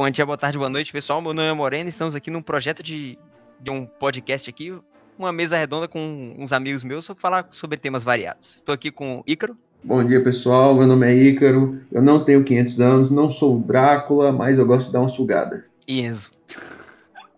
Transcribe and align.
bom 0.00 0.08
dia, 0.08 0.24
boa 0.24 0.38
tarde, 0.38 0.56
boa 0.56 0.70
noite, 0.70 0.90
pessoal. 0.90 1.20
Meu 1.20 1.34
nome 1.34 1.46
é 1.46 1.52
Moreno, 1.52 1.86
estamos 1.86 2.14
aqui 2.14 2.30
num 2.30 2.40
projeto 2.40 2.82
de, 2.82 3.18
de 3.60 3.70
um 3.70 3.84
podcast 3.84 4.48
aqui, 4.48 4.72
uma 5.18 5.30
mesa 5.30 5.58
redonda 5.58 5.86
com 5.86 6.34
uns 6.38 6.54
amigos 6.54 6.82
meus 6.82 7.06
para 7.06 7.16
falar 7.16 7.48
sobre 7.50 7.76
temas 7.76 8.02
variados. 8.02 8.54
Estou 8.54 8.74
aqui 8.74 8.90
com 8.90 9.18
o 9.18 9.24
Ícaro. 9.26 9.58
Bom 9.84 10.02
dia, 10.02 10.22
pessoal. 10.24 10.74
Meu 10.74 10.86
nome 10.86 11.06
é 11.06 11.14
Ícaro. 11.14 11.82
Eu 11.92 12.00
não 12.00 12.24
tenho 12.24 12.42
500 12.42 12.80
anos, 12.80 13.10
não 13.10 13.30
sou 13.30 13.58
o 13.58 13.60
Drácula, 13.60 14.32
mas 14.32 14.56
eu 14.56 14.64
gosto 14.64 14.86
de 14.86 14.92
dar 14.92 15.00
uma 15.00 15.08
sugada. 15.10 15.66
E 15.86 16.00
Enzo. 16.00 16.30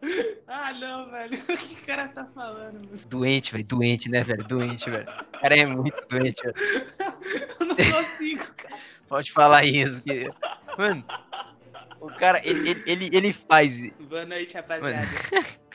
ah, 0.47 0.73
não, 0.73 1.10
velho. 1.10 1.37
O 1.51 1.56
que 1.56 1.74
o 1.74 1.84
cara 1.84 2.06
tá 2.15 2.29
falando? 2.33 2.74
Mano? 2.74 2.88
Doente, 3.09 3.51
velho. 3.51 3.65
Doente, 3.65 4.09
né, 4.09 4.23
velho? 4.23 4.45
Doente, 4.45 4.88
velho. 4.88 5.09
O 5.09 5.41
cara 5.41 5.56
é 5.56 5.66
muito 5.66 6.01
doente, 6.09 6.41
velho. 6.41 6.55
eu 7.59 7.66
não 7.66 7.74
consigo, 7.74 8.45
cara. 8.56 8.77
Pode 9.09 9.33
falar 9.33 9.65
isso. 9.65 10.01
Que... 10.02 10.30
Mano, 10.79 11.05
o 12.02 12.12
cara, 12.16 12.41
ele, 12.45 12.83
ele, 12.84 13.11
ele, 13.12 13.33
faz. 13.33 13.80
Boa 14.01 14.27
noite, 14.27 14.55
rapaziada. 14.55 15.06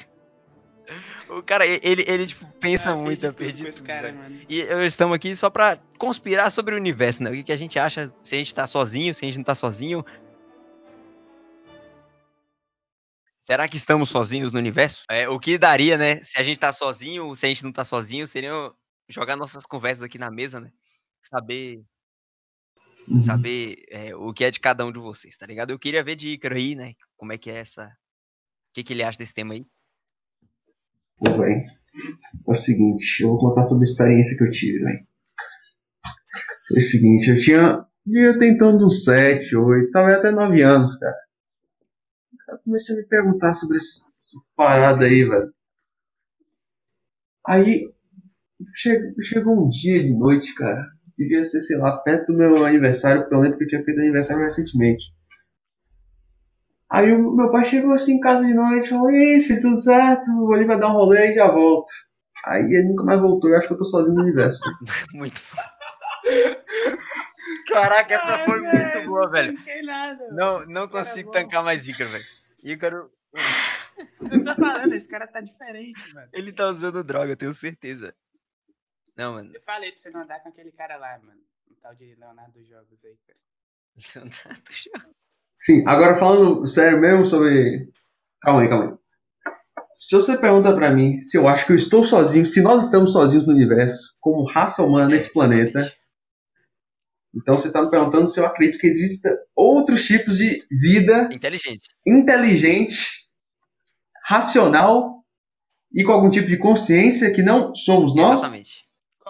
O 1.28 1.44
cara, 1.44 1.66
ele, 1.66 2.06
ele 2.08 2.26
tipo, 2.26 2.46
pensa 2.62 2.92
ah, 2.92 2.96
muito, 2.96 3.26
eu 3.26 3.34
perdi 3.34 3.70
tudo, 3.70 3.86
cara, 3.86 4.14
mano. 4.14 4.40
E 4.48 4.62
estamos 4.86 5.14
aqui 5.14 5.36
só 5.36 5.50
pra 5.50 5.78
conspirar 5.98 6.50
sobre 6.50 6.74
o 6.74 6.78
universo, 6.78 7.22
né? 7.22 7.30
O 7.30 7.34
que, 7.34 7.44
que 7.44 7.52
a 7.52 7.58
gente 7.58 7.78
acha, 7.78 8.10
se 8.22 8.36
a 8.36 8.38
gente 8.38 8.56
tá 8.56 8.66
sozinho, 8.66 9.14
se 9.14 9.26
a 9.26 9.28
gente 9.28 9.38
não 9.38 9.44
tá 9.44 9.54
sozinho. 9.54 10.06
Será 13.38 13.68
que 13.68 13.76
estamos 13.76 14.10
sozinhos 14.10 14.54
no 14.54 14.60
universo? 14.60 15.04
É, 15.12 15.28
o 15.28 15.38
que 15.38 15.58
daria, 15.58 15.98
né? 15.98 16.22
Se 16.24 16.40
a 16.40 16.44
gente 16.44 16.58
tá 16.58 16.72
sozinho, 16.72 17.36
se 17.36 17.46
a 17.46 17.50
gente 17.50 17.66
não 17.66 17.74
tá 17.74 17.84
sozinho, 17.84 18.26
seria 18.26 18.54
jogar 19.10 19.36
nossas 19.36 19.66
conversas 19.66 20.04
aqui 20.04 20.18
na 20.18 20.32
mesa, 20.32 20.62
né? 20.62 20.72
Saber 21.22 21.84
uhum. 23.08 23.20
saber 23.20 23.86
é, 23.90 24.16
o 24.16 24.34
que 24.34 24.44
é 24.44 24.52
de 24.52 24.60
cada 24.60 24.86
um 24.86 24.92
de 24.92 25.00
vocês, 25.00 25.36
tá 25.38 25.46
ligado? 25.46 25.72
Eu 25.72 25.80
queria 25.80 26.04
ver 26.04 26.16
de 26.16 26.30
Ícaro 26.30 26.56
aí, 26.56 26.76
né? 26.76 26.94
Como 27.16 27.32
é 27.32 27.38
que 27.38 27.50
é 27.50 27.58
essa. 27.58 27.86
O 27.86 28.74
que, 28.74 28.84
que 28.84 28.94
ele 28.94 29.04
acha 29.04 29.18
desse 29.18 29.34
tema 29.34 29.54
aí? 29.54 29.66
Pô, 31.18 31.32
velho. 31.32 31.62
É 32.48 32.52
o 32.52 32.56
seguinte, 32.56 33.22
eu 33.22 33.30
vou 33.30 33.40
contar 33.40 33.64
sobre 33.64 33.88
a 33.88 33.92
experiência 33.92 34.38
que 34.38 34.44
eu 34.44 34.52
tive, 34.52 34.80
velho. 34.80 35.08
Foi 36.68 36.78
o 36.78 36.82
seguinte, 36.82 37.30
eu 37.30 37.40
tinha. 37.40 37.86
Eu 38.10 38.38
tentando 38.38 38.86
uns 38.86 39.04
7, 39.04 39.56
8, 39.56 39.92
talvez 39.92 40.18
até 40.18 40.32
9 40.32 40.62
anos, 40.62 40.98
cara. 40.98 41.18
Eu 42.50 42.60
comecei 42.60 42.96
a 42.96 43.00
me 43.00 43.06
perguntar 43.06 43.54
sobre 43.54 43.78
essa, 43.78 44.06
essa 44.16 44.40
parada 44.56 45.06
aí, 45.06 45.28
velho. 45.28 45.54
Aí 47.46 47.92
chegou, 48.76 49.22
chegou 49.22 49.66
um 49.66 49.70
dia 49.70 50.04
de 50.04 50.14
noite, 50.14 50.54
cara 50.54 50.97
devia 51.18 51.42
ser, 51.44 51.62
sei 51.62 51.78
lá, 51.78 51.98
perto 51.98 52.32
do 52.32 52.38
meu 52.38 52.66
aniversário, 52.66 53.22
porque 53.22 53.36
eu 53.36 53.40
lembro 53.40 53.58
que 53.58 53.64
eu 53.64 53.68
tinha 53.68 53.84
feito 53.84 54.00
aniversário 54.00 54.44
recentemente. 54.44 55.06
Aí 56.90 57.12
o 57.12 57.36
meu 57.36 57.52
pai 57.52 57.66
chegou 57.66 57.94
assim 57.94 58.14
em 58.14 58.20
casa 58.20 58.46
de 58.46 58.54
noite 58.54 58.86
e 58.86 58.90
falou, 58.90 59.12
Ih, 59.12 59.42
filho, 59.42 59.62
tudo 59.62 59.78
certo? 59.78 60.26
Vou 60.36 60.54
ali 60.54 60.66
vai 60.66 60.80
dar 60.80 60.90
um 60.90 60.94
rolê 60.94 61.32
e 61.32 61.36
já 61.36 61.48
volto. 61.48 61.92
Aí 62.46 62.64
ele 62.64 62.90
nunca 62.90 63.04
mais 63.04 63.20
voltou, 63.20 63.50
eu 63.50 63.58
acho 63.58 63.68
que 63.68 63.74
eu 63.74 63.78
tô 63.78 63.84
sozinho 63.84 64.16
no 64.16 64.24
universo. 64.24 64.60
muito 65.14 65.42
Caraca, 67.68 68.16
essa 68.16 68.36
Ai, 68.36 68.46
foi 68.46 68.62
velho, 68.62 68.94
muito 68.94 69.10
boa, 69.10 69.30
velho. 69.30 69.58
Não, 70.32 70.66
não 70.66 70.88
consigo 70.88 71.32
tancar 71.32 71.64
mais 71.64 71.88
Ícaro, 71.88 72.10
velho. 72.10 72.24
Ícaro. 72.64 73.12
Eu 74.32 74.44
tô 74.44 74.54
falando, 74.56 74.94
esse 74.94 75.10
cara 75.10 75.26
tá 75.26 75.42
diferente, 75.42 76.14
mano. 76.14 76.28
Ele 76.32 76.52
tá 76.52 76.68
usando 76.68 77.04
droga, 77.04 77.32
eu 77.32 77.38
tenho 77.38 77.52
certeza. 77.52 78.14
Não, 79.18 79.34
mano. 79.34 79.52
Eu 79.54 79.62
falei 79.62 79.92
pra 79.92 80.00
você 80.00 80.10
não 80.12 80.22
andar 80.22 80.40
com 80.42 80.50
aquele 80.50 80.72
cara 80.72 80.96
lá, 80.96 81.18
mano. 81.18 81.42
O 81.72 81.76
tal 81.82 81.96
de 81.96 82.16
Leonardo 82.16 82.64
Jogos 82.64 83.04
aí, 83.04 83.18
cara. 83.26 83.40
Leonardo 84.16 84.72
Jogos. 84.72 85.18
Sim, 85.60 85.84
agora 85.88 86.18
falando 86.18 86.66
sério 86.68 87.00
mesmo 87.00 87.26
sobre. 87.26 87.92
Calma 88.40 88.62
aí, 88.62 88.70
calma 88.70 88.92
aí. 88.92 88.98
Se 89.94 90.16
você 90.16 90.38
pergunta 90.38 90.74
para 90.76 90.92
mim 90.92 91.20
se 91.20 91.36
eu 91.36 91.48
acho 91.48 91.66
que 91.66 91.72
eu 91.72 91.76
estou 91.76 92.04
sozinho, 92.04 92.46
se 92.46 92.62
nós 92.62 92.86
estamos 92.86 93.12
sozinhos 93.12 93.48
no 93.48 93.54
universo, 93.54 94.16
como 94.20 94.46
raça 94.46 94.84
humana 94.84 95.08
nesse 95.08 95.34
planeta, 95.34 95.92
então 97.36 97.58
você 97.58 97.70
está 97.70 97.82
me 97.82 97.90
perguntando 97.90 98.28
se 98.28 98.40
eu 98.40 98.46
acredito 98.46 98.80
que 98.80 98.86
exista 98.86 99.36
outros 99.56 100.06
tipos 100.06 100.38
de 100.38 100.64
vida 100.70 101.28
inteligente, 101.34 101.90
inteligente, 102.06 103.28
racional 104.24 105.26
e 105.92 106.04
com 106.04 106.12
algum 106.12 106.30
tipo 106.30 106.48
de 106.48 106.58
consciência 106.58 107.34
que 107.34 107.42
não 107.42 107.74
somos 107.74 108.16
nós. 108.16 108.42
Exatamente. 108.42 108.87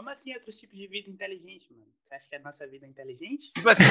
Como 0.07 0.13
assim 0.13 0.33
outros 0.33 0.57
tipos 0.57 0.77
de 0.77 0.87
vida 0.87 1.09
inteligente, 1.09 1.67
mano? 1.73 1.91
Você 2.07 2.15
acha 2.15 2.29
que 2.29 2.35
a 2.37 2.39
nossa 2.39 2.65
vida 2.65 2.85
é 2.85 2.89
inteligente? 2.89 3.51
Tipo 3.51 3.67
assim, 3.67 3.83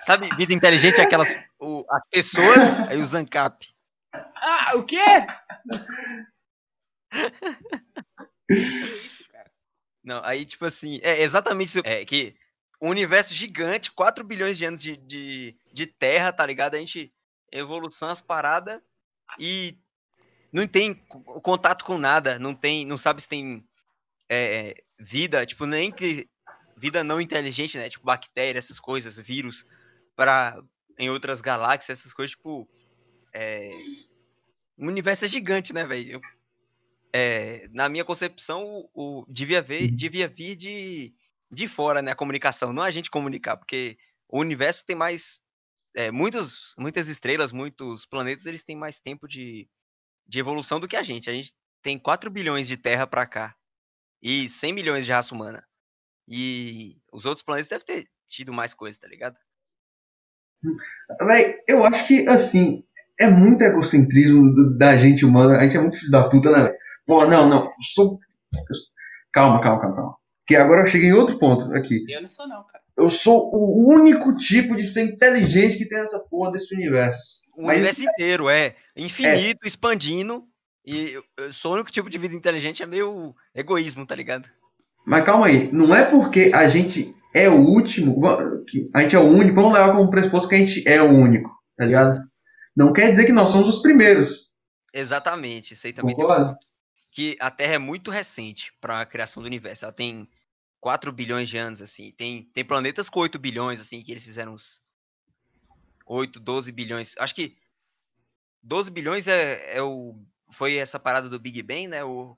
sabe, 0.00 0.28
vida 0.34 0.52
inteligente 0.52 1.00
é 1.00 1.04
aquelas. 1.04 1.32
O, 1.60 1.84
as 1.88 2.02
pessoas, 2.10 2.76
aí 2.88 3.00
o 3.00 3.06
Zancap. 3.06 3.72
Ah, 4.12 4.72
o 4.74 4.84
quê? 4.84 4.98
que 8.48 9.06
isso, 9.06 9.22
cara? 9.30 9.48
Não, 10.02 10.20
aí, 10.24 10.44
tipo 10.44 10.64
assim, 10.64 10.98
é 11.04 11.22
exatamente 11.22 11.68
isso. 11.68 11.82
É 11.84 12.04
que 12.04 12.34
um 12.82 12.88
universo 12.88 13.32
gigante, 13.32 13.92
4 13.92 14.24
bilhões 14.24 14.58
de 14.58 14.64
anos 14.64 14.82
de, 14.82 14.96
de, 14.96 15.56
de 15.72 15.86
terra, 15.86 16.32
tá 16.32 16.44
ligado? 16.44 16.74
A 16.74 16.78
gente. 16.78 17.14
Evolução, 17.52 18.08
as 18.08 18.20
paradas. 18.20 18.82
E 19.38 19.78
não 20.52 20.66
tem 20.66 20.94
contato 21.44 21.84
com 21.84 21.96
nada, 21.96 22.40
não 22.40 22.56
tem, 22.56 22.84
não 22.84 22.98
sabe 22.98 23.22
se 23.22 23.28
tem 23.28 23.64
é, 24.28 24.74
vida, 25.00 25.46
tipo, 25.46 25.64
nem 25.64 25.90
que 25.90 26.28
vida 26.76 27.02
não 27.02 27.20
inteligente, 27.20 27.76
né? 27.78 27.88
Tipo, 27.88 28.04
bactéria, 28.04 28.58
essas 28.58 28.78
coisas, 28.78 29.18
vírus, 29.18 29.64
para 30.14 30.62
em 30.98 31.08
outras 31.10 31.40
galáxias, 31.40 31.98
essas 31.98 32.12
coisas, 32.12 32.36
tipo. 32.36 32.68
É... 33.34 33.70
O 34.76 34.86
universo 34.86 35.24
é 35.24 35.28
gigante, 35.28 35.72
né, 35.72 35.84
velho? 35.84 36.20
É, 37.12 37.68
na 37.72 37.88
minha 37.88 38.04
concepção, 38.04 38.64
o, 38.64 38.88
o, 38.94 39.26
devia, 39.28 39.60
ver, 39.60 39.90
devia 39.90 40.28
vir 40.28 40.56
de, 40.56 41.12
de 41.50 41.68
fora, 41.68 42.00
né? 42.00 42.12
A 42.12 42.16
comunicação, 42.16 42.72
não 42.72 42.82
a 42.82 42.90
gente 42.90 43.10
comunicar, 43.10 43.56
porque 43.56 43.98
o 44.28 44.38
universo 44.40 44.84
tem 44.86 44.96
mais. 44.96 45.40
É, 45.94 46.10
muitos, 46.10 46.74
muitas 46.78 47.08
estrelas, 47.08 47.50
muitos 47.52 48.06
planetas, 48.06 48.46
eles 48.46 48.62
têm 48.62 48.76
mais 48.76 49.00
tempo 49.00 49.26
de, 49.26 49.68
de 50.26 50.38
evolução 50.38 50.78
do 50.78 50.86
que 50.86 50.96
a 50.96 51.02
gente. 51.02 51.28
A 51.28 51.34
gente 51.34 51.52
tem 51.82 51.98
4 51.98 52.30
bilhões 52.30 52.68
de 52.68 52.76
Terra 52.76 53.06
para 53.06 53.26
cá 53.26 53.56
e 54.22 54.48
100 54.48 54.72
milhões 54.72 55.04
de 55.04 55.12
raça 55.12 55.34
humana. 55.34 55.64
E 56.28 56.96
os 57.12 57.24
outros 57.24 57.44
planetas 57.44 57.68
devem 57.68 57.84
ter 57.84 58.08
tido 58.28 58.52
mais 58.52 58.72
coisas, 58.72 58.98
tá 58.98 59.08
ligado? 59.08 59.36
Véi, 61.26 61.56
eu 61.66 61.84
acho 61.84 62.06
que, 62.06 62.28
assim, 62.28 62.84
é 63.18 63.28
muito 63.28 63.62
egocentrismo 63.62 64.76
da 64.76 64.96
gente 64.96 65.24
humana. 65.24 65.58
A 65.58 65.64
gente 65.64 65.76
é 65.76 65.80
muito 65.80 65.98
filho 65.98 66.10
da 66.10 66.28
puta, 66.28 66.50
né, 66.50 66.62
velho? 66.62 66.74
Pô, 67.06 67.26
não, 67.26 67.48
não. 67.48 67.72
Sou. 67.94 68.18
Calma, 69.32 69.60
calma, 69.60 69.80
calma, 69.80 69.96
calma. 69.96 70.16
Que 70.46 70.56
agora 70.56 70.82
eu 70.82 70.86
cheguei 70.86 71.08
em 71.08 71.14
outro 71.14 71.38
ponto 71.38 71.72
aqui. 71.74 72.04
Eu 72.08 72.22
não 72.22 72.28
sou, 72.28 72.46
não, 72.46 72.64
cara. 72.64 72.82
Eu 72.96 73.08
sou 73.08 73.50
o 73.52 73.94
único 73.94 74.36
tipo 74.36 74.76
de 74.76 74.86
ser 74.86 75.02
inteligente 75.02 75.78
que 75.78 75.88
tem 75.88 75.98
essa 75.98 76.18
porra 76.18 76.52
desse 76.52 76.74
universo. 76.74 77.40
O 77.56 77.62
Mas... 77.62 77.78
universo 77.78 78.02
inteiro, 78.02 78.48
é. 78.48 78.76
Infinito, 78.94 79.60
é. 79.64 79.66
expandindo. 79.66 80.44
E 80.90 81.22
eu 81.36 81.52
sou 81.52 81.72
o 81.72 81.74
único 81.74 81.92
tipo 81.92 82.10
de 82.10 82.18
vida 82.18 82.34
inteligente 82.34 82.82
é 82.82 82.86
meio 82.86 83.34
egoísmo, 83.54 84.06
tá 84.06 84.14
ligado? 84.14 84.48
Mas 85.06 85.24
calma 85.24 85.46
aí, 85.46 85.70
não 85.72 85.94
é 85.94 86.04
porque 86.04 86.50
a 86.54 86.66
gente 86.68 87.14
é 87.34 87.48
o 87.48 87.60
último, 87.60 88.20
a 88.94 89.02
gente 89.02 89.14
é 89.14 89.18
o 89.18 89.28
único, 89.28 89.54
vamos 89.54 89.72
levar 89.72 89.94
como 89.94 90.10
pressuposto 90.10 90.48
que 90.48 90.56
a 90.56 90.58
gente 90.58 90.86
é 90.88 91.00
o 91.00 91.08
único, 91.08 91.50
tá 91.76 91.84
ligado? 91.84 92.20
Não 92.76 92.92
quer 92.92 93.10
dizer 93.10 93.24
que 93.24 93.32
nós 93.32 93.50
somos 93.50 93.68
os 93.68 93.82
primeiros. 93.82 94.56
Exatamente, 94.92 95.74
isso 95.74 95.86
aí 95.86 95.92
também 95.92 96.14
Concordo. 96.14 96.56
tem 96.56 96.70
que 97.10 97.36
a 97.40 97.50
Terra 97.50 97.74
é 97.74 97.78
muito 97.78 98.10
recente 98.10 98.72
para 98.80 99.00
a 99.00 99.06
criação 99.06 99.42
do 99.42 99.46
universo. 99.46 99.84
Ela 99.84 99.92
tem 99.92 100.28
4 100.80 101.12
bilhões 101.12 101.48
de 101.48 101.58
anos, 101.58 101.82
assim. 101.82 102.12
Tem, 102.12 102.44
tem 102.54 102.64
planetas 102.64 103.08
com 103.08 103.20
8 103.20 103.38
bilhões, 103.38 103.80
assim, 103.80 104.02
que 104.02 104.12
eles 104.12 104.24
fizeram 104.24 104.54
uns 104.54 104.80
8, 106.06 106.38
12 106.38 106.72
bilhões. 106.72 107.14
Acho 107.18 107.34
que 107.34 107.52
12 108.62 108.90
bilhões 108.90 109.26
é, 109.26 109.76
é 109.76 109.82
o 109.82 110.14
foi 110.50 110.76
essa 110.76 110.98
parada 110.98 111.28
do 111.28 111.38
Big 111.38 111.62
Bang, 111.62 111.88
né? 111.88 112.04
O, 112.04 112.36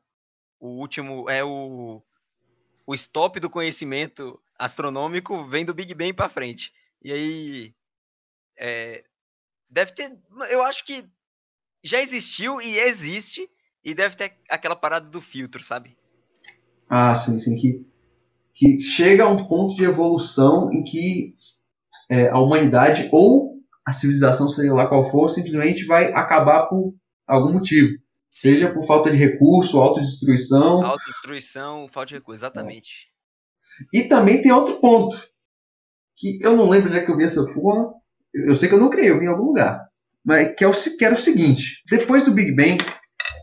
o 0.60 0.68
último 0.80 1.28
é 1.28 1.42
o, 1.42 2.02
o 2.86 2.94
stop 2.94 3.38
do 3.40 3.50
conhecimento 3.50 4.40
astronômico 4.58 5.44
vem 5.44 5.64
do 5.64 5.74
Big 5.74 5.94
Bang 5.94 6.12
para 6.12 6.28
frente. 6.28 6.72
E 7.02 7.12
aí 7.12 7.74
é, 8.58 9.04
deve 9.68 9.92
ter, 9.92 10.16
eu 10.50 10.62
acho 10.62 10.84
que 10.84 11.04
já 11.82 12.00
existiu 12.00 12.60
e 12.60 12.78
existe 12.78 13.48
e 13.84 13.94
deve 13.94 14.16
ter 14.16 14.38
aquela 14.48 14.76
parada 14.76 15.08
do 15.08 15.20
filtro, 15.20 15.62
sabe? 15.62 15.96
Ah, 16.88 17.14
sim, 17.14 17.38
sim 17.38 17.56
que 17.56 17.92
que 18.54 18.78
chega 18.78 19.24
a 19.24 19.28
um 19.28 19.46
ponto 19.46 19.74
de 19.74 19.84
evolução 19.84 20.70
em 20.72 20.84
que 20.84 21.34
é, 22.10 22.28
a 22.28 22.38
humanidade 22.38 23.08
ou 23.10 23.60
a 23.84 23.92
civilização, 23.92 24.48
seja 24.48 24.72
lá 24.72 24.86
qual 24.86 25.02
for, 25.02 25.28
simplesmente 25.28 25.86
vai 25.86 26.12
acabar 26.12 26.66
por 26.66 26.94
algum 27.26 27.52
motivo. 27.52 27.98
Seja 28.32 28.72
por 28.72 28.86
falta 28.86 29.10
de 29.10 29.18
recurso, 29.18 29.78
autodestruição. 29.78 30.82
Autodestruição, 30.82 31.86
falta 31.88 32.08
de 32.08 32.14
recurso, 32.14 32.38
exatamente. 32.38 33.08
E 33.92 34.04
também 34.04 34.40
tem 34.40 34.50
outro 34.50 34.80
ponto. 34.80 35.22
Que 36.16 36.38
eu 36.42 36.56
não 36.56 36.68
lembro 36.68 36.88
onde 36.88 36.98
é 36.98 37.04
que 37.04 37.10
eu 37.10 37.16
vi 37.16 37.24
essa 37.24 37.44
porra. 37.52 37.92
Eu 38.34 38.54
sei 38.54 38.68
que 38.68 38.74
eu 38.74 38.80
não 38.80 38.88
criei, 38.88 39.10
eu 39.10 39.18
vi 39.18 39.26
em 39.26 39.28
algum 39.28 39.44
lugar. 39.44 39.86
mas 40.24 40.54
que, 40.56 40.64
é 40.64 40.68
o, 40.68 40.72
que 40.72 41.04
era 41.04 41.14
o 41.14 41.18
seguinte: 41.18 41.82
depois 41.90 42.24
do 42.24 42.32
Big 42.32 42.54
Bang, 42.54 42.78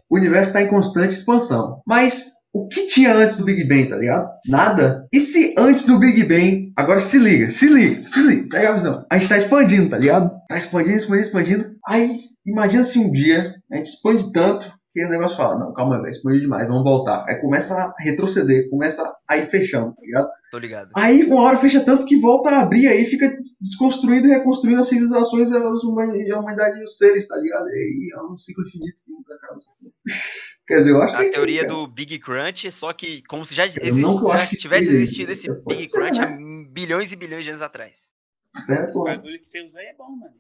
o 0.10 0.18
universo 0.18 0.50
está 0.50 0.62
em 0.62 0.68
constante 0.68 1.14
expansão. 1.14 1.84
Mas 1.86 2.32
o 2.52 2.68
que 2.68 2.88
tinha 2.88 3.14
antes 3.14 3.38
do 3.38 3.46
Big 3.46 3.64
Bang, 3.68 3.88
tá 3.88 3.96
ligado? 3.96 4.28
Nada. 4.48 5.08
E 5.14 5.20
se 5.20 5.54
antes 5.56 5.86
do 5.86 6.00
Big 6.00 6.24
Bang, 6.24 6.72
agora 6.76 7.00
se 7.00 7.20
liga, 7.20 7.48
se 7.50 7.68
liga, 7.68 8.02
se 8.08 8.20
liga, 8.22 8.50
pega 8.50 8.70
a 8.70 8.74
visão. 8.74 9.06
A 9.12 9.20
gente 9.20 9.30
tá 9.30 9.38
expandindo, 9.38 9.90
tá 9.90 9.98
ligado? 10.00 10.32
Tá 10.48 10.58
expandindo, 10.58 10.98
expandindo, 10.98 11.28
expandindo. 11.28 11.76
Aí, 11.88 12.18
imagina 12.44 12.84
se 12.84 12.98
um 12.98 13.12
dia 13.12 13.54
a 13.72 13.76
gente 13.76 13.90
expande 13.90 14.32
tanto 14.32 14.79
que 14.92 15.06
o 15.06 15.10
negócio 15.10 15.38
fala, 15.38 15.60
não, 15.60 15.74
calma, 15.74 15.98
velho, 16.02 16.10
expandiu 16.10 16.42
demais, 16.42 16.68
vamos 16.68 16.84
voltar. 16.84 17.24
Aí 17.28 17.40
começa 17.40 17.76
a 17.76 17.94
retroceder, 18.00 18.70
começa 18.70 19.04
a 19.28 19.38
ir 19.38 19.48
fechando, 19.48 19.94
tá 19.94 20.02
ligado? 20.02 20.30
Tô 20.52 20.58
ligado. 20.58 20.90
Aí 20.96 21.24
uma 21.26 21.42
hora 21.44 21.58
fecha 21.58 21.80
tanto 21.82 22.06
que 22.08 22.20
volta 22.20 22.50
a 22.50 22.62
abrir, 22.62 22.88
aí 22.88 23.06
fica 23.06 23.30
desconstruindo 23.62 24.28
e 24.28 24.32
reconstruindo 24.32 24.82
as 24.82 24.88
civilizações, 24.88 25.52
as 25.52 25.84
humanidade, 25.84 26.32
a 26.32 26.40
humanidade 26.40 26.80
e 26.80 26.84
os 26.84 26.98
seres, 26.98 27.28
tá 27.28 27.38
ligado? 27.38 27.68
E 27.68 28.12
é 28.16 28.22
um 28.24 28.36
ciclo 28.38 28.64
infinito 28.68 29.04
que 29.06 29.12
nunca 29.12 29.36
acaba. 29.36 29.58
Quer 30.68 30.78
dizer, 30.78 30.92
eu 30.92 31.02
acho 31.02 31.16
A 31.16 31.18
que 31.18 31.24
é 31.24 31.26
aí, 31.28 31.32
teoria 31.34 31.62
cara. 31.62 31.74
do 31.74 31.88
Big 31.88 32.20
Crunch, 32.20 32.72
só 32.72 32.94
que 32.94 33.22
como 33.24 33.46
se 33.46 33.54
já, 33.56 33.66
existe, 33.66 34.02
já 34.02 34.34
acho 34.34 34.50
que 34.50 34.56
tivesse 34.56 34.90
existido 34.90 35.32
esse 35.32 35.48
Big 35.68 35.88
ser, 35.88 35.98
Crunch 35.98 36.20
né? 36.20 36.26
há 36.26 36.72
bilhões 36.72 37.12
e 37.12 37.16
bilhões 37.16 37.44
de 37.44 37.50
anos 37.52 37.62
atrás. 37.62 38.12
Até, 38.56 38.84
Esse 38.86 38.94
pô, 38.94 39.04
bagulho 39.04 39.40
que 39.40 39.48
você 39.48 39.62
usou 39.64 39.80
aí 39.80 39.88
é 39.88 39.94
bom, 39.96 40.10
mano. 40.16 40.34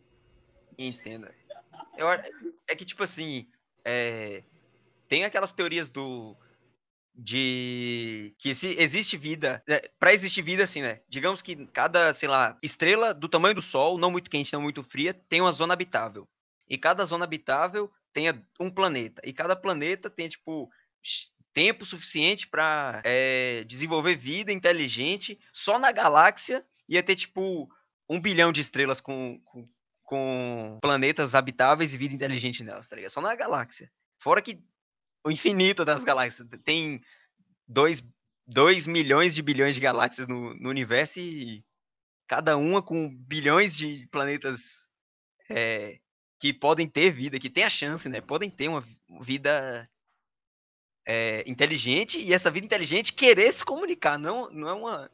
Entenda. 0.77 1.31
Eu, 1.97 2.07
a- 2.07 2.21
é 2.69 2.75
que, 2.75 2.85
tipo 2.85 3.03
assim, 3.03 3.45
é, 3.89 4.43
tem 5.07 5.25
aquelas 5.25 5.51
teorias 5.51 5.89
do. 5.89 6.37
De 7.21 8.33
que 8.37 8.55
se 8.55 8.67
existe 8.79 9.17
vida, 9.17 9.61
é, 9.67 9.91
para 9.99 10.13
existir 10.13 10.41
vida, 10.41 10.63
assim, 10.63 10.81
né? 10.81 11.01
Digamos 11.09 11.41
que 11.41 11.65
cada, 11.67 12.13
sei 12.13 12.29
lá, 12.29 12.57
estrela 12.63 13.13
do 13.13 13.27
tamanho 13.27 13.55
do 13.55 13.61
Sol, 13.61 13.97
não 13.97 14.09
muito 14.09 14.29
quente, 14.29 14.53
não 14.53 14.61
muito 14.61 14.83
fria, 14.83 15.13
tem 15.27 15.41
uma 15.41 15.51
zona 15.51 15.73
habitável. 15.73 16.29
E 16.69 16.77
cada 16.77 17.05
zona 17.05 17.25
habitável 17.25 17.91
tenha 18.13 18.41
um 18.57 18.71
planeta. 18.71 19.21
E 19.25 19.33
cada 19.33 19.53
planeta 19.53 20.09
tem, 20.09 20.29
tipo, 20.29 20.69
tempo 21.51 21.83
suficiente 21.83 22.47
para 22.47 23.01
desenvolver 23.67 24.15
vida 24.15 24.53
inteligente. 24.53 25.37
Só 25.51 25.77
na 25.77 25.91
galáxia 25.91 26.63
ia 26.87 27.03
ter, 27.03 27.15
tipo, 27.15 27.67
um 28.07 28.21
bilhão 28.21 28.53
de 28.53 28.61
estrelas 28.61 29.01
com, 29.01 29.41
com, 29.43 29.67
com 30.09 30.79
planetas 30.81 31.35
habitáveis 31.35 31.93
e 31.93 31.97
vida 31.97 32.15
inteligente 32.15 32.63
nelas, 32.63 32.87
tá 32.87 32.95
ligado? 32.95 33.11
Só 33.11 33.21
na 33.21 33.35
galáxia. 33.35 33.91
Fora 34.17 34.41
que 34.41 34.59
o 35.23 35.29
infinito 35.29 35.85
das 35.85 36.03
galáxias. 36.03 36.47
Tem 36.63 36.99
2 37.67 38.87
milhões 38.87 39.35
de 39.35 39.43
bilhões 39.43 39.75
de 39.75 39.79
galáxias 39.81 40.27
no, 40.27 40.55
no 40.55 40.67
universo 40.67 41.19
e 41.19 41.63
cada 42.27 42.57
uma 42.57 42.81
com 42.81 43.15
bilhões 43.15 43.77
de 43.77 44.07
planetas 44.07 44.89
é, 45.47 45.99
que 46.39 46.51
podem 46.51 46.87
ter 46.89 47.11
vida, 47.11 47.39
que 47.39 47.47
tem 47.49 47.63
a 47.63 47.69
chance, 47.69 48.09
né? 48.09 48.19
Podem 48.19 48.49
ter 48.49 48.67
uma 48.67 48.81
vi- 48.81 48.97
vida 49.21 49.87
é, 51.05 51.43
inteligente 51.47 52.19
e 52.19 52.33
essa 52.33 52.49
vida 52.49 52.65
inteligente 52.65 53.13
querer 53.13 53.51
se 53.51 53.63
comunicar. 53.63 54.17
Não, 54.17 54.49
não 54.49 54.67
é 54.69 54.73
uma. 54.73 55.11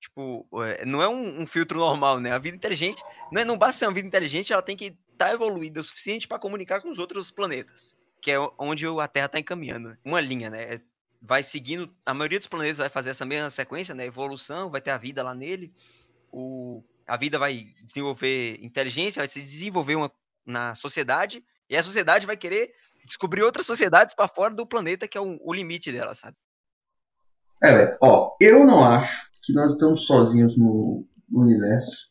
Tipo, 0.00 0.46
é, 0.64 0.84
não 0.84 1.02
é 1.02 1.08
um, 1.08 1.42
um 1.42 1.46
filtro 1.46 1.78
normal, 1.78 2.20
né? 2.20 2.32
A 2.32 2.38
vida 2.38 2.56
inteligente. 2.56 3.02
Não, 3.32 3.42
é, 3.42 3.44
não 3.44 3.58
basta 3.58 3.80
ser 3.80 3.86
uma 3.86 3.94
vida 3.94 4.06
inteligente, 4.06 4.52
ela 4.52 4.62
tem 4.62 4.76
que 4.76 4.96
estar 5.12 5.32
evoluída 5.32 5.80
o 5.80 5.84
suficiente 5.84 6.28
para 6.28 6.38
comunicar 6.38 6.80
com 6.80 6.90
os 6.90 6.98
outros 6.98 7.30
planetas. 7.30 7.96
Que 8.20 8.32
é 8.32 8.38
onde 8.58 8.86
a 8.86 9.08
Terra 9.08 9.26
está 9.26 9.38
encaminhando. 9.38 9.96
Uma 10.04 10.20
linha, 10.20 10.50
né? 10.50 10.80
Vai 11.20 11.42
seguindo. 11.42 11.92
A 12.06 12.14
maioria 12.14 12.38
dos 12.38 12.48
planetas 12.48 12.78
vai 12.78 12.88
fazer 12.88 13.10
essa 13.10 13.24
mesma 13.24 13.50
sequência, 13.50 13.94
né? 13.94 14.06
Evolução, 14.06 14.70
vai 14.70 14.80
ter 14.80 14.90
a 14.90 14.98
vida 14.98 15.22
lá 15.22 15.34
nele. 15.34 15.72
O, 16.30 16.84
a 17.06 17.16
vida 17.16 17.38
vai 17.38 17.74
desenvolver 17.82 18.58
inteligência, 18.62 19.20
vai 19.20 19.28
se 19.28 19.40
desenvolver 19.40 19.96
uma, 19.96 20.12
na 20.46 20.74
sociedade. 20.76 21.44
E 21.68 21.76
a 21.76 21.82
sociedade 21.82 22.26
vai 22.26 22.36
querer 22.36 22.72
descobrir 23.04 23.42
outras 23.42 23.66
sociedades 23.66 24.14
para 24.14 24.28
fora 24.28 24.54
do 24.54 24.66
planeta, 24.66 25.08
que 25.08 25.18
é 25.18 25.20
o, 25.20 25.38
o 25.42 25.52
limite 25.52 25.90
dela, 25.90 26.14
sabe? 26.14 26.36
É, 27.64 27.96
ó, 28.00 28.36
eu 28.40 28.64
não 28.64 28.84
acho 28.84 29.27
que 29.48 29.54
nós 29.54 29.72
estamos 29.72 30.06
sozinhos 30.06 30.56
no, 30.58 31.06
no 31.28 31.40
universo. 31.40 32.08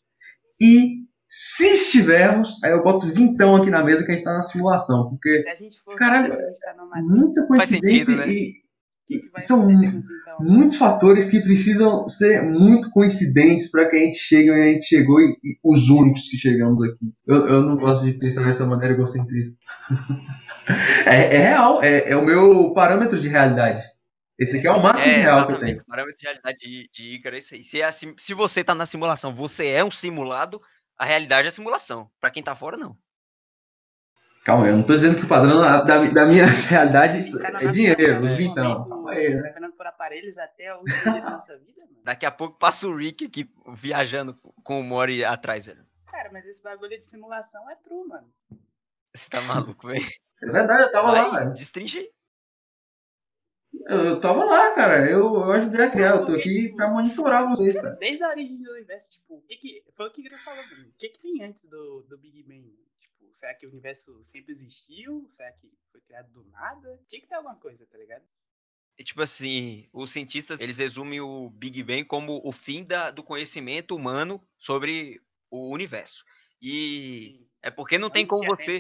E 0.60 1.06
se 1.28 1.68
estivermos, 1.74 2.64
aí 2.64 2.72
eu 2.72 2.84
boto 2.84 3.06
vintão 3.06 3.56
aqui 3.56 3.70
na 3.70 3.84
mesa 3.84 4.04
que 4.04 4.12
a 4.12 4.16
gente 4.16 4.24
tá 4.24 4.34
na 4.34 4.42
simulação, 4.42 5.08
porque 5.08 5.44
Caralho, 5.98 6.32
tá 6.32 6.76
muita 7.04 7.46
Faz 7.46 7.66
sentido, 7.66 7.82
coincidência 7.82 8.16
né? 8.16 8.24
e, 8.28 8.54
e 9.10 9.42
são 9.42 9.70
então? 9.70 10.04
muitos 10.40 10.78
fatores 10.78 11.30
que 11.30 11.40
precisam 11.42 12.08
ser 12.08 12.42
muito 12.42 12.90
coincidentes 12.90 13.70
para 13.70 13.88
que 13.88 13.98
a 13.98 14.00
gente 14.00 14.18
chegue 14.18 14.50
onde 14.50 14.62
a 14.62 14.74
gente 14.74 14.86
chegou 14.86 15.20
e, 15.20 15.38
e 15.44 15.60
os 15.64 15.90
únicos 15.90 16.28
que 16.28 16.38
chegamos 16.38 16.84
aqui. 16.84 17.14
Eu, 17.28 17.48
eu 17.48 17.62
não 17.62 17.78
gosto 17.78 18.04
de 18.04 18.14
pensar 18.14 18.44
dessa 18.44 18.66
maneira 18.66 18.96
egocentrista. 18.96 19.60
é, 21.06 21.36
é 21.36 21.38
real, 21.38 21.84
é, 21.84 22.10
é 22.10 22.16
o 22.16 22.26
meu 22.26 22.74
parâmetro 22.74 23.20
de 23.20 23.30
realidade. 23.30 23.82
Esse 24.40 24.58
aqui 24.58 24.68
é 24.68 24.72
o 24.72 24.82
máximo 24.82 25.12
É, 25.12 25.18
real 25.20 25.46
que 25.48 25.54
eu 25.54 25.58
exatamente. 25.58 25.60
tenho. 25.60 25.86
Parâmetro 25.86 26.18
de 26.18 26.24
realidade 26.26 26.58
de, 26.60 26.90
de 26.92 27.04
Ícaro 27.16 27.36
é 27.36 27.40
isso 27.40 27.56
aí. 27.56 27.64
Se, 27.64 27.82
é 27.82 27.86
a 27.86 27.92
sim- 27.92 28.16
se 28.18 28.34
você 28.34 28.64
tá 28.64 28.76
na 28.76 28.86
simulação, 28.86 29.34
você 29.34 29.68
é 29.70 29.84
um 29.84 29.92
simulado, 29.92 30.62
a 30.98 31.06
realidade 31.06 31.48
é 31.48 31.52
simulação. 31.52 32.10
Pra 32.20 32.30
quem 32.32 32.44
tá 32.44 32.56
fora, 32.56 32.78
não. 32.78 32.98
Calma, 34.44 34.68
eu 34.68 34.78
não 34.78 34.84
tô 34.84 34.94
dizendo 34.94 35.18
que 35.20 35.26
o 35.26 35.28
padrão 35.28 35.60
da, 35.60 35.82
da, 35.82 36.06
da 36.06 36.26
minha 36.26 36.46
realidade 36.70 37.18
A 37.18 37.64
é 37.64 37.72
dinheiro, 37.72 38.22
os 38.22 38.30
nesse 38.30 38.38
vintão. 38.38 38.76
momento, 38.76 38.90
Calma 38.90 39.12
aí, 39.12 39.30
né? 39.30 39.48
Esperando 39.48 39.74
por 39.74 39.88
aparelhos 39.88 40.38
até 40.38 40.74
o 40.74 40.78
último 40.80 41.12
dia 41.12 41.22
da 41.22 41.32
nossa 41.32 41.58
vida, 41.58 41.82
mano. 41.82 41.98
Daqui 42.06 42.26
a 42.26 42.32
pouco 42.32 42.58
passa 42.58 42.88
o 42.88 42.96
Rick 42.96 43.26
aqui 43.26 43.50
viajando 43.76 44.34
com 44.64 44.80
o 44.80 44.84
Mori 44.84 45.26
atrás, 45.26 45.66
velho. 45.66 45.86
Cara, 46.06 46.30
mas 46.32 46.46
esse 46.46 46.64
bagulho 46.64 46.98
de 46.98 47.06
simulação 47.06 47.70
é 47.70 47.76
true, 47.76 48.08
mano. 48.08 48.34
Você 49.14 49.30
tá 49.30 49.42
maluco, 49.42 49.88
velho. 49.88 50.06
É 50.42 50.46
verdade, 50.46 50.84
eu 50.84 50.92
tava 50.92 51.12
lá, 51.12 51.30
Vai, 51.30 51.40
velho. 51.40 51.54
destrincha 51.54 51.98
aí. 52.00 52.10
Eu, 53.86 54.06
eu 54.06 54.20
tava 54.20 54.44
lá, 54.44 54.74
cara. 54.74 55.10
Eu, 55.10 55.34
eu 55.36 55.52
ajudei 55.52 55.86
a 55.86 55.92
criar, 55.92 56.16
eu 56.16 56.26
tô 56.26 56.34
aqui 56.34 56.74
pra 56.76 56.90
monitorar 56.90 57.48
vocês, 57.50 57.76
cara. 57.76 57.96
Desde 57.96 58.24
a 58.24 58.30
origem 58.30 58.62
do 58.62 58.72
universo, 58.72 59.12
tipo, 59.12 59.36
o 59.36 59.42
que 59.42 59.56
que. 59.56 59.84
Foi 59.96 60.08
o 60.08 60.12
que 60.12 60.22
Guilherme 60.22 60.44
falou, 60.44 60.64
mano. 60.64 60.90
O 60.90 60.98
que 60.98 61.10
que 61.10 61.20
tem 61.20 61.44
antes 61.44 61.66
do, 61.66 62.02
do 62.04 62.18
Big 62.18 62.44
Bang? 62.44 62.74
Tipo, 63.00 63.32
será 63.34 63.54
que 63.54 63.66
o 63.66 63.70
universo 63.70 64.18
sempre 64.24 64.52
existiu? 64.52 65.28
Será 65.30 65.52
que 65.52 65.72
foi 65.92 66.02
criado 66.02 66.32
do 66.32 66.44
nada? 66.50 67.00
Tinha 67.08 67.22
que 67.22 67.28
ter 67.28 67.36
alguma 67.36 67.56
coisa, 67.56 67.86
tá 67.86 67.98
ligado? 67.98 68.24
E, 68.98 69.04
tipo 69.04 69.22
assim, 69.22 69.88
os 69.94 70.12
cientistas, 70.12 70.60
eles 70.60 70.78
resumem 70.78 71.22
o 71.22 71.50
Big 71.52 71.84
Bang 71.84 72.04
como 72.06 72.42
o 72.44 72.52
fim 72.52 72.84
da, 72.84 73.12
do 73.12 73.24
conhecimento 73.24 73.96
humano 73.96 74.42
sobre 74.58 75.22
o 75.52 75.72
universo. 75.72 76.26
E 76.62 77.38
Sim. 77.38 77.48
é 77.62 77.70
porque 77.70 78.00
não 78.00 78.10
tem 78.10 78.26
como 78.26 78.44
você... 78.48 78.80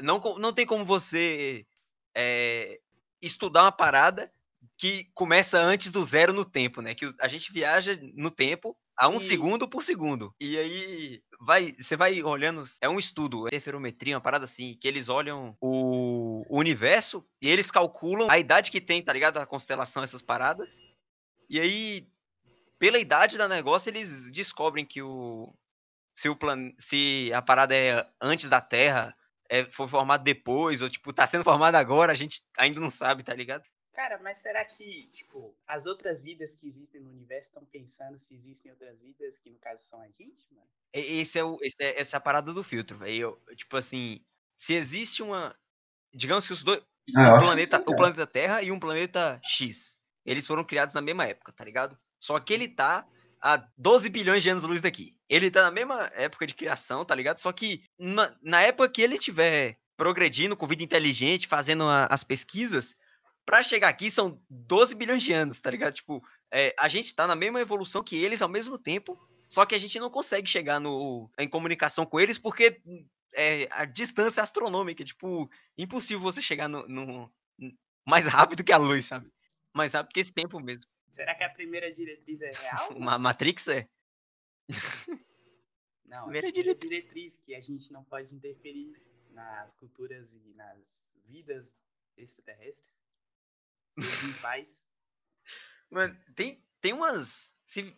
não, 0.00 0.18
não 0.38 0.52
tem 0.54 0.64
como 0.64 0.84
você 0.86 1.66
é, 2.14 2.80
estudar 3.22 3.62
uma 3.62 3.72
parada 3.72 4.30
que 4.76 5.04
começa 5.14 5.58
antes 5.58 5.90
do 5.90 6.02
zero 6.02 6.32
no 6.32 6.44
tempo, 6.44 6.82
né? 6.82 6.94
Que 6.94 7.06
a 7.20 7.28
gente 7.28 7.52
viaja 7.52 7.98
no 8.14 8.30
tempo 8.30 8.76
a 8.96 9.08
um 9.08 9.18
Sim. 9.18 9.26
segundo 9.26 9.68
por 9.68 9.82
segundo. 9.82 10.34
E 10.40 10.58
aí 10.58 11.22
vai, 11.40 11.72
você 11.72 11.96
vai 11.96 12.22
olhando, 12.22 12.64
é 12.80 12.88
um 12.88 12.98
estudo, 12.98 13.46
interferometria, 13.46 14.14
uma 14.14 14.20
parada 14.20 14.44
assim, 14.44 14.76
que 14.80 14.86
eles 14.86 15.08
olham 15.08 15.56
o, 15.60 16.44
o 16.48 16.58
universo 16.58 17.24
e 17.40 17.48
eles 17.48 17.70
calculam 17.70 18.28
a 18.30 18.38
idade 18.38 18.70
que 18.70 18.80
tem, 18.80 19.02
tá 19.02 19.12
ligado? 19.12 19.38
A 19.38 19.46
constelação, 19.46 20.02
essas 20.02 20.22
paradas. 20.22 20.78
E 21.48 21.60
aí, 21.60 22.08
pela 22.78 22.98
idade 22.98 23.38
da 23.38 23.48
negócio, 23.48 23.90
eles 23.90 24.30
descobrem 24.30 24.84
que 24.84 25.02
o 25.02 25.52
se 26.14 26.28
o 26.28 26.36
plan, 26.36 26.72
se 26.78 27.30
a 27.34 27.40
parada 27.40 27.74
é 27.74 28.06
antes 28.20 28.48
da 28.48 28.60
Terra, 28.60 29.16
é, 29.52 29.64
foi 29.64 29.86
formado 29.86 30.24
depois, 30.24 30.80
ou 30.80 30.88
tipo, 30.88 31.12
tá 31.12 31.26
sendo 31.26 31.44
formado 31.44 31.74
agora, 31.74 32.12
a 32.12 32.14
gente 32.14 32.42
ainda 32.56 32.80
não 32.80 32.88
sabe, 32.90 33.22
tá 33.22 33.34
ligado? 33.34 33.64
Cara, 33.92 34.18
mas 34.22 34.38
será 34.38 34.64
que, 34.64 35.06
tipo, 35.08 35.54
as 35.66 35.84
outras 35.84 36.22
vidas 36.22 36.54
que 36.54 36.66
existem 36.66 37.00
no 37.02 37.10
universo 37.10 37.50
estão 37.50 37.64
pensando 37.66 38.18
se 38.18 38.34
existem 38.34 38.70
outras 38.72 38.98
vidas, 38.98 39.38
que 39.38 39.50
no 39.50 39.58
caso 39.58 39.82
são 39.84 40.00
a 40.00 40.06
gente, 40.08 40.46
mano? 40.54 40.66
E- 40.94 41.20
Esse 41.20 41.38
é 41.38 41.44
o, 41.44 41.58
esse 41.60 41.76
é, 41.82 42.00
essa 42.00 42.16
é 42.16 42.18
a 42.18 42.20
parada 42.20 42.54
do 42.54 42.62
filtro, 42.64 42.96
velho. 42.96 43.38
Tipo 43.54 43.76
assim, 43.76 44.24
se 44.56 44.72
existe 44.74 45.22
uma. 45.22 45.54
Digamos 46.14 46.46
que 46.46 46.52
os 46.54 46.62
dois. 46.62 46.82
Ah, 47.16 47.34
um 47.34 47.38
planeta, 47.38 47.76
sim, 47.76 47.82
o 47.82 47.86
cara. 47.86 47.96
planeta 47.98 48.26
Terra 48.26 48.62
e 48.62 48.72
um 48.72 48.80
planeta 48.80 49.38
X. 49.44 49.98
Eles 50.24 50.46
foram 50.46 50.64
criados 50.64 50.94
na 50.94 51.02
mesma 51.02 51.26
época, 51.26 51.52
tá 51.52 51.64
ligado? 51.64 51.98
Só 52.18 52.38
que 52.40 52.52
ele 52.54 52.68
tá 52.68 53.06
a 53.42 53.56
12 53.76 54.08
bilhões 54.08 54.42
de 54.42 54.50
anos-luz 54.50 54.80
daqui. 54.80 55.16
Ele 55.28 55.50
tá 55.50 55.62
na 55.62 55.70
mesma 55.70 56.10
época 56.14 56.46
de 56.46 56.54
criação, 56.54 57.04
tá 57.04 57.14
ligado? 57.14 57.38
Só 57.40 57.52
que 57.52 57.82
na, 57.98 58.34
na 58.42 58.62
época 58.62 58.88
que 58.88 59.02
ele 59.02 59.18
tiver 59.18 59.76
progredindo 59.96 60.56
com 60.56 60.66
vida 60.66 60.82
inteligente, 60.82 61.46
fazendo 61.48 61.84
a- 61.84 62.06
as 62.06 62.22
pesquisas, 62.24 62.96
pra 63.44 63.62
chegar 63.62 63.88
aqui 63.88 64.10
são 64.10 64.40
12 64.48 64.94
bilhões 64.94 65.22
de 65.22 65.32
anos, 65.32 65.60
tá 65.60 65.70
ligado? 65.70 65.94
Tipo, 65.94 66.22
é, 66.52 66.74
a 66.78 66.86
gente 66.88 67.14
tá 67.14 67.26
na 67.26 67.34
mesma 67.34 67.60
evolução 67.60 68.02
que 68.02 68.16
eles 68.16 68.40
ao 68.42 68.48
mesmo 68.48 68.78
tempo, 68.78 69.18
só 69.48 69.66
que 69.66 69.74
a 69.74 69.78
gente 69.78 69.98
não 69.98 70.08
consegue 70.10 70.48
chegar 70.48 70.78
no, 70.80 71.30
em 71.38 71.48
comunicação 71.48 72.06
com 72.06 72.20
eles 72.20 72.38
porque 72.38 72.80
é, 73.34 73.66
a 73.72 73.84
distância 73.84 74.40
é 74.40 74.42
astronômica, 74.44 75.04
tipo, 75.04 75.50
impossível 75.76 76.20
você 76.20 76.40
chegar 76.40 76.68
no, 76.68 76.86
no- 76.88 77.32
mais 78.06 78.26
rápido 78.26 78.64
que 78.64 78.72
a 78.72 78.76
luz, 78.76 79.06
sabe? 79.06 79.30
Mais 79.74 79.92
rápido 79.94 80.12
que 80.14 80.20
esse 80.20 80.32
tempo 80.32 80.60
mesmo. 80.60 80.84
Será 81.12 81.34
que 81.34 81.44
a 81.44 81.50
primeira 81.50 81.92
diretriz 81.92 82.40
é 82.40 82.50
real? 82.50 82.88
Uma 82.96 83.18
Matrix 83.18 83.68
é. 83.68 83.88
Não, 86.06 86.24
Primeira 86.24 86.48
a 86.48 86.52
primeira 86.52 86.74
diretriz 86.74 87.38
que 87.38 87.54
a 87.54 87.60
gente 87.60 87.90
não 87.90 88.04
pode 88.04 88.34
interferir 88.34 89.00
nas 89.30 89.74
culturas 89.76 90.30
e 90.34 90.52
nas 90.54 91.10
vidas 91.26 91.78
extraterrestres. 92.18 92.92
Em 93.96 94.32
paz. 94.42 94.86
Mano, 95.90 96.14
tem, 96.34 96.62
tem 96.82 96.92
umas. 96.92 97.50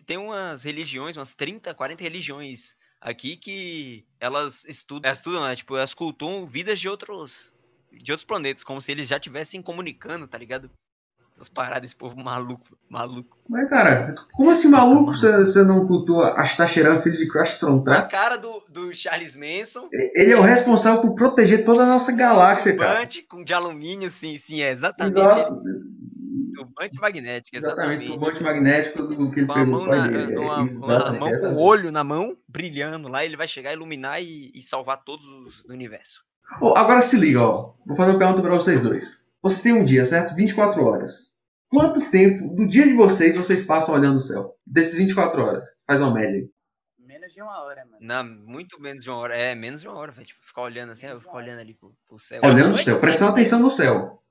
Tem 0.06 0.16
umas 0.16 0.62
religiões, 0.62 1.16
umas 1.16 1.34
30, 1.34 1.74
40 1.74 2.02
religiões 2.04 2.76
aqui 3.00 3.36
que 3.36 4.06
elas 4.20 4.64
estudam. 4.64 5.08
Elas 5.08 5.18
estudam, 5.18 5.42
né? 5.44 5.56
Tipo, 5.56 5.76
elas 5.76 5.92
cultuam 5.92 6.46
vidas 6.46 6.78
de 6.78 6.88
outros. 6.88 7.52
De 7.90 8.12
outros 8.12 8.24
planetas, 8.24 8.62
como 8.62 8.80
se 8.80 8.92
eles 8.92 9.08
já 9.08 9.16
estivessem 9.16 9.60
comunicando, 9.60 10.28
tá 10.28 10.38
ligado? 10.38 10.70
Essas 11.34 11.48
paradas, 11.48 11.86
esse 11.90 11.96
povo 11.96 12.16
maluco, 12.22 12.78
maluco. 12.88 13.36
Mas, 13.48 13.68
cara, 13.68 14.14
como 14.32 14.50
assim 14.50 14.68
maluco 14.68 15.12
você, 15.12 15.40
você 15.40 15.64
não 15.64 15.84
cultua 15.86 16.40
Astacheran, 16.40 16.96
filho 16.98 17.16
de 17.16 17.28
Crash 17.28 17.56
A 17.56 17.58
Trontra? 17.58 18.02
cara 18.02 18.36
do, 18.36 18.62
do 18.68 18.94
Charles 18.94 19.34
Manson, 19.34 19.88
Ele 19.92 20.32
é 20.32 20.36
o 20.36 20.42
responsável 20.42 21.00
por 21.00 21.14
proteger 21.16 21.64
toda 21.64 21.82
a 21.82 21.86
nossa 21.86 22.12
galáxia, 22.12 22.76
cara. 22.76 22.90
turbante 22.92 23.22
com 23.22 23.42
de 23.42 23.52
alumínio, 23.52 24.10
sim, 24.10 24.38
sim, 24.38 24.62
é 24.62 24.70
exatamente 24.70 25.18
Exato, 25.18 25.60
ele. 25.66 25.94
Turbante 26.54 27.00
magnético, 27.00 27.56
exatamente, 27.56 28.04
exatamente. 28.04 28.18
bote 28.32 28.42
magnético 28.42 29.02
do 29.02 29.30
que 29.30 29.40
ele 29.40 29.46
Com 29.46 29.52
a 29.52 29.56
pegou 29.56 29.78
mão 29.80 29.86
na, 29.88 30.06
dele. 30.06 30.36
uma, 30.36 30.44
É, 30.44 30.46
uma 30.46 30.66
exatamente, 30.66 31.18
mão 31.20 31.40
com 31.40 31.46
o 31.48 31.58
olho 31.60 31.90
na 31.90 32.04
mão, 32.04 32.36
brilhando 32.48 33.08
lá, 33.08 33.24
ele 33.24 33.36
vai 33.36 33.48
chegar, 33.48 33.72
iluminar 33.72 34.22
e, 34.22 34.52
e 34.54 34.62
salvar 34.62 35.02
todos 35.02 35.26
os 35.26 35.64
do 35.64 35.72
universo. 35.72 36.22
Ô, 36.60 36.74
agora 36.78 37.02
se 37.02 37.16
liga, 37.16 37.40
ó. 37.42 37.74
Vou 37.84 37.96
fazer 37.96 38.12
uma 38.12 38.18
pergunta 38.18 38.40
pra 38.40 38.52
vocês 38.54 38.80
dois. 38.82 39.23
Vocês 39.44 39.60
têm 39.60 39.74
um 39.74 39.84
dia, 39.84 40.06
certo? 40.06 40.34
24 40.34 40.82
horas. 40.82 41.34
Quanto 41.68 42.10
tempo 42.10 42.48
do 42.54 42.66
dia 42.66 42.84
de 42.84 42.94
vocês 42.94 43.36
vocês 43.36 43.62
passam 43.62 43.94
olhando 43.94 44.16
o 44.16 44.20
céu? 44.20 44.56
Desses 44.66 44.96
24 44.96 45.42
horas. 45.42 45.84
Faz 45.86 46.00
uma 46.00 46.14
média 46.14 46.38
aí. 46.38 46.48
Menos 46.98 47.30
de 47.30 47.42
uma 47.42 47.62
hora, 47.62 47.84
mano. 47.84 47.98
Na, 48.00 48.24
muito 48.24 48.80
menos 48.80 49.04
de 49.04 49.10
uma 49.10 49.18
hora. 49.18 49.36
É, 49.36 49.54
menos 49.54 49.82
de 49.82 49.88
uma 49.88 49.98
hora, 49.98 50.12
velho. 50.12 50.26
Tipo, 50.26 50.40
ficar 50.42 50.62
olhando 50.62 50.92
assim, 50.92 51.08
eu 51.08 51.20
ficar 51.20 51.36
olhando 51.36 51.60
ali 51.60 51.74
pro, 51.74 51.94
pro 52.08 52.18
céu. 52.18 52.38
Olhando 52.42 52.74
o 52.74 52.78
céu, 52.78 52.96
prestando 52.96 53.32
atenção 53.32 53.60
no 53.60 53.70
céu. 53.70 54.22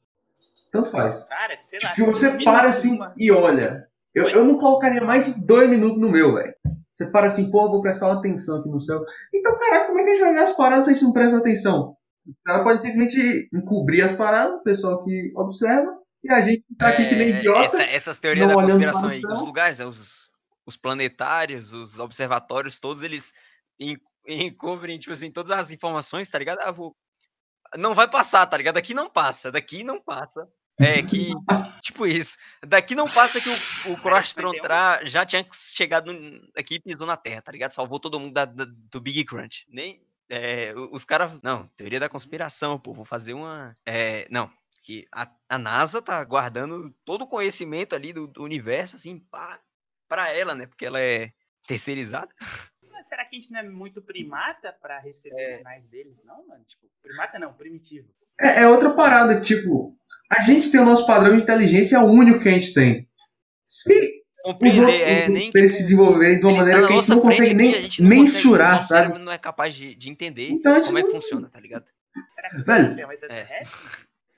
Tanto 0.72 0.90
faz. 0.90 1.28
Cara, 1.28 1.56
sei 1.60 1.78
lá. 1.84 1.90
Porque 1.90 2.04
você 2.06 2.44
para 2.44 2.70
assim 2.70 2.98
e 3.16 3.32
olha. 3.32 3.88
Eu, 4.16 4.30
eu 4.30 4.44
não 4.44 4.58
colocaria 4.58 5.04
mais 5.04 5.28
de 5.28 5.46
dois 5.46 5.70
minutos 5.70 6.02
no 6.02 6.10
meu, 6.10 6.34
velho. 6.34 6.56
Você 6.92 7.06
para 7.06 7.28
assim, 7.28 7.52
pô, 7.52 7.66
eu 7.66 7.70
vou 7.70 7.84
prestar 7.84 8.08
uma 8.08 8.18
atenção 8.18 8.60
aqui 8.62 8.70
no 8.70 8.80
céu. 8.80 9.04
Então, 9.32 9.56
caraca, 9.60 9.86
como 9.86 10.00
é 10.00 10.04
que 10.04 10.10
a 10.10 10.14
gente 10.14 10.24
vai 10.24 10.34
ver 10.34 10.40
as 10.40 10.56
paradas 10.56 10.86
se 10.86 10.90
a 10.90 10.94
gente 10.94 11.04
não 11.04 11.14
presta 11.14 11.38
atenção? 11.38 11.96
O 12.26 12.34
cara 12.46 12.64
pode 12.64 12.82
simplesmente 12.82 13.50
encobrir 13.54 14.02
as 14.04 14.12
paradas, 14.14 14.56
o 14.56 14.64
pessoal 14.64 15.04
que 15.04 15.32
observa, 15.36 15.92
e 16.24 16.32
a 16.32 16.42
gente 16.42 16.64
tá 16.78 16.90
aqui 16.90 17.08
que 17.10 17.16
nem 17.16 17.34
É, 17.34 17.40
idiota. 17.40 17.66
essa- 17.66 17.84
essas 17.84 18.20
teorias 18.20 18.48
não 18.48 18.56
da 18.56 18.62
conspiração 18.64 19.10
aí, 19.10 19.20
os 19.26 19.42
lugares, 19.42 19.80
né, 19.80 19.86
os, 19.86 20.32
os 20.66 20.78
planetários, 20.78 21.74
os 21.74 22.00
observatórios, 22.00 22.80
todos 22.80 23.04
eles 23.04 23.34
en- 23.80 23.98
encobrem, 24.28 24.98
tipo 24.98 25.12
assim, 25.14 25.30
todas 25.32 25.52
as 25.52 25.70
informações, 25.72 26.30
tá 26.30 26.40
ligado? 26.40 26.60
Ah, 26.62 26.72
vou... 26.72 26.96
Não 27.78 27.94
vai 27.96 28.08
passar, 28.10 28.46
tá 28.46 28.56
ligado? 28.56 28.76
Daqui 28.76 28.94
não 28.94 29.10
passa, 29.10 29.52
daqui 29.52 29.84
não 29.84 30.00
passa. 30.02 30.48
É 30.80 31.02
que, 31.04 31.32
tipo 31.84 32.06
isso, 32.08 32.36
daqui 32.66 32.96
não 32.96 33.06
passa 33.08 33.40
que 33.40 33.50
o, 33.90 33.94
o 33.94 33.98
Cross 34.02 34.30
51. 34.30 34.34
Trontra 34.36 35.06
já 35.06 35.24
tinha 35.26 35.46
chegado 35.52 36.12
aqui 36.58 36.76
e 36.76 36.80
pisou 36.82 37.06
na 37.06 37.16
Terra, 37.18 37.42
tá 37.44 37.52
ligado? 37.52 37.72
Salvou 37.74 38.00
todo 38.00 38.20
mundo 38.20 38.34
da- 38.34 38.46
da- 38.46 38.66
do 38.68 39.00
Big 39.02 39.24
Crunch. 39.26 39.66
Nem, 39.70 40.02
é, 40.30 40.74
os 40.92 41.06
caras. 41.06 41.32
Não, 41.42 41.68
teoria 41.76 42.00
da 42.00 42.10
conspiração, 42.10 42.80
pô. 42.80 42.94
Vou 42.94 43.06
fazer 43.06 43.34
uma. 43.34 43.78
É, 43.86 44.28
não, 44.30 44.50
que 44.82 45.08
a, 45.12 45.30
a 45.50 45.58
NASA 45.58 46.02
tá 46.02 46.24
guardando 46.24 46.94
todo 47.06 47.24
o 47.24 47.28
conhecimento 47.28 47.96
ali 47.96 48.12
do, 48.14 48.28
do 48.28 48.44
universo, 48.44 48.96
assim, 48.96 49.20
pá, 49.20 49.60
pra 50.08 50.30
ela, 50.32 50.54
né? 50.54 50.66
Porque 50.66 50.86
ela 50.86 51.00
é 51.00 51.32
terceirizada. 51.68 52.30
Mas 52.92 53.08
será 53.08 53.26
que 53.26 53.36
a 53.36 53.40
gente 53.40 53.52
não 53.52 53.60
é 53.60 53.64
muito 53.64 54.02
primata 54.02 54.72
pra 54.82 55.00
receber 55.00 55.42
É. 55.42 55.58
sinais 55.58 55.86
deles, 55.88 56.24
não, 56.24 56.46
mano? 56.48 56.64
Tipo, 56.66 56.88
primata 57.02 57.40
não, 57.40 57.54
primitivo. 57.54 58.08
É, 58.40 58.64
é 58.64 58.68
outra 58.68 58.94
parada 58.94 59.36
que, 59.36 59.42
tipo, 59.42 59.98
a 60.32 60.42
gente 60.44 60.72
tem 60.72 60.80
o 60.80 60.86
nosso 60.86 61.06
padrão 61.06 61.36
de 61.36 61.44
inteligência, 61.44 61.98
é 61.98 62.00
o 62.00 62.06
único 62.06 62.40
que 62.40 62.50
a 62.50 62.54
gente 62.54 62.74
tem. 62.74 63.10
Se 63.66 64.23
Compreender, 64.44 65.02
é, 65.02 65.30
nem. 65.30 65.50
tipo, 65.52 65.70
se 65.70 65.84
desenvolverem 65.84 66.40
de 66.40 66.46
uma 66.46 66.52
ele 66.52 66.58
tá 66.60 66.64
maneira 66.66 66.82
na 66.82 66.88
que 66.88 66.94
a 66.94 66.96
gente 66.98 67.10
não 67.10 67.20
consegue 67.22 67.46
frente 67.46 67.56
nem 67.56 67.82
gente 67.82 68.02
não 68.04 68.10
mensurar, 68.10 68.78
consegue, 68.82 68.88
sabe? 69.08 69.20
não 69.24 69.32
é 69.32 69.38
capaz 69.38 69.74
de, 69.74 69.96
de 69.96 70.10
entender 70.10 70.50
Então 70.52 70.74
a 70.74 70.76
gente 70.76 70.86
como 70.88 70.98
é 71.00 71.02
que 71.02 71.08
não- 71.08 71.22
funciona, 71.22 71.50
tá 71.50 71.60
ligado? 71.60 71.86
Velho. 72.66 73.00
é 73.00 73.14
extraterrestre? 73.14 73.68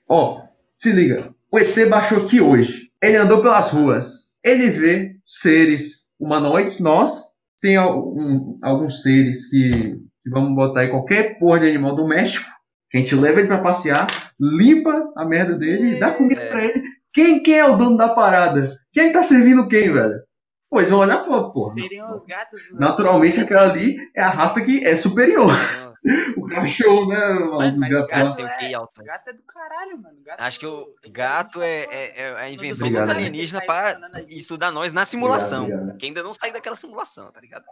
Ó, 0.08 0.42
se 0.74 0.92
liga. 0.92 1.34
O 1.52 1.58
ET 1.58 1.88
baixou 1.88 2.24
aqui 2.24 2.40
hoje. 2.40 2.90
Ele 3.02 3.16
andou 3.16 3.42
pelas 3.42 3.70
ruas. 3.70 4.36
Ele 4.44 4.70
vê 4.70 5.16
seres 5.24 6.10
humanoides, 6.18 6.78
nós. 6.78 7.22
Tem 7.60 7.76
al- 7.76 8.06
um- 8.14 8.58
alguns 8.62 9.02
seres 9.02 9.48
que, 9.50 9.96
que 10.22 10.30
vamos 10.30 10.54
botar 10.54 10.80
aí 10.82 10.88
qualquer 10.88 11.36
porra 11.38 11.60
de 11.60 11.68
animal 11.68 11.96
doméstico. 11.96 12.46
Que 12.90 12.98
a 12.98 13.00
gente 13.00 13.14
leva 13.16 13.40
ele 13.40 13.48
pra 13.48 13.58
passear, 13.60 14.06
limpa 14.38 15.12
a 15.16 15.24
merda 15.24 15.58
dele 15.58 15.96
e 15.96 15.98
dá 15.98 16.12
comida 16.12 16.40
É. 16.42 16.48
pra 16.48 16.64
ele. 16.64 16.82
Quem, 17.16 17.42
quem 17.42 17.54
é 17.58 17.64
o 17.64 17.76
dono 17.78 17.96
da 17.96 18.10
parada? 18.10 18.60
Quem 18.92 19.10
tá 19.10 19.22
servindo 19.22 19.66
quem, 19.68 19.90
velho? 19.90 20.22
Pô, 20.68 20.80
eles 20.80 20.90
vão 20.90 20.98
olhar 20.98 21.18
e 21.18 21.24
falar, 21.24 21.48
porra. 21.50 21.72
Seriam 21.72 22.14
os 22.14 22.26
gatos. 22.26 22.60
Naturalmente 22.74 23.40
aquela 23.40 23.70
ali 23.70 23.96
é 24.14 24.20
a 24.22 24.28
raça 24.28 24.62
que 24.62 24.84
é 24.84 24.94
superior. 24.94 25.48
Então, 25.50 25.96
O 26.36 26.46
cachorro, 26.46 27.08
né? 27.08 27.26
O 27.36 27.56
Mano, 27.56 27.78
mas 27.78 27.90
gato, 27.90 28.10
gato 28.10 28.42
é- 28.42 28.58
QI 28.58 28.74
alto. 28.74 29.02
Gato 29.02 29.28
é 29.30 29.32
do 29.32 29.42
caralho, 29.44 29.98
mano. 29.98 30.18
Gato 30.22 30.40
Acho 30.42 30.60
que 30.60 30.66
o 30.66 30.94
gato 31.10 31.62
é, 31.62 31.86
24 31.86 31.94
é- 31.96 32.20
é 32.20 32.36
a 32.36 32.50
invenção 32.50 32.86
Obrigado, 32.88 33.06
dos 33.06 33.14
né? 33.14 33.20
alienígenas 33.20 33.66
Tá 33.66 33.96
pra 34.12 34.22
estudar 34.28 34.70
nós 34.70 34.92
na 34.92 35.06
simulação. 35.06 35.64
obrigado. 35.64 35.96
Que 35.96 36.06
ainda 36.06 36.22
não 36.22 36.34
sai 36.34 36.52
daquela 36.52 36.76
simulação, 36.76 37.32
tá 37.32 37.40
ligado? 37.40 37.64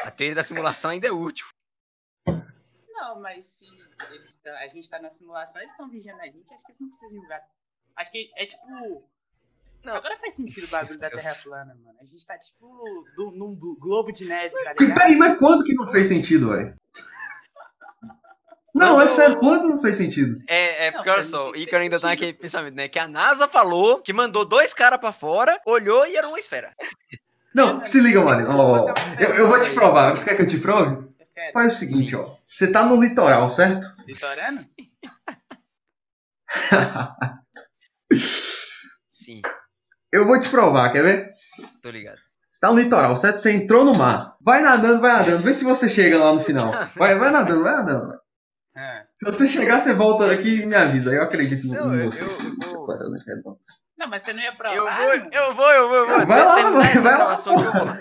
A 0.00 0.10
teoria 0.10 0.34
da 0.36 0.42
simulação 0.42 0.90
ainda 0.90 1.06
é 1.06 1.12
útil. 1.12 1.46
Não, 2.26 3.20
mas 3.20 3.44
se 3.46 3.66
eles 4.10 4.34
tão- 4.36 4.56
a 4.56 4.66
gente 4.68 4.88
tá 4.88 4.98
na 5.00 5.10
simulação, 5.10 5.60
eles 5.60 5.72
estão 5.72 5.88
vigiando 5.90 6.22
a 6.22 6.26
gente, 6.26 6.52
acho 6.54 6.64
que 6.64 6.72
eles 6.72 6.80
não 6.80 6.88
precisam 6.88 7.10
de 7.12 7.18
um 7.18 7.28
gato. 7.28 7.59
Acho 8.00 8.10
que 8.12 8.30
é 8.36 8.46
tipo. 8.46 9.08
Não. 9.84 9.94
Agora 9.94 10.16
faz 10.18 10.34
sentido 10.34 10.64
o 10.64 10.68
bagulho 10.68 10.98
da. 10.98 11.10
Terra 11.10 11.34
plana, 11.42 11.74
mano. 11.84 11.98
A 12.00 12.04
gente 12.04 12.26
tá 12.26 12.36
tipo 12.38 12.66
do- 13.16 13.30
num 13.32 13.54
glo- 13.54 13.76
globo 13.78 14.10
de 14.12 14.24
neve, 14.26 14.54
tá 14.64 14.74
ligado? 14.78 14.94
Peraí, 14.98 15.16
mas 15.16 15.38
quanto 15.38 15.64
que 15.64 15.74
não 15.74 15.86
fez 15.86 16.06
sentido, 16.08 16.48
velho? 16.48 16.74
Não, 18.74 19.00
é 19.00 19.08
sério, 19.08 19.38
quanto 19.38 19.66
não 19.68 19.80
fez 19.82 19.96
sentido? 19.96 20.38
É, 20.48 20.86
é 20.86 20.90
Não, 20.90 20.96
porque 20.98 21.10
olha 21.10 21.18
faz 21.18 21.26
só, 21.28 21.42
o 21.42 21.46
sentido, 21.46 21.62
Ícaro 21.62 21.82
ainda 21.82 21.96
tá 21.96 22.00
sentido. 22.08 22.10
naquele 22.26 22.32
pensamento, 22.34 22.74
né? 22.74 22.88
Que 22.88 22.98
a 23.00 23.08
NASA 23.08 23.48
falou 23.48 24.00
que 24.00 24.12
mandou 24.12 24.44
dois 24.44 24.72
caras 24.72 25.00
pra 25.00 25.12
fora, 25.12 25.60
olhou 25.66 26.06
e 26.06 26.16
era 26.16 26.28
uma 26.28 26.38
esfera. 26.38 26.72
Não, 27.54 27.84
se 27.84 28.00
liga, 28.00 28.20
mano. 28.22 28.46
ó, 28.48 28.94
eu, 29.18 29.34
eu 29.34 29.48
vou 29.48 29.60
te 29.60 29.70
provar. 29.74 30.12
Você 30.16 30.24
quer 30.24 30.36
que 30.36 30.42
eu 30.42 30.46
te 30.46 30.58
prove? 30.58 31.08
Eu. 31.18 31.52
Faz 31.52 31.74
o 31.74 31.78
seguinte, 31.78 32.14
ó. 32.14 32.24
Você 32.48 32.70
tá 32.70 32.84
no 32.84 33.00
litoral, 33.00 33.50
certo? 33.50 33.86
Litorano? 34.06 34.64
Sim, 39.10 39.40
Eu 40.12 40.26
vou 40.26 40.40
te 40.40 40.48
provar, 40.48 40.90
quer 40.90 41.02
ver? 41.02 41.30
tô 41.82 41.90
ligado. 41.90 42.18
Você 42.50 42.60
tá 42.60 42.72
no 42.72 42.78
litoral, 42.80 43.14
certo? 43.16 43.36
Você 43.36 43.52
entrou 43.52 43.84
no 43.84 43.94
mar. 43.94 44.34
Vai 44.40 44.60
nadando, 44.60 45.00
vai 45.00 45.12
nadando. 45.12 45.42
Vê 45.44 45.54
se 45.54 45.62
você 45.64 45.88
chega 45.88 46.18
lá 46.18 46.32
no 46.32 46.40
final. 46.40 46.72
Vai, 46.96 47.16
vai 47.16 47.30
nadando, 47.30 47.62
vai 47.62 47.72
nadando. 47.76 48.18
Ah. 48.76 49.04
Se 49.14 49.24
você 49.24 49.46
chegar, 49.46 49.78
você 49.78 49.92
volta 49.92 50.26
daqui 50.26 50.60
e 50.60 50.66
me 50.66 50.74
avisa. 50.74 51.12
Eu 51.12 51.22
acredito 51.22 51.66
em 51.66 51.70
Não, 51.70 51.94
eu, 51.94 52.10
você. 52.10 52.24
eu, 52.24 52.28
eu 52.28 53.42
vou. 53.44 53.60
Não, 53.96 54.08
mas 54.08 54.22
você 54.22 54.32
não 54.32 54.42
ia 54.42 54.52
pra 54.52 54.74
Eu 54.74 54.84
lá? 54.84 54.96
vou, 54.96 55.12
eu 55.14 55.54
vou, 55.54 55.70
eu 55.70 55.88
vou, 55.88 55.96
eu 55.98 56.06
vou. 56.06 56.26
Vai 56.26 56.44
lá, 56.44 56.70
vai- 56.70 56.94
vai 56.98 57.18
lá, 57.18 57.36
eu. 57.36 58.00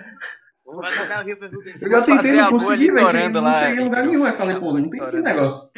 Eu 1.81 1.89
já 1.91 2.01
tentei, 2.03 2.31
não 2.33 2.49
consegui, 2.49 2.91
velho. 2.91 3.29
Não 3.33 3.41
lá, 3.43 3.59
cheguei 3.59 3.81
em 3.81 3.83
lugar 3.83 4.05
nenhum. 4.05 4.25
Aí 4.25 4.33
falei, 4.33 4.53
Fazer 4.55 4.57
a 4.57 4.59
pô, 4.59 4.79
não 4.79 4.89
tem 4.89 5.01
esse 5.01 5.21
negócio. 5.21 5.71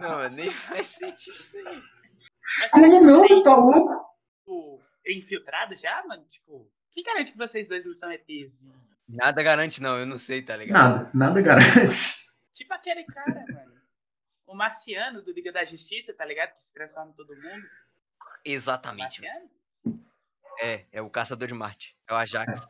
Não, 0.00 0.16
mas 0.16 0.34
nem 0.34 0.50
faz 0.50 0.86
sentido 0.86 1.34
isso 1.34 1.56
aí. 1.56 1.82
Mas 2.60 2.70
Como 2.70 2.84
que 2.90 3.00
não? 3.00 3.26
tem, 3.26 3.42
Tá 3.42 3.56
louco? 3.56 4.06
tipo, 4.38 4.80
infiltrado 5.06 5.76
já, 5.76 6.04
mano? 6.06 6.24
Tipo, 6.28 6.68
quem 6.92 7.04
garante 7.04 7.32
que 7.32 7.38
vocês 7.38 7.68
dois 7.68 7.86
não 7.86 7.94
são 7.94 8.10
ETs? 8.12 8.52
Nada 9.08 9.42
garante, 9.42 9.80
não, 9.80 9.98
eu 9.98 10.06
não 10.06 10.18
sei, 10.18 10.42
tá 10.42 10.56
ligado? 10.56 10.78
Nada, 10.78 11.10
nada 11.14 11.40
garante. 11.42 12.26
Tipo 12.54 12.72
aquele 12.74 13.04
cara, 13.04 13.44
mano. 13.52 13.76
O 14.46 14.54
marciano 14.54 15.22
do 15.22 15.32
Liga 15.32 15.52
da 15.52 15.64
Justiça, 15.64 16.14
tá 16.14 16.24
ligado? 16.24 16.56
Que 16.56 16.64
se 16.64 16.72
transforma 16.72 17.10
em 17.10 17.14
todo 17.14 17.34
mundo. 17.34 17.66
Exatamente. 18.44 19.20
marciano? 19.20 19.50
É, 20.60 20.84
é 20.92 21.02
o 21.02 21.10
Caçador 21.10 21.48
de 21.48 21.54
Marte. 21.54 21.94
É 22.08 22.14
o 22.14 22.16
Ajax. 22.16 22.66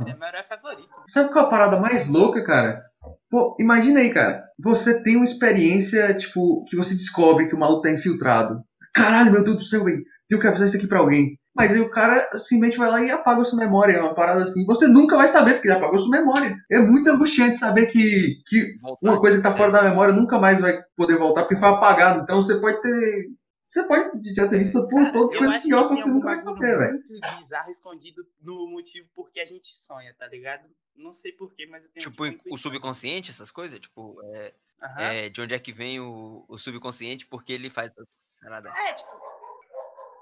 Ele 0.00 0.10
é 0.10 0.14
meu 0.14 0.28
herói 0.28 0.42
favorito. 0.44 0.88
Sabe 1.08 1.30
qual 1.32 1.44
é 1.44 1.46
a 1.46 1.50
parada 1.50 1.78
mais 1.78 2.08
louca, 2.08 2.44
cara? 2.44 2.84
Pô, 3.30 3.56
imagina 3.60 4.00
aí, 4.00 4.12
cara. 4.12 4.48
Você 4.58 5.02
tem 5.02 5.16
uma 5.16 5.24
experiência, 5.24 6.14
tipo, 6.14 6.64
que 6.68 6.76
você 6.76 6.94
descobre 6.94 7.46
que 7.48 7.54
o 7.54 7.58
maluco 7.58 7.82
tá 7.82 7.90
infiltrado. 7.90 8.62
Caralho, 8.94 9.32
meu 9.32 9.42
Deus 9.44 9.56
do 9.56 9.64
céu, 9.64 9.84
velho. 9.84 10.02
Tenho 10.28 10.40
que 10.40 10.46
avisar 10.46 10.68
isso 10.68 10.76
aqui 10.76 10.86
pra 10.86 11.00
alguém. 11.00 11.38
Mas 11.56 11.72
aí 11.72 11.80
o 11.80 11.90
cara 11.90 12.28
simplesmente 12.38 12.78
vai 12.78 12.90
lá 12.90 13.02
e 13.02 13.10
apaga 13.10 13.42
a 13.42 13.44
sua 13.44 13.58
memória. 13.58 13.96
É 13.96 14.00
uma 14.00 14.14
parada 14.14 14.42
assim. 14.42 14.64
Você 14.66 14.86
nunca 14.88 15.16
vai 15.16 15.28
saber, 15.28 15.54
porque 15.54 15.68
ele 15.68 15.76
apagou 15.76 15.96
a 15.96 15.98
sua 15.98 16.10
memória. 16.10 16.56
É 16.70 16.78
muito 16.80 17.08
angustiante 17.10 17.56
saber 17.56 17.86
que, 17.86 18.40
que 18.46 18.76
Voltar. 18.80 19.08
uma 19.10 19.20
coisa 19.20 19.36
que 19.36 19.42
tá 19.42 19.52
fora 19.52 19.68
É. 19.68 19.72
da 19.72 19.82
memória 19.82 20.12
nunca 20.14 20.38
mais 20.38 20.60
vai 20.60 20.80
poder 20.96 21.16
voltar 21.16 21.42
porque 21.42 21.56
foi 21.56 21.68
apagado. 21.68 22.22
Então 22.22 22.40
você 22.42 22.58
pode 22.60 22.80
ter, 22.80 23.28
Você 23.68 23.86
pode 23.88 24.34
já 24.34 24.46
ter 24.48 24.58
visto 24.58 24.86
por 24.88 25.10
todo 25.12 25.30
acho 25.32 25.38
pior, 25.66 25.82
que 25.82 25.88
só 25.88 25.94
que 25.96 26.02
você 26.02 26.10
nunca 26.10 26.26
vai 26.26 26.36
saber, 26.36 26.78
velho. 26.78 26.92
muito 26.92 27.38
bizarro 27.40 27.70
escondido 27.70 28.22
no 28.42 28.68
motivo 28.70 29.06
porque 29.14 29.38
a 29.40 29.46
gente 29.46 29.76
sonha, 29.76 30.14
tá 30.18 30.26
ligado? 30.28 30.62
Não 30.96 31.12
sei 31.12 31.32
porquê, 31.32 31.66
mas 31.66 31.82
eu 31.84 31.90
tenho 31.90 32.08
Tipo, 32.10 32.24
o 32.52 32.56
subconsciente, 32.56 33.30
essas 33.30 33.50
coisas, 33.50 33.78
tipo, 33.80 34.16
é, 34.34 34.52
Aham. 34.82 35.00
é, 35.02 35.28
de 35.30 35.40
onde 35.40 35.54
é 35.54 35.58
que 35.58 35.72
vem 35.72 35.98
o, 36.00 36.44
o 36.48 36.58
subconsciente, 36.58 37.26
porque 37.26 37.52
ele 37.52 37.70
faz 37.70 37.90
paradas. 38.42 38.72
É, 38.74 38.92
tipo. 38.94 39.10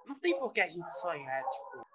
Não 0.07 0.15
tem 0.19 0.39
por 0.39 0.53
que 0.53 0.61
a 0.61 0.69
gente 0.69 0.91
sonhar, 1.01 1.43
tipo. 1.43 1.87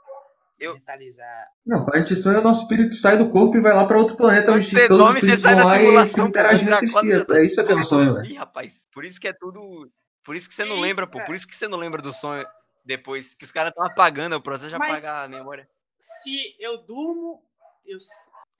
Eu- 0.59 0.73
Mentalizar. 0.73 1.47
Não, 1.65 1.83
quando 1.83 1.93
a 1.95 1.97
gente 1.99 2.15
sonha, 2.15 2.39
o 2.39 2.43
nosso 2.43 2.63
espírito 2.63 2.95
sai 2.95 3.15
do 3.15 3.29
corpo 3.29 3.57
e 3.57 3.61
vai 3.61 3.73
lá 3.75 3.85
pra 3.85 3.97
outro 3.99 4.15
planeta 4.17 4.51
onde 4.53 4.65
você 4.65 4.87
todos 4.87 4.97
os 4.97 4.97
dorme, 5.13 5.19
você 5.21 5.27
espíritos 5.35 5.41
sai 5.43 5.53
vão 5.53 5.63
da 5.63 5.69
lá 5.69 5.77
e 5.77 6.27
interagindo 6.29 6.69
já 6.71 6.77
entre 6.77 6.89
acorda, 6.89 7.33
si. 7.35 7.39
É 7.39 7.45
isso 7.45 7.63
que 7.65 7.71
é 7.71 7.75
um 7.75 7.83
sonho, 7.85 8.13
velho. 8.15 8.25
Ih, 8.25 8.33
rapaz, 8.37 8.87
por 8.91 9.05
isso 9.05 9.19
que 9.21 9.27
é 9.27 9.33
tudo. 9.33 9.87
Por 10.25 10.35
isso 10.35 10.49
que 10.49 10.55
você 10.55 10.63
Que 10.63 10.69
não 10.69 10.79
lembra, 10.81 11.03
isso, 11.03 11.11
pô. 11.11 11.17
cara? 11.19 11.25
Por 11.27 11.35
isso 11.35 11.47
que 11.47 11.55
você 11.55 11.67
não 11.67 11.77
lembra 11.77 12.01
do 12.01 12.11
sonho 12.11 12.43
depois. 12.83 13.35
Que 13.35 13.45
os 13.45 13.51
caras 13.51 13.69
estão 13.69 13.85
apagando 13.85 14.35
o 14.35 14.41
processo 14.41 14.71
de 14.71 14.77
Mas- 14.79 15.03
apagar 15.05 15.25
a 15.25 15.27
memória. 15.29 15.69
Se 16.01 16.55
eu 16.59 16.79
durmo, 16.79 17.41
eu. 17.85 17.99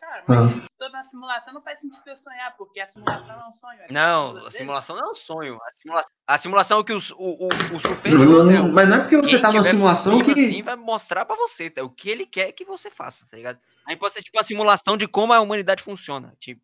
Cara, 0.07 0.19
Ah. 0.21 0.23
mas 0.27 0.45
se 0.45 0.59
eu 0.61 0.69
tô 0.79 0.89
na 0.89 1.03
simulação, 1.03 1.53
não 1.53 1.61
faz 1.61 1.81
sentido 1.81 2.01
eu 2.07 2.15
sonhar, 2.15 2.55
porque 2.55 2.79
a 2.79 2.87
simulação 2.87 3.35
é 3.35 3.47
um 3.49 3.53
sonho. 3.53 3.77
sonha 3.77 3.87
Não, 3.89 4.33
duas 4.33 4.47
a 4.47 4.51
simulação 4.57 4.95
não 4.95 5.03
é 5.07 5.11
um 5.11 5.15
sonho. 5.15 5.59
A 5.61 5.69
simulação, 5.71 6.11
a 6.27 6.37
simulação 6.37 6.79
é 6.79 6.83
que 6.85 6.93
os- 6.93 7.11
o, 7.11 7.15
o, 7.17 7.47
o 7.75 7.79
superior. 7.79 8.45
né, 8.45 8.59
o- 8.61 8.71
Mas 8.73 8.87
não 8.87 8.95
é 8.95 8.99
porque 9.01 9.17
você 9.17 9.39
tá 9.39 9.49
numa 9.49 9.61
tiver 9.61 9.69
simulação 9.71 10.21
que. 10.21 10.31
assim, 10.31 10.61
vai 10.61 10.75
mostrar 10.77 11.25
pra 11.25 11.35
você 11.35 11.69
tá? 11.69 11.83
o 11.83 11.89
que 11.89 12.09
ele 12.09 12.25
quer 12.25 12.51
que 12.53 12.63
você 12.63 12.89
faça, 12.89 13.25
tá 13.29 13.35
ligado? 13.35 13.59
Aí 13.85 13.95
pode 13.97 14.13
ser 14.13 14.23
tipo 14.23 14.39
a 14.39 14.43
simulação 14.43 14.95
de 14.95 15.07
como 15.07 15.33
a 15.33 15.41
humanidade 15.41 15.83
funciona. 15.83 16.33
Tipo, 16.39 16.61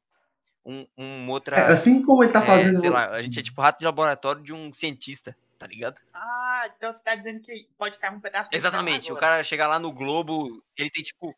um, 0.66 0.88
um 0.98 1.30
outra. 1.30 1.58
É, 1.58 1.72
assim 1.74 2.02
como 2.02 2.24
ele 2.24 2.32
tá 2.32 2.40
é, 2.40 2.46
fazendo. 2.46 2.80
sei 2.80 2.90
lá, 2.90 3.10
a 3.10 3.22
gente 3.22 3.40
é 3.40 3.44
tipo 3.44 3.62
rato 3.62 3.80
de 3.80 3.86
laboratório 3.86 4.42
de 4.42 4.54
um 4.54 4.74
cientista, 4.74 5.36
tá 5.60 5.68
ligado? 5.68 6.00
Ah, 6.14 6.70
então 6.78 6.94
você 6.94 7.04
tá 7.04 7.14
dizendo 7.16 7.42
que 7.42 7.68
pode 7.78 7.96
ficar 7.96 8.14
um 8.14 8.20
pedaço 8.22 8.50
Exatamente. 8.54 9.12
O 9.12 9.18
cara 9.18 9.44
chega 9.44 9.68
lá 9.68 9.78
no 9.80 9.92
globo, 9.92 10.64
ele 10.78 10.90
tem 10.90 11.04
tipo. 11.04 11.36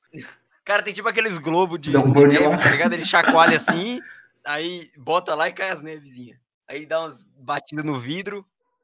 Cara, 0.66 0.82
tem 0.84 0.94
tipo 0.94 1.08
aqueles 1.08 1.38
globos 1.38 1.80
de, 1.80 1.96
um 1.96 2.12
de 2.12 2.26
neve, 2.28 2.58
tá 2.64 2.72
ligado? 2.72 2.94
Ele 2.94 3.06
chacoalha 3.06 3.56
assim, 3.58 4.02
aí 4.44 4.90
bota 4.98 5.36
lá 5.36 5.48
e 5.48 5.54
cai 5.54 5.70
as 5.70 5.82
nevezinhas. 5.82 6.40
Aí 6.68 6.86
dá 6.86 7.02
umas 7.02 7.24
batidas 7.38 7.86
no 7.86 8.00
vidro. 8.00 8.44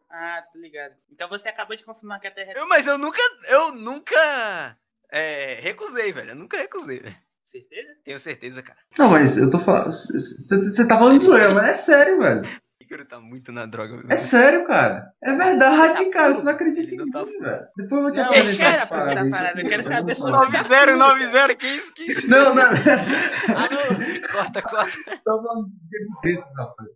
Ah, 0.09 0.43
tô 0.53 0.59
ligado. 0.59 0.93
Então 1.11 1.27
você 1.27 1.49
acabou 1.49 1.75
de 1.75 1.83
confirmar 1.83 2.19
que 2.19 2.27
a 2.27 2.31
Terra 2.31 2.51
é. 2.55 2.59
Eu- 2.59 2.67
mas 2.67 2.85
eu 2.85 2.97
nunca. 2.97 3.19
Eu 3.49 3.71
nunca. 3.71 4.77
é, 5.11 5.55
recusei, 5.61 6.13
velho. 6.13 6.29
Eu 6.31 6.35
nunca 6.35 6.57
recusei, 6.57 6.99
velho. 6.99 7.15
Certeza? 7.45 7.93
Tenho 8.05 8.19
certeza, 8.19 8.61
cara. 8.61 8.79
Não, 8.97 9.09
mas 9.09 9.35
eu 9.35 9.49
tô 9.49 9.57
falando. 9.59 9.91
Você 9.91 10.87
tá 10.87 10.97
falando 10.97 11.17
de 11.17 11.25
zoeira, 11.25 11.53
mas 11.53 11.67
é 11.67 11.73
sério, 11.73 12.19
velho. 12.19 12.61
Ícaro 12.91 13.05
tá 13.05 13.19
muito 13.21 13.51
na 13.53 13.65
droga. 13.65 13.95
velho. 13.97 14.11
É 14.11 14.17
sério, 14.17 14.67
cara. 14.67 15.13
É 15.23 15.33
verdade, 15.33 16.05
tá 16.05 16.11
cara. 16.11 16.33
Você 16.33 16.43
não 16.43 16.51
acredita 16.51 16.93
em 16.93 16.97
não 16.97 17.09
tá 17.09 17.25
mim, 17.25 17.39
velho. 17.39 17.67
Depois 17.77 17.91
eu 17.91 18.01
vou 18.01 18.11
te 18.11 18.19
Não, 18.19 18.25
apresentar 18.25 18.69
deixa 18.71 18.87
parada. 18.87 19.29
parada, 19.29 19.61
eu 19.61 19.69
quero 19.69 19.83
saber 19.83 20.15
se 20.15 20.21
você 20.21 20.31
Não, 20.31 20.51
tá 20.51 20.63
90, 20.63 20.63
puto. 20.63 20.97
90, 20.97 21.55
que 21.55 21.65
isso, 21.67 21.93
que 21.93 22.03
isso? 22.03 22.27
Não, 22.29 22.53
não. 22.53 22.63
Alô? 22.63 24.29
Corta, 24.31 24.61
corta. 24.61 24.97
Tô 25.23 25.41
falando 25.41 25.69
de 26.23 26.35
rapaz. 26.57 26.89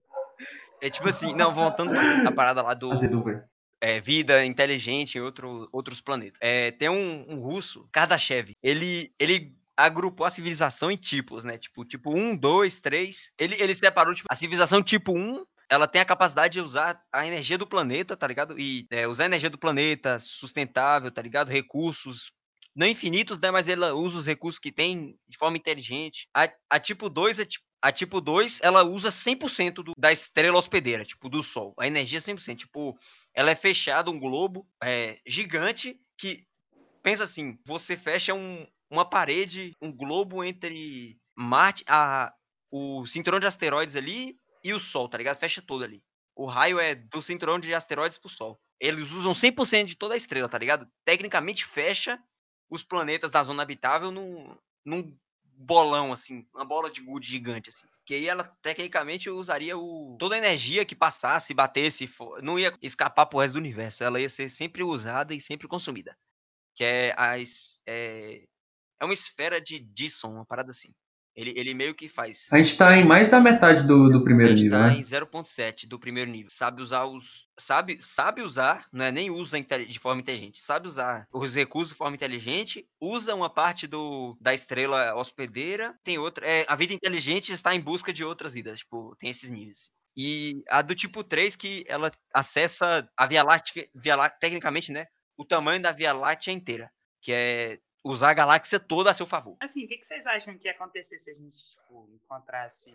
É 0.81 0.89
tipo 0.89 1.07
assim, 1.07 1.33
não, 1.33 1.53
voltando 1.53 1.91
pra 2.21 2.31
parada 2.31 2.61
lá 2.61 2.73
do. 2.73 2.89
Velho. 3.23 3.43
é, 3.81 4.01
vida 4.01 4.45
inteligente 4.45 5.17
em 5.17 5.21
outro, 5.21 5.69
outros 5.71 6.01
planetas. 6.01 6.37
É, 6.41 6.71
tem 6.71 6.89
um, 6.89 7.25
um 7.29 7.39
russo, 7.39 7.87
Kardashev. 7.91 8.51
Ele, 8.61 9.13
ele 9.17 9.55
agrupou 9.77 10.25
a 10.25 10.29
civilização 10.29 10.91
em 10.91 10.97
tipos, 10.97 11.43
né? 11.43 11.57
Tipo, 11.57 11.85
tipo 11.85 12.13
1, 12.13 12.35
2, 12.35 12.79
3. 12.81 13.31
Ele, 13.39 13.55
ele 13.59 13.73
separou, 13.73 14.13
tipo, 14.13 14.27
a 14.29 14.35
civilização 14.35 14.83
tipo 14.83 15.17
1, 15.17 15.45
ela 15.69 15.87
tem 15.87 16.01
a 16.01 16.05
capacidade 16.05 16.53
de 16.53 16.61
usar 16.61 17.01
a 17.11 17.25
energia 17.27 17.57
do 17.57 17.67
planeta, 17.67 18.15
tá 18.15 18.27
ligado? 18.27 18.59
E 18.59 18.85
é, 18.91 19.07
usar 19.07 19.23
a 19.23 19.27
energia 19.27 19.49
do 19.49 19.57
planeta 19.57 20.19
sustentável, 20.19 21.11
tá 21.11 21.21
ligado? 21.21 21.49
Recursos. 21.49 22.31
Não 22.75 22.85
infinitos, 22.87 23.39
né? 23.39 23.51
Mas 23.51 23.67
ela 23.67 23.93
usa 23.93 24.17
os 24.17 24.25
recursos 24.27 24.59
que 24.59 24.71
tem 24.71 25.17
de 25.27 25.37
forma 25.37 25.57
inteligente. 25.57 26.27
A, 26.35 26.49
a 26.69 26.79
tipo 26.79 27.09
2 27.09 27.39
é 27.39 27.45
tipo. 27.45 27.63
A 27.81 27.91
tipo 27.91 28.19
2, 28.19 28.61
ela 28.63 28.83
usa 28.83 29.11
100% 29.11 29.83
do, 29.83 29.93
da 29.95 30.11
estrela 30.11 30.57
hospedeira, 30.57 31.05
tipo, 31.05 31.29
do 31.29 31.43
Sol. 31.43 31.71
A 31.79 31.85
energia 31.85 32.17
é 32.17 32.21
100%. 32.21 32.57
Tipo, 32.57 32.97
ela 33.31 33.51
é 33.51 33.55
fechada, 33.55 34.09
um 34.09 34.19
globo 34.19 34.67
é, 34.83 35.19
gigante 35.27 35.95
que, 36.17 36.47
pensa 37.03 37.25
assim, 37.25 37.59
você 37.63 37.95
fecha 37.95 38.33
um- 38.33 38.65
uma 38.89 39.05
parede, 39.07 39.71
um 39.79 39.91
globo 39.91 40.43
entre 40.43 41.15
Marte, 41.37 41.83
a, 41.87 42.33
o 42.71 43.05
cinturão 43.05 43.39
de 43.39 43.45
asteroides 43.45 43.95
ali 43.95 44.35
e 44.69 44.73
o 44.73 44.79
Sol, 44.79 45.07
tá 45.09 45.17
ligado? 45.17 45.37
Fecha 45.39 45.61
todo 45.61 45.83
ali. 45.83 46.03
O 46.35 46.45
raio 46.45 46.79
é 46.79 46.95
do 46.95 47.21
cinturão 47.21 47.59
de 47.59 47.73
asteroides 47.73 48.17
pro 48.17 48.29
Sol. 48.29 48.59
Eles 48.79 49.11
usam 49.11 49.33
100% 49.33 49.85
de 49.85 49.95
toda 49.95 50.13
a 50.13 50.17
estrela, 50.17 50.49
tá 50.49 50.57
ligado? 50.57 50.87
Tecnicamente 51.05 51.65
fecha 51.65 52.21
os 52.69 52.83
planetas 52.83 53.31
da 53.31 53.43
zona 53.43 53.63
habitável 53.63 54.11
num, 54.11 54.57
num 54.83 55.17
bolão, 55.43 56.11
assim, 56.11 56.45
uma 56.53 56.65
bola 56.65 56.89
de 56.91 57.01
gude 57.01 57.27
gigante, 57.27 57.69
assim. 57.69 57.87
Que 58.05 58.15
aí 58.15 58.27
ela, 58.27 58.43
tecnicamente, 58.61 59.29
usaria 59.29 59.77
o, 59.77 60.17
toda 60.19 60.35
a 60.35 60.37
energia 60.37 60.85
que 60.85 60.95
passasse, 60.95 61.53
batesse, 61.53 62.05
fo- 62.07 62.39
não 62.41 62.59
ia 62.59 62.77
escapar 62.81 63.25
pro 63.25 63.39
resto 63.39 63.53
do 63.53 63.59
universo. 63.59 64.03
Ela 64.03 64.19
ia 64.19 64.29
ser 64.29 64.49
sempre 64.49 64.83
usada 64.83 65.33
e 65.33 65.41
sempre 65.41 65.67
consumida. 65.67 66.15
Que 66.75 66.83
é 66.83 67.15
as. 67.17 67.81
É, 67.87 68.43
é 69.01 69.05
uma 69.05 69.13
esfera 69.13 69.61
de 69.61 69.79
Dyson, 69.79 70.29
uma 70.33 70.45
parada 70.45 70.71
assim. 70.71 70.93
Ele, 71.35 71.53
ele 71.57 71.73
meio 71.73 71.93
que 71.93 72.07
faz. 72.07 72.47
A 72.51 72.57
gente 72.57 72.77
tá 72.77 72.95
em 72.95 73.03
mais 73.03 73.29
da 73.29 73.41
metade 73.41 73.85
do, 73.85 74.09
do 74.09 74.19
A 74.19 74.23
primeiro 74.23 74.55
gente 74.55 74.63
nível, 74.63 74.79
tá 74.79 74.87
né? 74.87 74.93
em 74.97 75.01
0.7 75.01 75.85
do 75.85 75.99
primeiro 75.99 76.31
nível. 76.31 76.49
Sabe 76.49 76.81
usar 76.81 77.03
os. 77.05 77.45
Sabe, 77.59 77.97
sabe 78.01 78.41
usar, 78.41 78.87
não 78.91 79.05
é 79.05 79.11
nem 79.11 79.29
usa 79.29 79.59
de 79.61 79.99
forma 79.99 80.21
inteligente. 80.21 80.61
Sabe 80.61 80.87
usar 80.87 81.27
os 81.33 81.55
recursos 81.55 81.91
de 81.91 81.97
forma 81.97 82.15
inteligente. 82.15 82.87
Usa 83.01 83.35
uma 83.35 83.49
parte 83.49 83.85
do, 83.85 84.37
da 84.39 84.53
estrela 84.53 85.13
hospedeira. 85.15 85.93
Tem 86.03 86.17
outra. 86.17 86.45
É, 86.45 86.65
a 86.67 86.75
vida 86.75 86.93
inteligente 86.93 87.51
está 87.51 87.75
em 87.75 87.81
busca 87.81 88.13
de 88.13 88.23
outras 88.23 88.53
vidas. 88.53 88.79
Tipo, 88.79 89.15
tem 89.19 89.29
esses 89.29 89.49
níveis. 89.49 89.89
E 90.15 90.63
a 90.69 90.81
do 90.81 90.95
tipo 90.95 91.21
3, 91.21 91.57
que 91.57 91.83
ela 91.87 92.09
acessa 92.33 93.09
a 93.17 93.27
Via 93.27 93.43
Láctea, 93.43 93.89
Via 93.93 94.15
Láctea 94.15 94.39
tecnicamente, 94.39 94.91
né? 94.91 95.05
O 95.37 95.43
tamanho 95.43 95.81
da 95.81 95.91
Via 95.91 96.13
Láctea 96.13 96.53
inteira. 96.53 96.89
Que 97.21 97.33
é 97.33 97.79
usar 98.05 98.29
a 98.29 98.33
galáxia 98.33 98.79
toda 98.79 99.09
a 99.09 99.13
seu 99.13 99.25
favor. 99.25 99.57
Assim, 99.59 99.83
o 99.83 99.87
que, 99.87 99.97
que 99.97 100.05
vocês 100.05 100.25
acham 100.27 100.57
que 100.57 100.67
ia 100.67 100.71
acontecer 100.71 101.19
se 101.19 101.31
a 101.31 101.33
gente, 101.33 101.59
tipo, 101.71 102.07
encontrasse 102.13 102.93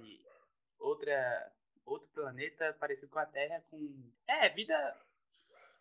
outra, 0.78 1.52
outro 1.84 2.08
planeta 2.14 2.74
parecido 2.78 3.08
com 3.08 3.18
a 3.18 3.26
Terra 3.26 3.60
com. 3.70 3.78
É, 4.28 4.48
vida. 4.50 4.74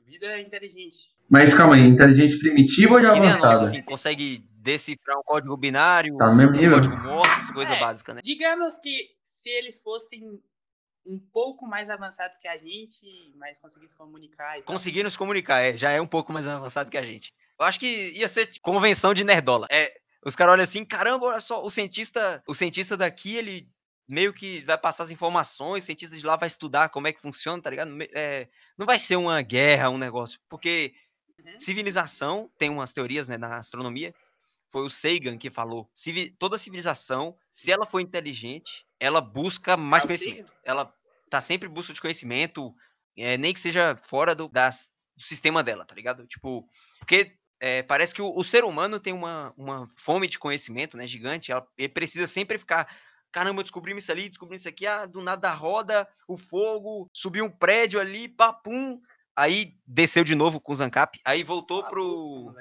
Vida 0.05 0.39
inteligente. 0.39 0.97
Mas 1.29 1.53
calma 1.53 1.75
aí, 1.75 1.81
inteligente 1.81 2.39
primitiva 2.39 2.95
ou 2.95 2.99
de 2.99 3.05
Que 3.05 3.11
nem 3.19 3.21
a 3.21 3.25
nossa, 3.31 3.45
avançada? 3.47 3.69
assim, 3.69 3.83
consegue 3.83 4.39
decifrar 4.55 5.19
um 5.19 5.23
código 5.23 5.55
binário, 5.55 6.17
Tá 6.17 6.31
no 6.31 6.35
mesmo 6.35 6.51
um 6.53 6.55
nível? 6.55 6.71
código 6.77 6.97
Morse, 7.03 7.53
coisa 7.53 7.73
É. 7.75 7.79
básica, 7.79 8.15
né? 8.15 8.21
Digamos 8.23 8.79
que 8.79 9.11
se 9.27 9.49
eles 9.51 9.79
fossem 9.83 10.41
um 11.05 11.19
pouco 11.19 11.65
mais 11.65 11.89
avançados 11.89 12.37
que 12.37 12.47
a 12.47 12.57
gente, 12.57 13.33
mas 13.35 13.59
conseguissem 13.59 13.97
comunicar 13.97 14.59
e. 14.59 14.63
Conseguiram 14.63 15.09
se 15.09 15.17
comunicar, 15.17 15.61
é, 15.61 15.75
já 15.75 15.91
é 15.91 16.01
um 16.01 16.07
pouco 16.07 16.31
mais 16.31 16.47
avançado 16.47 16.89
que 16.89 16.97
a 16.97 17.03
gente. 17.03 17.33
Eu 17.59 17.65
acho 17.65 17.79
que 17.79 18.11
ia 18.11 18.27
ser 18.27 18.45
tipo, 18.45 18.63
convenção 18.63 19.13
de 19.13 19.23
nerdola. 19.23 19.67
É, 19.71 19.93
os 20.25 20.35
caras 20.35 20.53
olham 20.53 20.63
assim, 20.63 20.85
caramba, 20.85 21.27
olha 21.27 21.39
só, 21.41 21.63
o 21.63 21.69
cientista, 21.69 22.43
o 22.47 22.53
cientista 22.53 22.95
daqui, 22.95 23.35
ele 23.35 23.69
meio 24.07 24.33
que 24.33 24.61
vai 24.61 24.77
passar 24.77 25.03
as 25.03 25.11
informações, 25.11 25.83
o 25.83 25.85
cientista 25.85 26.15
de 26.15 26.25
lá 26.25 26.35
vai 26.35 26.47
estudar 26.47 26.89
como 26.89 27.07
é 27.07 27.13
que 27.13 27.21
funciona, 27.21 27.61
tá 27.61 27.69
ligado? 27.69 27.91
É, 28.13 28.47
não 28.77 28.85
vai 28.85 28.97
ser 28.99 29.15
uma 29.15 29.41
guerra, 29.41 29.89
um 29.89 29.97
negócio, 29.97 30.39
porque 30.49 30.93
Uhum. 31.45 31.57
civilização, 31.57 32.51
tem 32.57 32.69
umas 32.69 32.91
teorias, 32.91 33.27
né, 33.27 33.37
na 33.37 33.57
astronomia, 33.57 34.13
foi 34.71 34.85
o 34.85 34.89
Sagan 34.89 35.37
que 35.37 35.49
falou, 35.49 35.89
civi- 35.93 36.31
toda 36.31 36.57
civilização, 36.57 37.37
se 37.49 37.71
ela 37.71 37.85
for 37.85 38.01
inteligente, 38.01 38.85
ela 38.99 39.21
busca 39.21 39.77
mais 39.77 40.03
Ah, 40.03 40.05
o 40.05 40.07
conhecimento. 40.07 40.51
Ela 40.63 40.93
tá 41.29 41.39
sempre 41.39 41.67
em 41.67 41.71
busca 41.71 41.93
de 41.93 42.01
conhecimento, 42.01 42.73
é, 43.17 43.37
nem 43.37 43.53
que 43.53 43.59
seja 43.59 43.99
fora 44.03 44.35
do, 44.35 44.47
das- 44.49 44.91
do 45.15 45.23
sistema 45.23 45.63
dela, 45.63 45.85
tá 45.85 45.95
ligado? 45.95 46.25
Tipo, 46.27 46.67
porque 46.99 47.35
é, 47.59 47.83
parece 47.83 48.13
que 48.13 48.21
o, 48.21 48.31
o 48.35 48.43
ser 48.43 48.63
humano 48.63 48.99
tem 48.99 49.13
uma, 49.13 49.53
uma 49.57 49.87
fome 49.97 50.27
de 50.27 50.39
conhecimento, 50.39 50.95
né, 50.95 51.05
gigante, 51.05 51.51
ela, 51.51 51.67
ele 51.77 51.89
precisa 51.89 52.25
sempre 52.25 52.57
ficar, 52.57 52.87
caramba, 53.31 53.61
descobrimos 53.61 54.03
isso 54.03 54.11
ali, 54.11 54.29
descobrimos 54.29 54.61
isso 54.61 54.69
aqui, 54.69 54.87
ah, 54.87 55.05
do 55.05 55.21
nada 55.21 55.51
roda, 55.51 56.07
o 56.27 56.37
fogo, 56.37 57.09
subiu 57.13 57.45
um 57.45 57.51
prédio 57.51 57.99
ali, 57.99 58.29
papum, 58.29 59.01
aí 59.35 59.75
desceu 59.85 60.23
de 60.23 60.35
novo 60.35 60.59
com 60.61 60.71
o 60.71 60.75
Zancap, 60.75 61.19
aí 61.25 61.43
voltou 61.43 61.81
Maluco, 61.83 61.93
pro... 61.93 62.55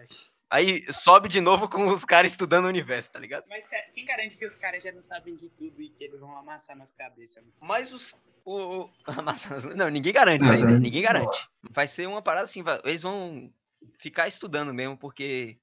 Aí 0.50 0.90
sobe 0.92 1.28
de 1.28 1.40
novo 1.40 1.68
com 1.68 1.86
os 1.88 2.04
caras 2.04 2.32
estudando 2.32 2.64
o 2.64 2.68
universo, 2.68 3.10
tá 3.10 3.18
ligado? 3.20 3.44
Mas 3.48 3.66
sério, 3.66 3.92
quem 3.92 4.04
garante 4.06 4.36
que 4.36 4.46
os 4.46 4.54
caras 4.54 4.82
já 4.82 4.90
não 4.92 5.02
sabem 5.02 5.36
de 5.36 5.48
tudo 5.50 5.82
e 5.82 5.90
que 5.90 6.04
eles 6.04 6.18
vão 6.18 6.36
amassar 6.38 6.74
nas 6.76 6.90
cabeças? 6.90 7.42
mano? 7.42 7.54
Mas 7.60 7.92
os. 7.92 8.14
O, 8.44 8.84
o- 8.84 8.90
a 9.04 9.20
maçã- 9.20 9.74
não, 9.74 9.88
ninguém 9.90 10.12
garante 10.12 10.42
isso 10.42 10.52
aí, 10.52 10.64
né? 10.64 10.78
Ninguém 10.78 11.02
garante. 11.02 11.46
Vai 11.70 11.86
ser 11.86 12.06
uma 12.08 12.22
parada 12.22 12.46
assim, 12.46 12.62
vai- 12.62 12.80
eles 12.84 13.02
vão 13.02 13.52
ficar 13.98 14.26
estudando 14.26 14.72
mesmo, 14.72 14.96
porque 14.96 15.58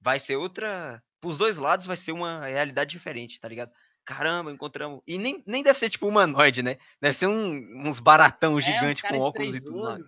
vai 0.00 0.18
ser 0.18 0.36
outra. 0.36 1.02
Pros 1.20 1.36
dois 1.36 1.56
lados 1.56 1.84
vai 1.86 1.96
ser 1.96 2.12
uma 2.12 2.46
realidade 2.46 2.90
diferente, 2.90 3.38
tá 3.40 3.48
ligado? 3.48 3.70
Caramba, 4.06 4.50
encontramos. 4.52 5.00
E 5.06 5.16
nem, 5.18 5.42
nem 5.46 5.62
deve 5.62 5.78
ser 5.78 5.88
tipo 5.90 6.06
humanoide, 6.08 6.62
né? 6.62 6.76
Deve 7.00 7.14
ser 7.14 7.26
um- 7.26 7.82
uns 7.88 7.98
baratão 8.00 8.58
É, 8.58 8.62
gigante 8.62 9.02
com 9.02 9.18
óculos 9.18 9.54
e 9.54 9.62
tudo 9.64 9.78
lá. 9.80 9.98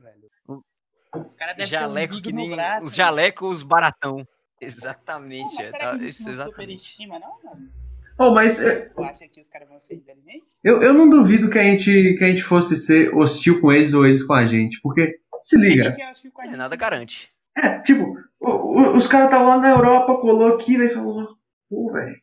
Os 1.15 1.35
caras 1.35 1.57
devem 1.57 1.71
ter 1.71 1.77
um 1.77 1.81
Jaleco 1.81 2.21
que 2.23 2.33
braço. 2.51 2.87
os 2.89 2.95
jalecos 2.95 3.63
baratão. 3.63 4.17
Pô, 4.19 4.27
Exatamente. 4.61 5.55
mas 5.55 5.69
é, 5.69 5.71
será 5.71 5.85
tá- 5.85 5.91
que 5.91 5.97
a 5.97 5.99
gente 5.99 6.11
isso, 6.11 6.25
não 6.25 6.33
exatamente. 6.33 6.53
superestima, 6.83 7.19
não, 7.19 7.29
mano? 7.45 7.69
Oh, 8.19 8.31
mas 8.33 8.59
é, 8.61 8.89
Tu 8.89 9.03
acha 9.05 9.29
que 9.29 9.39
os 9.41 9.49
caras 9.49 9.69
vão 9.69 9.79
ser 9.79 9.97
inteligentes? 9.97 10.49
eu, 10.65 10.81
eu 10.81 10.95
não 10.95 11.09
duvido 11.09 11.51
que 11.51 11.59
a, 11.59 11.63
gente, 11.63 12.15
que 12.17 12.25
a 12.25 12.29
gente 12.29 12.43
fosse 12.43 12.75
ser 12.77 13.15
hostil 13.15 13.61
com 13.61 13.71
eles 13.71 13.93
ou 13.93 14.07
eles 14.07 14.23
com 14.23 14.33
a 14.33 14.47
gente. 14.47 14.81
Porque, 14.81 15.21
se 15.39 15.57
A 15.57 15.61
liga, 15.61 15.83
É, 15.89 16.15
gente 16.15 16.57
nada 16.57 16.71
não- 16.71 16.77
garante. 16.79 17.29
É, 17.55 17.79
tipo, 17.81 18.17
o- 18.41 18.51
o- 18.81 18.97
os 18.97 19.07
caras 19.07 19.27
estavam 19.27 19.49
lá 19.49 19.59
na 19.59 19.69
Europa, 19.71 20.19
colou 20.19 20.55
aqui, 20.55 20.79
velho, 20.79 20.95
falou, 20.95 21.37
pô, 21.69 21.93
velho, 21.93 22.17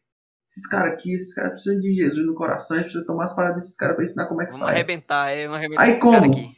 esses 0.48 0.66
caras 0.68 0.94
aqui, 0.94 1.14
esses 1.14 1.34
caras 1.36 1.52
precisam 1.52 1.80
de 1.80 1.94
Jesus 1.94 2.26
no 2.26 2.34
coração, 2.36 2.78
a 2.78 2.80
gente 2.80 2.90
precisa 2.90 3.06
tomar 3.06 3.26
as 3.26 3.36
paradas 3.36 3.62
desses 3.62 3.76
caras 3.76 3.96
pra 3.96 4.04
ensinar 4.04 4.28
como 4.28 4.42
é 4.42 4.46
que 4.46 4.52
Vamos 4.52 4.66
faz. 4.68 4.78
arrebentar, 4.78 5.30
é, 5.30 5.44
vamos 5.44 5.58
arrebentar 5.58 5.84
Aí 5.84 5.90
esse 5.92 6.00
cara 6.00 6.20
como? 6.22 6.32
aqui. 6.32 6.58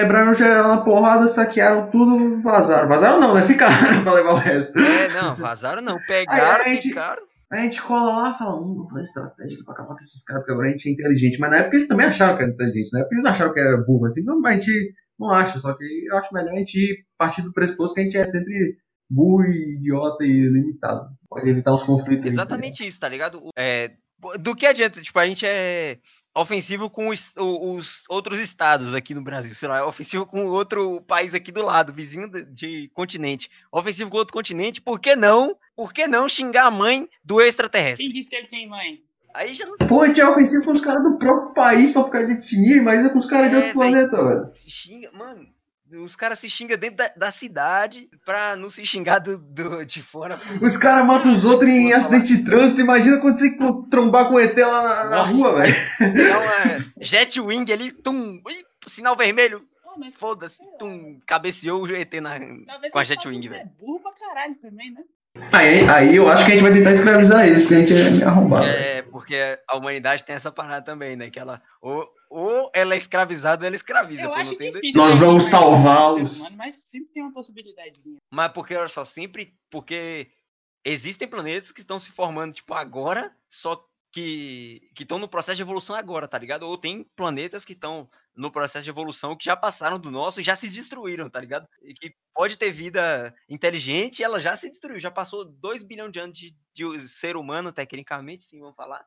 Quebraram 0.00 0.34
geral 0.34 0.68
na 0.74 0.82
porrada, 0.82 1.28
saquearam 1.28 1.88
tudo, 1.88 2.42
vazaram. 2.42 2.88
Vazaram 2.88 3.20
não, 3.20 3.32
né? 3.32 3.42
Ficaram 3.42 3.72
pra 4.02 4.12
levar 4.12 4.32
o 4.32 4.36
resto. 4.36 4.76
É, 4.76 5.08
não, 5.10 5.36
vazaram 5.36 5.80
não. 5.80 5.98
Pegaram, 6.06 6.64
Aí 6.64 6.70
a 6.72 6.74
gente- 6.74 6.88
ficaram. 6.88 7.22
Aí 7.52 7.60
a 7.60 7.62
gente 7.62 7.80
cola 7.80 8.22
lá 8.22 8.30
e 8.30 8.38
fala, 8.38 8.56
hum, 8.56 8.74
vamos 8.74 8.90
fazer 8.90 9.02
estratégia 9.04 9.58
pra 9.64 9.74
acabar 9.74 9.94
com 9.94 10.00
esses 10.02 10.24
caras, 10.24 10.42
porque 10.42 10.52
agora 10.52 10.66
a 10.66 10.70
gente 10.72 10.88
é 10.88 10.92
inteligente. 10.92 11.38
Mas 11.38 11.50
na 11.50 11.58
época 11.58 11.76
eles 11.76 11.86
também 11.86 12.06
acharam 12.06 12.36
que 12.36 12.42
era 12.42 12.50
inteligente, 12.52 12.92
na 12.92 13.00
época 13.00 13.14
eles 13.14 13.24
acharam 13.24 13.52
que 13.52 13.60
era 13.60 13.76
burro, 13.86 14.06
assim, 14.06 14.24
não, 14.24 14.40
mas 14.40 14.56
a 14.56 14.60
gente 14.60 14.94
não 15.16 15.30
acha, 15.30 15.58
só 15.60 15.72
que 15.74 15.84
eu 16.10 16.16
acho 16.18 16.34
melhor 16.34 16.52
a 16.52 16.58
gente 16.58 16.74
ir 16.76 17.04
partir 17.16 17.42
do 17.42 17.52
pressuposto 17.52 17.94
que 17.94 18.00
a 18.00 18.02
gente 18.04 18.16
é 18.16 18.26
sempre 18.26 18.76
burro 19.08 19.44
idiota 19.44 20.24
e 20.24 20.48
limitado. 20.48 21.06
Pode 21.28 21.48
evitar 21.48 21.72
uns 21.72 21.84
conflitos. 21.84 22.26
aí. 22.26 22.32
Exatamente 22.32 22.84
isso, 22.84 22.98
tá 22.98 23.08
ligado? 23.08 23.40
É, 23.56 23.92
do 24.40 24.56
que 24.56 24.66
adianta? 24.66 25.00
Tipo, 25.00 25.18
a 25.20 25.26
gente 25.28 25.46
é 25.46 25.98
ofensivo 26.34 26.90
com 26.90 27.08
os, 27.08 27.32
os 27.36 28.04
outros 28.08 28.40
estados 28.40 28.94
aqui 28.94 29.14
no 29.14 29.22
Brasil, 29.22 29.54
sei 29.54 29.68
lá, 29.68 29.78
é 29.78 29.82
ofensivo 29.82 30.26
com 30.26 30.46
outro 30.46 31.00
país 31.02 31.34
aqui 31.34 31.52
do 31.52 31.62
lado, 31.64 31.92
vizinho 31.92 32.28
de, 32.28 32.44
de 32.44 32.90
continente. 32.94 33.50
Ofensivo 33.70 34.10
com 34.10 34.16
outro 34.16 34.32
continente, 34.34 34.80
por 34.80 34.98
que 34.98 35.14
não? 35.14 35.56
Por 35.76 35.92
que 35.92 36.06
não 36.06 36.28
xingar 36.28 36.66
a 36.66 36.70
mãe 36.70 37.08
do 37.24 37.40
extraterrestre? 37.40 38.04
Quem 38.06 38.12
disse 38.14 38.30
que 38.30 38.36
ele 38.36 38.48
tem 38.48 38.68
mãe? 38.68 38.98
Aí 39.32 39.52
já 39.52 39.66
não 39.66 39.76
Pô, 39.78 40.02
a 40.02 40.06
gente 40.06 40.20
é 40.20 40.28
ofensivo 40.28 40.64
com 40.64 40.72
os 40.72 40.80
caras 40.80 41.02
do 41.02 41.18
próprio 41.18 41.52
país 41.54 41.92
só 41.92 42.04
por 42.04 42.12
causa 42.12 42.28
de 42.28 42.34
etnia, 42.34 42.76
imagina 42.76 43.10
com 43.10 43.18
os 43.18 43.26
caras 43.26 43.50
de 43.50 43.56
É, 43.56 43.58
outro 43.58 43.78
daí- 43.80 43.90
planeta, 43.92 44.24
velho. 44.24 44.52
xinga, 44.68 45.10
mano. 45.12 45.46
Os 46.02 46.16
caras 46.16 46.38
se 46.38 46.48
xingam 46.48 46.76
dentro 46.78 46.96
da, 46.96 47.10
da 47.16 47.30
cidade 47.30 48.08
pra 48.24 48.56
não 48.56 48.70
se 48.70 48.84
xingar 48.86 49.18
do, 49.18 49.38
do- 49.38 49.84
de 49.84 50.02
fora. 50.02 50.38
Os 50.60 50.76
caras 50.76 51.04
matam 51.06 51.32
os 51.32 51.44
outros 51.44 51.68
em 51.70 51.92
acidente 51.92 52.36
de 52.36 52.44
trânsito, 52.44 52.80
imagina 52.80 53.18
quando 53.20 53.36
você 53.36 53.56
trombar 53.90 54.28
com 54.28 54.34
o 54.34 54.40
ET 54.40 54.56
lá 54.58 54.82
na, 54.82 55.04
na 55.10 55.22
rua, 55.24 55.54
velho. 55.56 55.74
Dá 56.00 56.38
uma 56.38 56.84
jet 57.00 57.40
wing 57.40 57.72
ali, 57.72 57.92
tum, 57.92 58.40
sinal 58.86 59.16
vermelho, 59.16 59.62
mas 59.98 60.16
foda-se, 60.16 60.58
tum, 60.78 61.20
cabeceou 61.26 61.82
o 61.82 61.94
ET 61.94 62.12
na, 62.14 62.38
talvez 62.66 62.92
com 62.92 62.98
a 62.98 63.04
jet 63.04 63.26
wing, 63.28 63.48
velho. 63.48 63.70
burro 63.78 64.00
pra 64.00 64.12
caralho 64.12 64.54
também, 64.56 64.90
né? 64.92 65.00
Aí, 65.52 65.88
aí 65.90 66.16
eu 66.16 66.28
acho 66.28 66.44
que 66.46 66.52
a 66.52 66.54
gente 66.54 66.62
vai 66.62 66.72
tentar 66.72 66.92
escravizar 66.92 67.44
eles, 67.46 67.62
porque 67.62 67.74
a 67.74 67.78
gente 67.80 67.92
é 67.92 68.10
meio 68.10 68.28
arrombado. 68.28 68.66
É, 68.66 69.02
porque 69.02 69.36
a 69.68 69.76
humanidade 69.76 70.22
tem 70.22 70.34
essa 70.36 70.52
parada 70.52 70.80
também, 70.84 71.16
né? 71.16 71.28
Que 71.28 71.40
ela 71.40 71.60
ou, 71.82 72.08
ou 72.34 72.68
ela 72.74 72.94
é 72.94 72.96
escravizada 72.96 73.62
ou 73.62 73.66
ela 73.68 73.76
escraviza. 73.76 74.22
Eu 74.22 74.34
acho 74.34 74.58
difícil. 74.58 75.00
Nós 75.00 75.14
vamos 75.14 75.44
mas- 75.44 75.50
salvá-los. 75.50 76.56
Mas 76.56 76.74
sempre 76.74 77.12
tem 77.12 77.22
uma 77.22 77.32
possibilidadezinha. 77.32 78.18
Mas 78.28 78.52
porque, 78.52 78.74
olha 78.74 78.88
só, 78.88 79.04
sempre. 79.04 79.56
Porque 79.70 80.32
existem 80.84 81.28
planetas 81.28 81.70
que 81.70 81.80
estão 81.80 82.00
se 82.00 82.10
formando, 82.10 82.54
tipo, 82.54 82.74
agora, 82.74 83.32
só 83.48 83.76
que 84.10 84.90
que 84.96 85.04
estão 85.04 85.18
no 85.18 85.28
processo 85.28 85.56
de 85.56 85.62
evolução 85.62 85.94
agora, 85.94 86.26
tá 86.26 86.36
ligado? 86.36 86.64
Ou 86.64 86.76
tem 86.76 87.04
planetas 87.14 87.64
que 87.64 87.72
estão 87.72 88.10
no 88.34 88.50
processo 88.50 88.82
de 88.82 88.90
evolução 88.90 89.36
que 89.36 89.44
já 89.44 89.56
passaram 89.56 89.98
do 89.98 90.10
nosso 90.10 90.40
e 90.40 90.44
já 90.44 90.56
se 90.56 90.68
destruíram, 90.68 91.30
tá 91.30 91.38
ligado? 91.40 91.68
E 91.82 91.94
que 91.94 92.16
pode 92.34 92.56
ter 92.56 92.72
vida 92.72 93.32
inteligente 93.48 94.18
e 94.18 94.24
ela 94.24 94.40
já 94.40 94.56
se 94.56 94.68
destruiu, 94.68 94.98
já 94.98 95.10
passou 95.10 95.44
2 95.44 95.84
bilhões 95.84 96.10
de 96.10 96.18
anos 96.18 96.36
de, 96.36 96.56
de 96.72 97.08
ser 97.08 97.36
humano, 97.36 97.72
tecnicamente, 97.72 98.44
sim, 98.44 98.58
vamos 98.58 98.74
falar. 98.74 99.06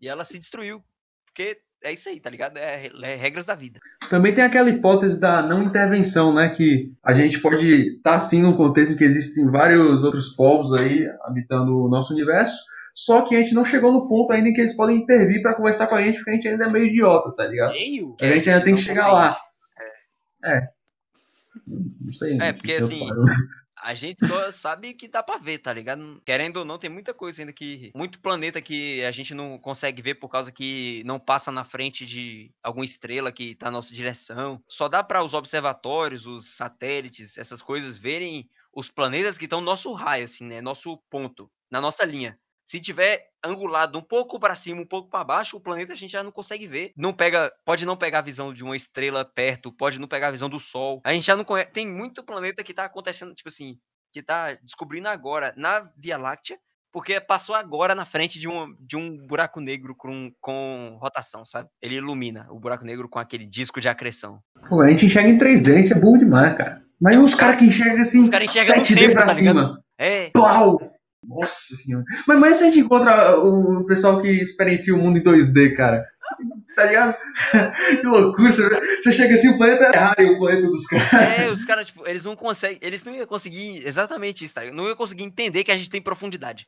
E 0.00 0.08
ela 0.08 0.24
se 0.24 0.38
destruiu. 0.38 0.82
Porque 1.26 1.62
é 1.84 1.92
isso 1.92 2.08
aí, 2.08 2.20
tá 2.20 2.28
ligado? 2.28 2.56
É, 2.56 2.90
é 3.02 3.16
regras 3.16 3.46
da 3.46 3.54
vida. 3.54 3.78
Também 4.10 4.34
tem 4.34 4.44
aquela 4.44 4.68
hipótese 4.68 5.20
da 5.20 5.42
não 5.42 5.62
intervenção, 5.62 6.34
né? 6.34 6.48
Que 6.48 6.92
a 7.04 7.14
gente 7.14 7.40
pode 7.40 7.96
estar 7.96 8.16
assim 8.16 8.42
num 8.42 8.56
contexto 8.56 8.92
em 8.92 8.96
que 8.96 9.04
existem 9.04 9.50
vários 9.50 10.02
outros 10.02 10.28
povos 10.28 10.72
aí 10.72 11.06
habitando 11.22 11.84
o 11.84 11.88
nosso 11.88 12.12
universo, 12.12 12.56
só 12.94 13.22
que 13.22 13.36
a 13.36 13.38
gente 13.38 13.54
não 13.54 13.64
chegou 13.64 13.92
no 13.92 14.08
ponto 14.08 14.32
ainda 14.32 14.48
em 14.48 14.52
que 14.52 14.60
eles 14.60 14.74
podem 14.74 14.96
intervir 14.96 15.40
pra 15.40 15.54
conversar 15.54 15.86
com 15.86 15.94
a 15.94 16.02
gente, 16.02 16.16
porque 16.16 16.30
a 16.30 16.34
gente 16.34 16.48
ainda 16.48 16.64
é 16.64 16.70
meio 16.70 16.86
idiota, 16.86 17.32
tá 17.36 17.46
ligado? 17.46 17.70
Meio? 17.70 18.16
A 18.20 18.26
gente 18.26 18.50
ainda 18.50 18.64
tem 18.64 18.74
que 18.74 18.80
chegar 18.80 19.12
lá. 19.12 19.38
É. 20.44 20.62
Não 21.66 22.12
sei. 22.12 22.38
É, 22.40 22.52
porque 22.52 22.72
assim, 22.72 23.06
paro. 23.06 23.22
A 23.82 23.94
gente 23.94 24.26
só 24.26 24.50
sabe 24.50 24.94
que 24.94 25.08
dá 25.08 25.22
pra 25.22 25.36
ver, 25.38 25.58
tá 25.58 25.72
ligado? 25.72 26.20
Querendo 26.24 26.58
ou 26.58 26.64
não, 26.64 26.78
tem 26.78 26.90
muita 26.90 27.14
coisa 27.14 27.42
ainda 27.42 27.52
que. 27.52 27.90
Muito 27.94 28.20
planeta 28.20 28.60
que 28.60 29.04
a 29.04 29.10
gente 29.10 29.34
não 29.34 29.58
consegue 29.58 30.02
ver 30.02 30.16
por 30.16 30.28
causa 30.28 30.52
que 30.52 31.02
não 31.04 31.18
passa 31.20 31.50
na 31.52 31.64
frente 31.64 32.04
de 32.04 32.52
alguma 32.62 32.84
estrela 32.84 33.32
que 33.32 33.54
tá 33.54 33.66
na 33.66 33.72
nossa 33.72 33.94
direção. 33.94 34.62
Só 34.68 34.88
dá 34.88 35.02
pra 35.02 35.22
os 35.24 35.34
observatórios, 35.34 36.26
os 36.26 36.56
satélites, 36.56 37.38
essas 37.38 37.62
coisas 37.62 37.96
verem 37.96 38.48
os 38.72 38.90
planetas 38.90 39.38
que 39.38 39.44
estão 39.44 39.60
no 39.60 39.66
nosso 39.66 39.92
raio, 39.92 40.24
assim, 40.24 40.44
né? 40.44 40.60
Nosso 40.60 40.98
ponto, 41.10 41.50
na 41.70 41.80
nossa 41.80 42.04
linha. 42.04 42.38
Se 42.68 42.78
tiver 42.78 43.30
angulado 43.42 43.98
um 43.98 44.02
pouco 44.02 44.38
pra 44.38 44.54
cima, 44.54 44.82
um 44.82 44.86
pouco 44.86 45.08
pra 45.08 45.24
baixo, 45.24 45.56
o 45.56 45.60
planeta 45.60 45.94
a 45.94 45.96
gente 45.96 46.10
já 46.10 46.22
não 46.22 46.30
consegue 46.30 46.66
ver. 46.66 46.92
Não 46.94 47.14
pega, 47.14 47.50
pode 47.64 47.86
não 47.86 47.96
pegar 47.96 48.18
a 48.18 48.22
visão 48.22 48.52
de 48.52 48.62
uma 48.62 48.76
estrela 48.76 49.24
perto, 49.24 49.72
pode 49.72 49.98
não 49.98 50.06
pegar 50.06 50.28
a 50.28 50.32
visão 50.32 50.50
do 50.50 50.60
Sol. 50.60 51.00
A 51.02 51.14
gente 51.14 51.26
já 51.26 51.34
não 51.34 51.44
conhece. 51.44 51.70
Tem 51.70 51.88
muito 51.88 52.22
planeta 52.22 52.62
que 52.62 52.74
tá 52.74 52.84
acontecendo, 52.84 53.34
tipo 53.34 53.48
assim, 53.48 53.78
que 54.12 54.22
tá 54.22 54.52
descobrindo 54.62 55.08
agora 55.08 55.54
na 55.56 55.90
Via 55.96 56.18
Láctea, 56.18 56.58
porque 56.92 57.18
passou 57.18 57.54
agora 57.54 57.94
na 57.94 58.04
frente 58.04 58.38
de 58.38 58.46
um, 58.46 58.76
de 58.78 58.98
um 58.98 59.16
buraco 59.26 59.62
negro 59.62 59.94
com, 59.96 60.30
com 60.38 60.98
rotação, 61.00 61.46
sabe? 61.46 61.70
Ele 61.80 61.94
ilumina 61.94 62.48
o 62.50 62.60
buraco 62.60 62.84
negro 62.84 63.08
com 63.08 63.18
aquele 63.18 63.46
disco 63.46 63.80
de 63.80 63.88
acreção. 63.88 64.40
Pô, 64.68 64.82
a 64.82 64.90
gente 64.90 65.06
enxerga 65.06 65.30
em 65.30 65.38
3D, 65.38 65.72
a 65.72 65.76
gente 65.78 65.92
é 65.94 65.98
burro 65.98 66.18
demais, 66.18 66.54
cara. 66.54 66.82
Mas 67.00 67.16
uns 67.16 67.34
caras 67.34 67.56
que 67.56 67.64
enxergam 67.64 68.02
assim, 68.02 68.24
Os 68.24 68.30
caras 68.30 68.50
enxergam 68.50 68.76
no 68.76 68.82
7D 68.82 68.94
tempo, 68.94 69.14
pra 69.14 69.26
tá 69.26 69.34
cima. 69.34 69.82
É, 69.96 70.28
Plau! 70.30 70.97
Nossa 71.26 71.74
senhora. 71.74 72.04
Mas, 72.26 72.56
se 72.58 72.64
a 72.64 72.66
gente 72.66 72.80
encontra 72.80 73.36
o 73.38 73.84
pessoal 73.84 74.20
que 74.20 74.28
experiencia 74.28 74.94
o 74.94 74.98
mundo 74.98 75.18
em 75.18 75.22
2D, 75.22 75.74
cara. 75.74 76.04
Tá 76.76 76.84
ligado? 76.84 77.16
que 78.00 78.06
loucura. 78.06 78.50
Você, 78.52 78.68
você 79.00 79.12
chega 79.12 79.34
assim, 79.34 79.48
o 79.48 79.58
planeta 79.58 79.84
é 79.84 79.96
raro, 79.96 80.32
o 80.34 80.38
planeta 80.38 80.66
dos 80.68 80.86
caras. 80.86 81.12
é, 81.40 81.50
os 81.50 81.64
caras, 81.64 81.86
tipo, 81.86 82.06
eles 82.08 82.22
não 82.24 82.36
conseguem. 82.36 82.78
Eles 82.82 83.02
não 83.02 83.14
iam 83.14 83.26
conseguir. 83.26 83.86
Exatamente 83.86 84.44
isso, 84.44 84.54
tá? 84.54 84.60
ligado? 84.60 84.76
Não 84.76 84.86
iam 84.86 84.94
conseguir 84.96 85.24
entender 85.24 85.64
que 85.64 85.72
a 85.72 85.76
gente 85.76 85.90
tem 85.90 86.00
profundidade. 86.02 86.66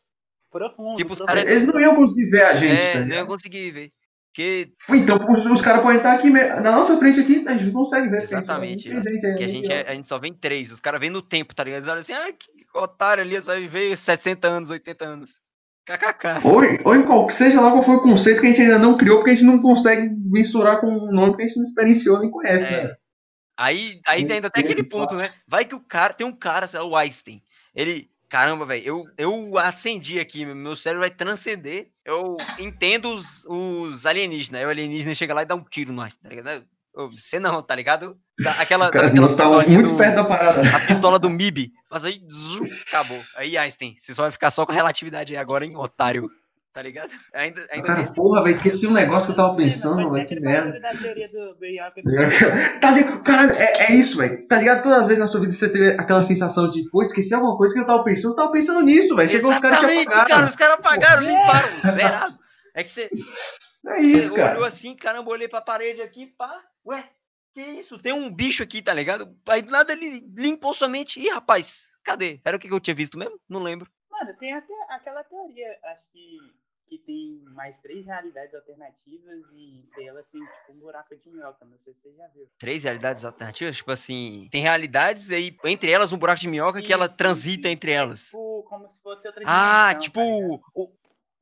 Profundo. 0.51 0.97
Tipo, 0.97 1.09
profundo. 1.09 1.27
caras- 1.27 1.49
Eles 1.49 1.65
não 1.65 1.79
iam 1.81 1.95
conseguir 1.95 2.31
ver 2.31 2.43
a 2.43 2.55
gente, 2.55 2.81
é, 2.81 2.93
tá 2.95 3.01
não 3.01 3.17
iam 3.17 3.27
conseguir 3.27 3.71
ver. 3.71 3.91
Porque 4.33 4.73
Então 4.90 5.19
os, 5.29 5.45
os 5.47 5.61
caras 5.61 5.83
podem 5.83 5.97
estar 5.99 6.12
aqui 6.14 6.31
na 6.31 6.61
nossa 6.73 6.97
frente 6.99 7.19
aqui, 7.21 7.45
a 7.49 7.53
gente 7.53 7.64
não 7.66 7.73
consegue 7.73 8.09
ver. 8.09 8.21
porque 8.23 8.35
Exatamente, 8.35 8.88
A 8.93 9.01
gente, 9.01 9.27
aí, 9.27 9.37
que 9.37 9.43
a 9.43 9.47
é 9.47 9.49
gente, 9.49 9.73
é- 9.73 9.90
a 9.90 9.95
gente 9.95 10.09
só 10.09 10.19
vê 10.19 10.29
em 10.29 10.35
três. 10.35 10.71
Os 10.71 10.81
caras 10.81 11.01
vêm 11.01 11.11
no 11.11 11.21
tempo, 11.21 11.55
tá 11.55 11.64
ligado? 11.64 11.79
Eles 11.79 11.88
olham 11.88 11.99
assim, 12.01 12.12
ah, 12.12 12.33
que 12.33 12.49
otário 12.75 13.23
ali, 13.25 13.40
só 13.43 13.55
viver 13.57 13.97
60 13.97 14.47
anos, 14.47 14.71
80 14.71 15.05
anos. 15.05 15.40
KKK. 15.85 16.40
Ou, 16.45 16.62
ou 16.85 16.95
em 16.95 17.03
qual, 17.05 17.29
seja 17.31 17.61
lá 17.61 17.73
qual 17.73 17.83
for 17.83 17.97
o 17.97 18.03
conceito 18.03 18.40
que 18.40 18.47
a 18.47 18.51
gente 18.51 18.62
ainda 18.62 18.79
não 18.79 18.97
criou, 18.97 19.16
porque 19.19 19.31
a 19.31 19.35
gente 19.35 19.45
não 19.47 19.59
consegue 19.61 20.09
mensurar 20.31 20.81
com 20.81 20.87
um 20.87 21.11
nome 21.12 21.37
que 21.37 21.43
a 21.43 21.47
gente 21.47 21.57
não 21.57 21.64
experienciou 21.64 22.21
nem 22.21 22.31
conhece, 22.31 22.73
É. 22.73 22.85
né? 22.85 22.95
Aí, 23.59 24.01
aí 24.07 24.31
ainda 24.31 24.49
tem 24.49 24.64
aquele 24.64 24.88
ponto, 24.88 25.14
né? 25.16 25.29
Vai 25.47 25.64
que 25.64 25.75
o 25.75 25.81
cara, 25.81 26.14
tem 26.14 26.27
um 26.27 26.33
cara, 26.35 26.66
sei 26.69 26.79
lá, 26.79 26.87
o 26.87 26.97
Einstein. 26.97 27.43
Ele, 27.75 28.09
caramba, 28.31 28.64
velho, 28.64 28.83
eu, 28.87 29.05
eu 29.19 29.59
acendi 29.59 30.19
aqui, 30.19 30.47
meu 30.47 30.75
cérebro 30.77 31.01
vai 31.01 31.11
transcender. 31.11 31.90
Eu 32.05 32.37
entendo 32.59 33.12
os, 33.14 33.45
os 33.47 34.07
alienígenas. 34.07 34.61
Aí 34.61 34.66
o 34.66 34.71
alienígena 34.71 35.14
chega 35.14 35.35
lá 35.35 35.43
e 35.43 35.47
dá 35.47 35.55
um 35.55 35.64
tiro 35.64 35.93
no 35.93 36.01
Einstein, 36.01 36.23
tá 36.23 36.29
ligado? 36.31 36.64
Você 36.95 37.38
não, 37.38 37.62
tá 37.62 37.75
ligado? 37.77 38.16
Aquela, 38.59 38.90
Cara, 38.90 39.07
aquela 39.09 39.21
nós 39.23 39.31
estávamos 39.33 39.66
muito 39.69 39.90
do- 39.90 39.97
perto 39.97 40.16
da 40.16 40.25
parada. 40.25 40.61
a 40.77 40.81
pistola 40.87 41.19
do 41.21 41.31
MIB. 41.31 41.71
Mas 41.90 42.05
aí, 42.05 42.21
zum, 42.31 42.64
acabou. 42.88 43.21
Aí, 43.37 43.57
Einstein, 43.57 43.95
você 43.97 44.12
só 44.14 44.23
vai 44.23 44.31
ficar 44.33 44.51
só 44.51 44.66
com 44.66 44.73
relatividade 44.73 45.33
aí 45.35 45.40
agora, 45.40 45.64
hein, 45.64 45.77
otário. 45.77 46.29
Tá 46.81 46.85
ligado? 46.85 47.11
Ainda, 47.35 47.66
ainda 47.71 47.87
Cara, 47.87 48.05
porra, 48.14 48.43
velho, 48.43 48.53
esqueci 48.53 48.87
um 48.87 48.93
negócio 48.93 49.27
que 49.27 49.33
eu 49.33 49.37
tava 49.45 49.55
pensando, 49.55 50.09
velho, 50.11 50.27
que 50.27 50.33
aquele 50.33 50.40
merda. 50.40 50.73
bagulho 50.73 50.81
da 50.81 51.03
teoria 51.03 51.29
do 51.29 51.55
Benioff. 51.57 52.03
Tá 52.81 52.90
ligado? 52.90 53.23
Cara, 53.23 53.53
é, 53.55 53.93
é 53.93 53.97
isso, 53.97 54.16
velho. 54.16 54.49
Tá 54.49 54.57
ligado? 54.57 54.83
Todas 54.83 55.01
as 55.01 55.07
vezes 55.07 55.21
na 55.21 55.27
sua 55.27 55.40
vida 55.40 55.53
você 55.53 55.69
teve 55.71 55.90
aquela 56.01 56.23
sensação 56.23 56.71
de, 56.71 56.88
pô, 56.88 57.03
esqueci 57.03 57.35
alguma 57.35 57.55
coisa 57.59 57.75
que 57.75 57.81
eu 57.81 57.87
tava 57.87 58.03
pensando, 58.03 58.31
você 58.31 58.37
tava 58.38 58.51
pensando 58.51 58.81
nisso, 58.81 59.14
velho. 59.14 59.29
Chegou 59.29 59.53
os 59.53 59.59
caras 59.59 59.77
e 59.77 59.81
te 59.81 59.85
Exatamente, 59.85 60.07
cara, 60.09 60.23
apagaram. 60.23 60.49
os 60.49 60.57
caras 60.57 60.75
apagaram, 60.79 61.23
limparam, 61.23 61.69
zerado. 61.93 62.38
É 62.75 62.83
que 62.83 62.93
você, 62.95 63.11
É 63.87 64.01
isso, 64.01 64.29
você 64.29 64.40
olhou 64.40 64.55
cara. 64.55 64.66
assim, 64.66 64.97
caramba, 64.97 65.31
olhei 65.31 65.49
pra 65.49 65.61
parede 65.61 66.01
aqui, 66.01 66.29
pá, 66.29 66.62
ué, 66.87 67.05
que 67.53 67.61
isso? 67.61 67.99
Tem 67.99 68.14
um 68.14 68.31
bicho 68.35 68.62
aqui, 68.62 68.81
tá 68.81 68.95
ligado? 68.95 69.29
Aí 69.51 69.61
do 69.61 69.71
nada 69.71 69.93
ele 69.93 70.25
limpou 70.35 70.73
sua 70.73 70.88
mente. 70.88 71.21
Ih, 71.21 71.29
rapaz, 71.29 71.88
cadê? 72.03 72.40
Era 72.43 72.57
o 72.57 72.61
que 72.61 72.73
eu 72.73 72.81
tinha 72.81 72.95
visto 72.97 73.19
mesmo? 73.19 73.38
Não 73.47 73.61
lembro. 73.61 73.87
Mano, 74.11 74.37
tem 74.38 74.53
até 74.53 74.75
aquela 74.90 75.23
teoria, 75.25 75.66
acho 75.85 76.03
que, 76.12 76.37
que 76.90 76.98
tem 76.98 77.40
mais 77.55 77.79
três 77.79 78.05
realidades 78.05 78.53
alternativas 78.53 79.44
e 79.53 79.79
entre 79.79 80.05
elas 80.07 80.29
tem 80.29 80.40
tipo 80.44 80.72
um 80.72 80.81
buraco 80.81 81.16
de 81.16 81.31
minhoca. 81.31 81.64
Não 81.64 81.79
sei 81.79 81.94
se 81.94 82.00
você 82.03 82.12
já 82.16 82.26
viu. 82.26 82.50
Três 82.59 82.83
realidades 82.83 83.24
alternativas? 83.24 83.76
Tipo 83.76 83.92
assim, 83.92 84.48
tem 84.50 84.61
realidades 84.62 85.31
e 85.31 85.57
entre 85.64 85.88
elas 85.88 86.12
um 86.12 86.18
buraco 86.18 86.40
de 86.40 86.48
minhoca 86.48 86.83
que 86.83 86.92
ela 86.92 87.07
Isso, 87.07 87.16
transita 87.16 87.68
isso, 87.68 87.76
entre 87.76 87.92
é 87.92 87.94
elas. 87.94 88.24
Tipo, 88.24 88.64
como 88.64 88.90
se 88.90 89.00
fosse 89.00 89.29
outra 89.29 89.44
Ah, 89.46 89.94
dimensão, 89.94 90.00
tipo. 90.00 90.59
tá 90.59 90.70
o- 90.74 90.90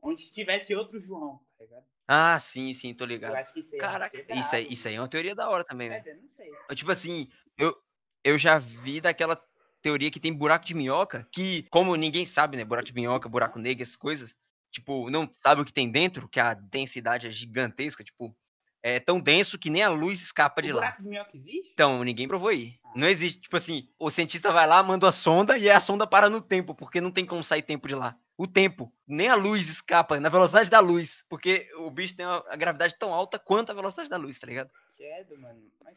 Onde 0.03 0.33
tivesse 0.33 0.75
outro 0.75 1.01
João, 1.01 1.41
tá 1.59 1.65
ligado? 1.65 1.85
Ah, 2.07 2.39
sim, 2.39 2.73
sim, 2.75 2.93
tô 2.95 3.05
Eu 3.05 3.09
ligado. 3.09 3.35
acho 3.37 3.53
que 3.53 3.61
isso 3.61 3.75
aí 3.75 3.81
ia 3.81 3.87
Caraca, 3.87 4.11
ser 4.17 4.23
isso 4.31 4.55
aí, 4.55 4.61
brabo, 4.63 4.75
isso 4.75 4.89
aí 4.89 4.95
é 4.95 5.01
uma 5.01 5.09
teoria 5.09 5.35
da 5.35 5.49
hora 5.49 5.65
também, 5.65 5.89
Mas 5.89 6.05
velho. 6.05 6.17
eu 6.17 6.23
não 6.23 6.29
sei. 6.29 6.51
Tipo 6.75 6.91
assim, 6.93 7.29
eu, 7.57 7.75
eu 8.23 8.39
já 8.39 8.59
vi 8.59 9.01
daquela 9.01 9.43
teoria 9.83 10.11
que 10.11 10.21
tem 10.21 10.33
buraco 10.33 10.65
de 10.65 10.75
minhoca, 10.75 11.27
que, 11.33 11.65
como 11.71 11.97
ninguém 11.97 12.25
sabe, 12.27 12.57
né? 12.57 12.65
Buraco 12.65 12.87
de 12.87 12.95
minhoca, 12.95 13.29
buraco 13.29 13.59
negro, 13.59 13.83
essas 13.83 13.97
coisas, 13.97 14.35
tipo, 14.71 15.11
não 15.11 15.29
sabe 15.33 15.61
o 15.61 15.65
que 15.65 15.73
tem 15.73 15.91
dentro, 15.91 16.29
que 16.29 16.41
a 16.41 16.55
densidade 16.55 17.27
é 17.27 17.31
gigantesca, 17.31 18.03
tipo, 18.05 18.35
é 18.83 19.01
tão 19.01 19.19
denso 19.21 19.59
que 19.59 19.71
nem 19.71 19.83
a 19.83 19.89
luz 19.89 20.21
escapa 20.23 20.63
de 20.63 20.73
o 20.73 20.77
lá. 20.77 20.97
buraco 21.01 21.03
de 21.33 21.39
existe? 21.39 21.71
Então, 21.73 22.05
ninguém 22.05 22.29
provou 22.29 22.49
aí. 22.49 22.79
Não 22.95 23.09
existe, 23.09 23.41
tipo 23.41 23.57
assim, 23.57 23.89
o 23.99 24.11
cientista 24.11 24.53
vai 24.53 24.67
lá, 24.67 24.83
manda 24.83 25.09
a 25.09 25.13
sonda 25.13 25.59
e 25.59 25.69
a 25.69 25.81
sonda 25.81 26.07
para 26.07 26.31
no 26.31 26.41
tempo, 26.41 26.75
porque 26.75 27.01
não 27.01 27.11
tem 27.11 27.27
como 27.27 27.43
sair 27.43 27.63
tempo 27.63 27.89
de 27.89 27.95
lá. 27.95 28.17
O 28.37 28.47
tempo, 28.47 28.93
nem 29.07 29.29
a 29.29 29.35
luz 29.35 29.69
escapa 29.69 30.21
na 30.21 30.29
velocidade 30.29 30.71
da 30.71 30.79
luz, 30.81 31.25
porque 31.29 31.69
o 31.79 31.91
bicho 31.91 32.15
tem 32.15 32.25
uma- 32.25 32.45
a 32.49 32.57
gravidade 32.57 32.95
tão 32.97 33.13
alta 33.13 33.39
quanto 33.39 33.71
a 33.71 33.75
velocidade 33.75 34.09
da 34.09 34.17
luz, 34.17 34.39
tá 34.39 34.47
ligado? 34.47 34.71
Credo, 34.97 35.37
mano. 35.39 35.61
Mas. 35.85 35.97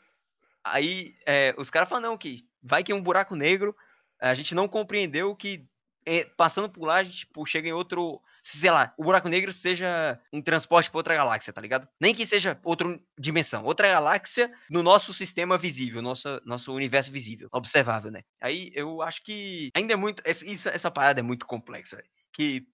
Aí 0.64 1.16
é, 1.26 1.54
os 1.58 1.70
caras 1.70 1.88
falam, 1.90 2.12
não, 2.12 2.18
que 2.18 2.48
vai 2.62 2.84
que 2.84 2.92
é 2.92 2.96
um 2.96 3.02
buraco 3.02 3.36
negro, 3.36 3.76
a 4.20 4.34
gente 4.34 4.54
não 4.56 4.68
compreendeu 4.68 5.36
que 5.36 5.66
é, 6.06 6.24
passando 6.26 6.70
por 6.70 6.86
lá, 6.86 6.96
a 6.96 7.04
gente 7.04 7.20
tipo, 7.20 7.46
chega 7.46 7.68
em 7.70 7.74
outro. 7.74 8.22
Sei 8.44 8.72
lá, 8.72 8.94
o 8.98 9.04
buraco 9.04 9.30
negro 9.30 9.54
seja 9.54 10.20
um 10.34 10.42
transporte 10.42 10.90
para 10.90 10.98
outra 10.98 11.16
galáxia, 11.16 11.54
tá 11.54 11.62
ligado? 11.62 11.88
Nem 12.00 12.14
que 12.14 12.26
seja 12.26 12.60
outra 12.64 13.00
dimensão, 13.18 13.64
outra 13.64 13.88
galáxia 13.88 14.52
no 14.70 14.82
nosso 14.82 15.14
sistema 15.14 15.58
visível, 15.58 16.02
nosso, 16.02 16.28
nosso 16.46 16.74
universo 16.74 17.12
visível, 17.12 17.48
observável, 17.52 18.10
né? 18.12 18.22
Aí 18.42 18.72
eu 18.74 19.02
acho 19.02 19.24
que 19.24 19.70
ainda 19.76 19.94
é 19.94 19.96
muito. 19.96 20.24
Essa, 20.26 20.70
essa 20.70 20.92
parada 20.92 21.20
é 21.20 21.24
muito 21.24 21.46
complexa. 21.46 22.02
Que 22.34 22.66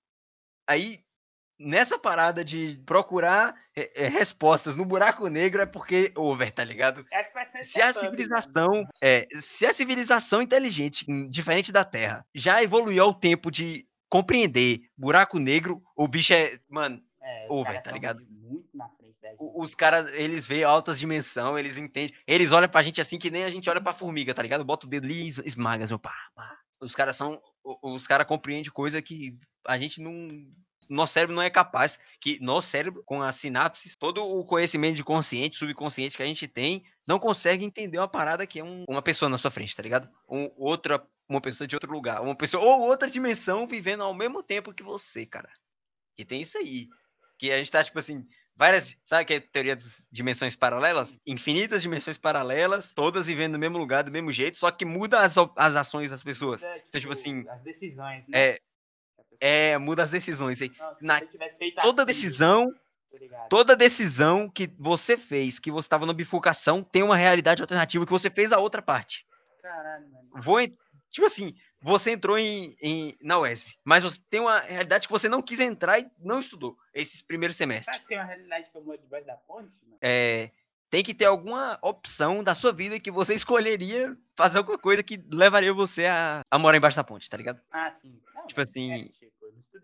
aí 0.68 1.04
nessa 1.60 1.98
parada 1.98 2.44
de 2.44 2.82
procurar 2.86 3.56
é, 3.76 4.06
é, 4.06 4.08
respostas 4.08 4.76
no 4.76 4.86
buraco 4.86 5.28
negro 5.28 5.62
é 5.62 5.66
porque 5.66 6.12
over, 6.16 6.52
tá 6.52 6.64
ligado? 6.64 7.06
Ser 7.52 7.64
Se 7.64 7.82
a 7.82 7.88
mano. 7.88 8.00
civilização, 8.00 8.88
é, 9.02 9.28
se 9.32 9.66
a 9.66 9.74
civilização 9.74 10.42
inteligente, 10.42 11.06
diferente 11.30 11.72
da 11.72 11.84
Terra, 11.84 12.26
já 12.34 12.62
evoluiu 12.62 13.04
ao 13.04 13.14
tempo 13.14 13.50
de 13.50 13.88
compreender 14.10 14.82
buraco 14.98 15.40
negro, 15.40 15.82
o 15.96 16.08
bicho 16.08 16.34
é, 16.34 16.60
mano, 16.70 17.02
É, 17.22 17.48
over, 17.50 17.82
tá 17.82 17.92
ligado? 17.92 18.26
Muito 18.30 18.70
na 18.74 18.88
frente 18.90 19.16
da 19.22 19.30
gente. 19.30 19.38
os 19.40 19.76
caras, 19.76 20.12
eles 20.14 20.48
veem 20.48 20.64
altas 20.64 20.98
dimensão, 21.00 21.58
eles 21.58 21.78
entendem, 21.78 22.16
eles 22.26 22.52
olham 22.52 22.70
pra 22.70 22.82
gente 22.82 23.02
assim 23.02 23.18
que 23.20 23.30
nem 23.30 23.44
a 23.44 23.50
gente 23.50 23.70
olha 23.70 23.82
pra 23.82 23.94
formiga, 23.94 24.34
tá 24.34 24.42
ligado? 24.42 24.64
Bota 24.64 24.86
o 24.86 24.90
dedo 24.90 25.06
ali 25.06 25.24
e 25.24 25.28
es- 25.28 25.38
esmaga, 25.40 25.86
assim, 25.86 25.98
pá, 25.98 26.14
pá. 26.36 26.58
Os 26.80 26.94
caras 26.96 27.16
são, 27.18 27.42
os 27.82 28.06
caras 28.08 28.28
compreendem 28.28 28.72
coisa 28.72 29.02
que 29.02 29.36
a 29.66 29.78
gente 29.78 30.00
não, 30.00 30.14
nosso 30.90 31.14
cérebro 31.14 31.36
não 31.36 31.42
é 31.42 31.50
capaz, 31.50 32.00
que 32.20 32.40
nosso 32.42 32.68
cérebro, 32.70 33.04
com 33.06 33.22
as 33.22 33.36
sinapses, 33.36 33.96
todo 33.96 34.24
o 34.24 34.44
conhecimento 34.46 34.96
de 34.96 35.04
consciente, 35.04 35.58
subconsciente 35.58 36.16
que 36.18 36.24
a 36.24 36.26
gente 36.28 36.48
tem, 36.48 36.84
não 37.06 37.20
consegue 37.20 37.64
entender 37.66 37.98
uma 37.98 38.08
parada 38.08 38.46
que 38.48 38.60
é 38.60 38.64
um- 38.64 38.86
uma 38.88 39.02
pessoa 39.02 39.30
na 39.30 39.38
sua 39.38 39.52
frente, 39.52 39.76
tá 39.76 39.84
ligado? 39.84 40.10
Um, 40.30 40.50
outra, 40.58 41.06
uma 41.30 41.42
pessoa 41.42 41.68
de 41.68 41.76
outro 41.76 41.92
lugar, 41.92 42.22
uma 42.22 42.36
pessoa, 42.36 42.64
ou 42.64 42.82
outra 42.82 43.10
dimensão 43.10 43.68
vivendo 43.68 44.04
ao 44.04 44.14
mesmo 44.14 44.42
tempo 44.44 44.74
que 44.74 44.84
você, 44.84 45.26
cara. 45.26 45.50
Que 46.16 46.26
tem 46.26 46.42
isso 46.42 46.58
aí. 46.58 46.88
Que 47.38 47.52
a 47.52 47.58
gente 47.58 47.70
tá, 47.72 47.84
tipo 47.84 48.00
assim, 48.00 48.26
várias. 48.56 48.98
Sabe 49.06 49.26
que 49.26 49.34
é 49.36 49.38
a 49.38 49.42
teoria 49.42 49.76
das 49.76 50.08
dimensões 50.12 50.56
paralelas? 50.56 51.20
Infinitas 51.28 51.84
dimensões 51.84 52.18
paralelas, 52.18 52.94
todas 52.94 53.28
vivendo 53.28 53.54
no 53.54 53.60
mesmo 53.60 53.78
lugar, 53.78 54.04
do 54.04 54.12
mesmo 54.12 54.32
jeito, 54.32 54.58
só 54.58 54.72
que 54.72 54.84
muda 54.84 55.20
as, 55.20 55.36
as 55.56 55.76
ações 55.76 56.10
das 56.10 56.24
pessoas. 56.24 56.64
É, 56.64 56.84
Então, 56.88 57.00
tipo 57.00 57.14
assim, 57.14 57.48
As 57.48 57.62
decisões, 57.62 58.28
né? 58.28 58.40
É, 58.54 58.60
é, 59.40 59.78
muda 59.78 60.04
as 60.04 60.10
decisões. 60.10 60.62
aí. 60.62 60.72
Na- 61.02 61.20
você 61.20 61.28
tivesse 61.28 61.58
feito 61.58 61.82
Toda 61.82 62.06
decisão, 62.06 62.72
tá 62.72 63.48
toda 63.50 63.76
decisão 63.76 64.50
que 64.50 64.68
você 64.78 65.18
fez, 65.18 65.60
que 65.60 65.72
você 65.72 65.86
estava 65.86 66.06
na 66.06 66.14
bifurcação, 66.14 66.84
tem 66.84 67.04
uma 67.04 67.16
realidade 67.18 67.62
alternativa 67.62 68.06
que 68.06 68.12
você 68.12 68.30
fez 68.30 68.52
a 68.52 68.60
outra 68.60 68.82
parte. 68.82 69.26
Caralho, 69.62 70.08
mano. 70.12 70.30
Vou, 70.36 70.60
tipo 71.10 71.26
assim, 71.26 71.54
você 71.82 72.12
entrou 72.12 72.38
em, 72.38 72.76
em- 72.82 73.16
na 73.22 73.40
UESB, 73.40 73.70
mas 73.84 74.04
você 74.04 74.20
tem 74.30 74.40
uma 74.40 74.60
realidade 74.60 75.08
que 75.08 75.12
você 75.12 75.28
não 75.30 75.42
quis 75.42 75.60
entrar 75.60 76.00
e 76.00 76.10
não 76.20 76.40
estudou 76.40 76.78
esses 76.94 77.22
primeiros 77.22 77.56
semestres. 77.58 78.04
que 78.04 78.08
tem 78.10 78.18
uma 78.18 78.26
realidade 78.26 78.70
que 78.72 78.78
eu 78.78 78.84
moro 78.84 78.98
debaixo 78.98 79.26
da 79.28 79.36
ponte, 79.36 79.72
mano? 79.86 79.98
É, 80.02 80.52
tem 80.90 81.04
que 81.04 81.14
ter 81.14 81.26
alguma 81.26 81.78
opção 81.82 82.44
da 82.44 82.56
sua 82.56 82.72
vida 82.72 83.00
que 83.00 83.12
você 83.12 83.34
escolheria 83.36 84.18
fazer 84.36 84.60
alguma 84.60 84.78
coisa 84.78 85.04
que 85.04 85.18
levaria 85.32 85.74
você 85.74 86.06
a, 86.06 86.42
a 86.50 86.60
morar 86.60 86.78
embaixo 86.78 86.98
da 86.98 87.04
ponte, 87.04 87.30
tá 87.30 87.38
ligado? 87.38 87.62
Ah, 87.72 87.92
sim. 87.92 88.22
Não, 88.34 88.48
Tipo 88.48 88.62
mas 88.62 88.70
assim, 88.70 88.92
é, 88.92 89.10
tipo. 89.10 89.38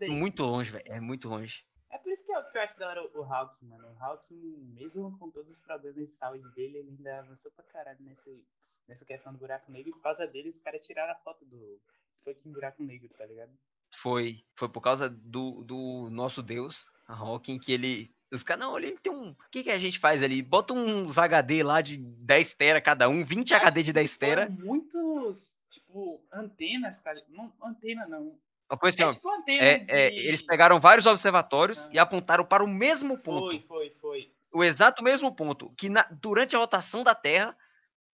Muito 0.08 0.42
longe, 0.42 0.70
velho. 0.70 0.84
É 0.86 1.00
muito 1.00 1.28
longe. 1.28 1.64
É 1.90 1.98
por 1.98 2.12
isso 2.12 2.24
que 2.24 2.32
eu, 2.32 2.42
que 2.44 2.58
eu 2.58 2.62
acho 2.62 2.78
da 2.78 2.88
hora 2.88 3.02
o, 3.02 3.20
o 3.20 3.22
Hawking, 3.22 3.66
mano. 3.66 3.88
O 3.88 4.02
Hawking, 4.02 4.72
mesmo 4.74 5.16
com 5.18 5.30
todos 5.30 5.50
os 5.50 5.60
problemas 5.60 5.96
de 5.96 6.16
saúde 6.16 6.48
dele, 6.54 6.78
ele 6.78 6.90
ainda 6.90 7.20
avançou 7.20 7.50
pra 7.52 7.64
caralho 7.64 7.98
nesse, 8.00 8.44
nessa 8.88 9.04
questão 9.04 9.32
do 9.32 9.38
buraco 9.38 9.70
negro. 9.70 9.90
E 9.90 9.92
por 9.92 10.02
causa 10.02 10.26
dele, 10.26 10.48
os 10.48 10.58
caras 10.58 10.84
tiraram 10.84 11.12
a 11.12 11.16
foto 11.16 11.44
do 11.44 11.80
fucking 12.24 12.52
buraco 12.52 12.82
negro, 12.82 13.08
tá 13.16 13.24
ligado? 13.24 13.52
Foi, 13.96 14.42
foi 14.56 14.68
por 14.68 14.80
causa 14.80 15.08
do, 15.08 15.62
do 15.64 16.08
nosso 16.10 16.42
Deus, 16.42 16.86
a 17.06 17.14
Hawking, 17.14 17.58
que 17.58 17.72
ele. 17.72 18.12
Os 18.32 18.42
caras, 18.42 18.64
não, 18.64 18.76
ele 18.78 18.92
tem 18.98 19.12
um. 19.12 19.30
O 19.30 19.36
que, 19.50 19.62
que 19.62 19.70
a 19.70 19.78
gente 19.78 19.98
faz 19.98 20.22
ali? 20.22 20.42
Bota 20.42 20.74
uns 20.74 21.18
HD 21.18 21.62
lá 21.62 21.80
de 21.80 21.96
10 21.98 22.54
tera 22.54 22.80
cada 22.80 23.08
um, 23.08 23.24
20 23.24 23.54
HD 23.54 23.82
de 23.82 23.92
10 23.92 24.16
tera. 24.16 24.48
Muitos, 24.50 25.54
tipo, 25.70 26.20
antenas, 26.32 27.00
tá? 27.00 27.14
Não, 27.28 27.52
antena 27.62 28.06
não. 28.06 28.36
Uma 28.70 28.78
coisa 28.78 28.94
assim, 28.96 29.04
É 29.04 29.12
tipo 29.12 29.28
antena 29.30 29.62
é, 29.62 29.84
é, 29.88 30.10
de- 30.10 30.26
eles 30.26 30.42
pegaram 30.42 30.80
vários 30.80 31.06
observatórios 31.06 31.86
Ah. 31.86 31.90
e 31.92 31.98
apontaram 31.98 32.44
para 32.44 32.64
o 32.64 32.68
mesmo 32.68 33.16
ponto. 33.18 33.40
Foi, 33.46 33.60
foi, 33.60 33.90
foi. 34.00 34.32
o 34.52 34.64
exato 34.64 35.04
mesmo 35.04 35.32
ponto, 35.34 35.72
que 35.76 35.88
na- 35.88 36.08
durante 36.20 36.56
a 36.56 36.58
rotação 36.58 37.04
da 37.04 37.14
Terra 37.14 37.56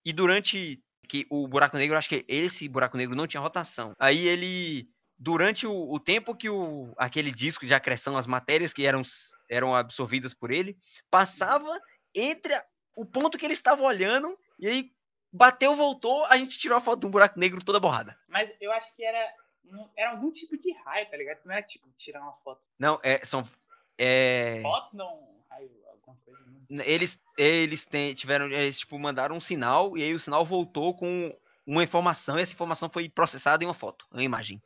e 0.05 0.13
durante 0.13 0.83
que 1.09 1.27
o 1.31 1.47
buraco 1.49 1.77
negro, 1.77 1.97
acho 1.97 2.09
que 2.09 2.25
esse 2.29 2.69
buraco 2.69 2.97
negro 2.97 3.17
não 3.17 3.27
tinha 3.27 3.41
rotação. 3.41 3.93
Aí 3.99 4.27
ele 4.29 4.89
durante 5.23 5.67
o, 5.67 5.93
o 5.93 6.01
tempo 6.01 6.35
que 6.35 6.49
o 6.49 6.95
aquele 6.97 7.31
disco 7.31 7.67
de 7.67 7.75
acreção, 7.75 8.17
as 8.17 8.27
matérias 8.27 8.73
que 8.73 8.87
eram 8.87 9.03
eram 9.51 9.75
absorvidas 9.77 10.33
por 10.33 10.51
ele, 10.51 10.79
passava 11.11 11.79
entre 12.15 12.55
a- 12.55 12.65
o 12.97 13.05
ponto 13.05 13.37
que 13.37 13.45
ele 13.45 13.53
estava 13.53 13.83
olhando 13.83 14.37
e 14.59 14.67
aí 14.67 14.91
bateu, 15.31 15.77
voltou, 15.77 16.25
a 16.25 16.37
gente 16.39 16.59
tirou 16.59 16.79
a 16.79 16.81
foto 16.81 17.01
de 17.01 17.07
um 17.07 17.11
buraco 17.11 17.39
negro 17.39 17.63
toda 17.63 17.79
borrada. 17.79 18.19
Mas 18.27 18.51
eu 18.61 18.73
acho 18.73 18.95
que 18.97 19.05
era, 19.05 19.33
era 19.97 20.11
algum 20.13 20.33
tipo 20.33 20.57
de 20.57 20.73
raio, 20.73 21.09
tá 21.11 21.17
ligado? 21.17 21.41
Não 21.45 21.53
era 21.53 21.63
tipo 21.63 21.89
tirar 21.99 22.23
uma 22.23 22.33
foto. 22.35 22.63
Não, 22.79 22.99
é, 23.03 23.25
são 23.25 23.47
é, 23.99 24.61
Foto 24.63 24.97
não, 24.97 25.45
raio, 25.51 25.71
alguma 25.93 26.17
coisa. 26.25 26.41
Não. 26.69 26.83
eles 26.85 27.21
eles 27.37 27.85
têm, 27.85 28.15
tiveram 28.15 28.47
eles 28.47 28.79
tipo 28.79 28.99
mandaram 28.99 29.37
um 29.37 29.41
sinal 29.41 29.97
e 29.99 30.03
aí 30.03 30.15
o 30.15 30.21
sinal 30.21 30.45
voltou 30.47 30.95
com 30.97 31.37
uma 31.67 31.85
informação 31.85 32.39
e 32.39 32.43
essa 32.43 32.53
informação 32.55 32.89
foi 32.89 33.09
processada 33.09 33.63
em 33.63 33.67
uma 33.67 33.75
foto, 33.75 34.07
uma 34.11 34.23
imagem. 34.23 34.61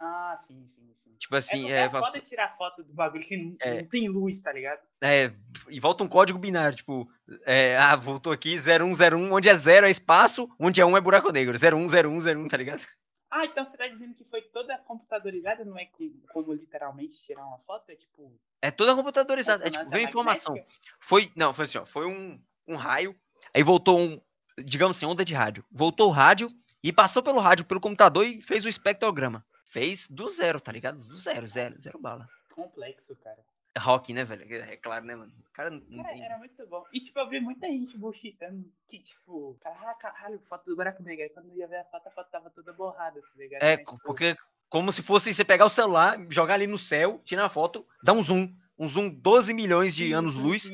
Ah, 0.00 0.34
sim, 0.38 0.66
sim, 0.74 0.94
sim. 1.04 1.14
Tipo 1.18 1.34
É, 1.34 1.38
assim, 1.38 1.70
é, 1.70 1.82
é 1.82 1.90
foda 1.90 2.18
tirar 2.20 2.56
foto 2.56 2.82
do 2.82 2.94
bagulho 2.94 3.22
que 3.22 3.36
não, 3.36 3.54
É. 3.60 3.82
não 3.82 3.88
tem 3.88 4.08
luz, 4.08 4.40
tá 4.40 4.50
ligado? 4.52 4.80
é, 5.02 5.30
e 5.68 5.78
volta 5.78 6.02
um 6.02 6.08
código 6.08 6.38
binário, 6.38 6.76
tipo, 6.76 7.06
é, 7.44 7.76
ah, 7.76 7.94
voltou 7.96 8.32
aqui 8.32 8.58
0101, 8.58 9.30
onde 9.32 9.48
é 9.50 9.54
zero 9.54 9.86
é 9.86 9.90
espaço, 9.90 10.48
onde 10.58 10.80
é 10.80 10.86
um 10.86 10.96
é 10.96 11.00
buraco 11.00 11.30
negro, 11.30 11.56
010101, 11.58 12.48
tá 12.48 12.56
ligado? 12.56 12.86
Ah, 13.30 13.44
então 13.44 13.64
você 13.64 13.76
tá 13.76 13.86
dizendo 13.86 14.14
que 14.14 14.24
foi 14.24 14.42
toda 14.42 14.76
computadorizada, 14.78 15.64
não 15.64 15.78
é 15.78 15.84
que, 15.84 16.18
como 16.32 16.52
literalmente 16.52 17.22
tirar 17.22 17.46
uma 17.46 17.58
foto? 17.58 17.90
É 17.90 17.94
tipo. 17.94 18.32
É 18.62 18.70
toda 18.70 18.96
computadorizada, 18.96 19.66
é 19.66 19.70
tipo, 19.70 19.88
veio 19.88 20.04
informação. 20.04 20.56
Foi, 20.98 21.30
não, 21.36 21.52
foi 21.52 21.66
assim, 21.66 21.78
ó, 21.78 21.86
foi 21.86 22.06
um, 22.06 22.40
um 22.66 22.74
raio, 22.76 23.14
aí 23.54 23.62
voltou 23.62 24.00
um, 24.00 24.20
digamos 24.64 24.96
assim, 24.96 25.06
onda 25.06 25.24
de 25.24 25.34
rádio. 25.34 25.64
Voltou 25.70 26.08
o 26.08 26.12
rádio 26.12 26.48
e 26.82 26.92
passou 26.92 27.22
pelo 27.22 27.38
rádio, 27.38 27.64
pelo 27.66 27.80
computador 27.80 28.26
e 28.26 28.40
fez 28.40 28.64
o 28.64 28.68
espectrograma. 28.68 29.44
Fez 29.70 30.08
do 30.08 30.28
zero, 30.28 30.60
tá 30.60 30.72
ligado? 30.72 30.98
Do 31.04 31.16
zero, 31.16 31.46
zero, 31.46 31.80
zero 31.80 31.98
bala. 31.98 32.28
Complexo, 32.52 33.14
cara. 33.16 33.38
Rock, 33.78 34.12
né, 34.12 34.24
velho? 34.24 34.42
É 34.52 34.76
claro, 34.76 35.04
né, 35.04 35.14
mano? 35.14 35.32
O 35.48 35.52
cara 35.52 35.70
não 35.70 35.80
Cara, 36.02 36.12
tem. 36.12 36.24
era 36.24 36.38
muito 36.38 36.66
bom. 36.66 36.84
E, 36.92 37.00
tipo, 37.00 37.16
eu 37.20 37.28
vi 37.28 37.38
muita 37.40 37.68
gente 37.68 37.96
bullshitando 37.96 38.64
que, 38.88 38.98
tipo, 38.98 39.56
caralho, 39.62 39.96
caralho, 39.98 40.40
foto 40.40 40.64
do 40.66 40.74
buraco 40.74 41.02
negro. 41.04 41.22
Aí 41.22 41.30
quando 41.30 41.50
eu 41.50 41.56
ia 41.56 41.68
ver 41.68 41.76
a 41.76 41.84
foto, 41.84 42.08
a 42.08 42.10
foto 42.10 42.30
tava 42.30 42.50
toda 42.50 42.72
borrada, 42.72 43.20
tá 43.20 43.28
ligado? 43.36 43.62
É, 43.62 43.76
Mas, 43.76 43.86
tipo, 43.86 43.98
porque 44.04 44.36
como 44.68 44.90
se 44.90 45.02
fosse 45.02 45.32
você 45.32 45.44
pegar 45.44 45.66
o 45.66 45.68
celular, 45.70 46.18
jogar 46.28 46.54
ali 46.54 46.66
no 46.66 46.78
céu, 46.78 47.20
tirar 47.24 47.44
uma 47.44 47.48
foto, 47.48 47.86
dar 48.02 48.12
um 48.12 48.22
zoom. 48.24 48.52
Um 48.76 48.88
zoom 48.88 49.08
12 49.08 49.54
milhões 49.54 49.94
de 49.94 50.12
anos-luz. 50.12 50.68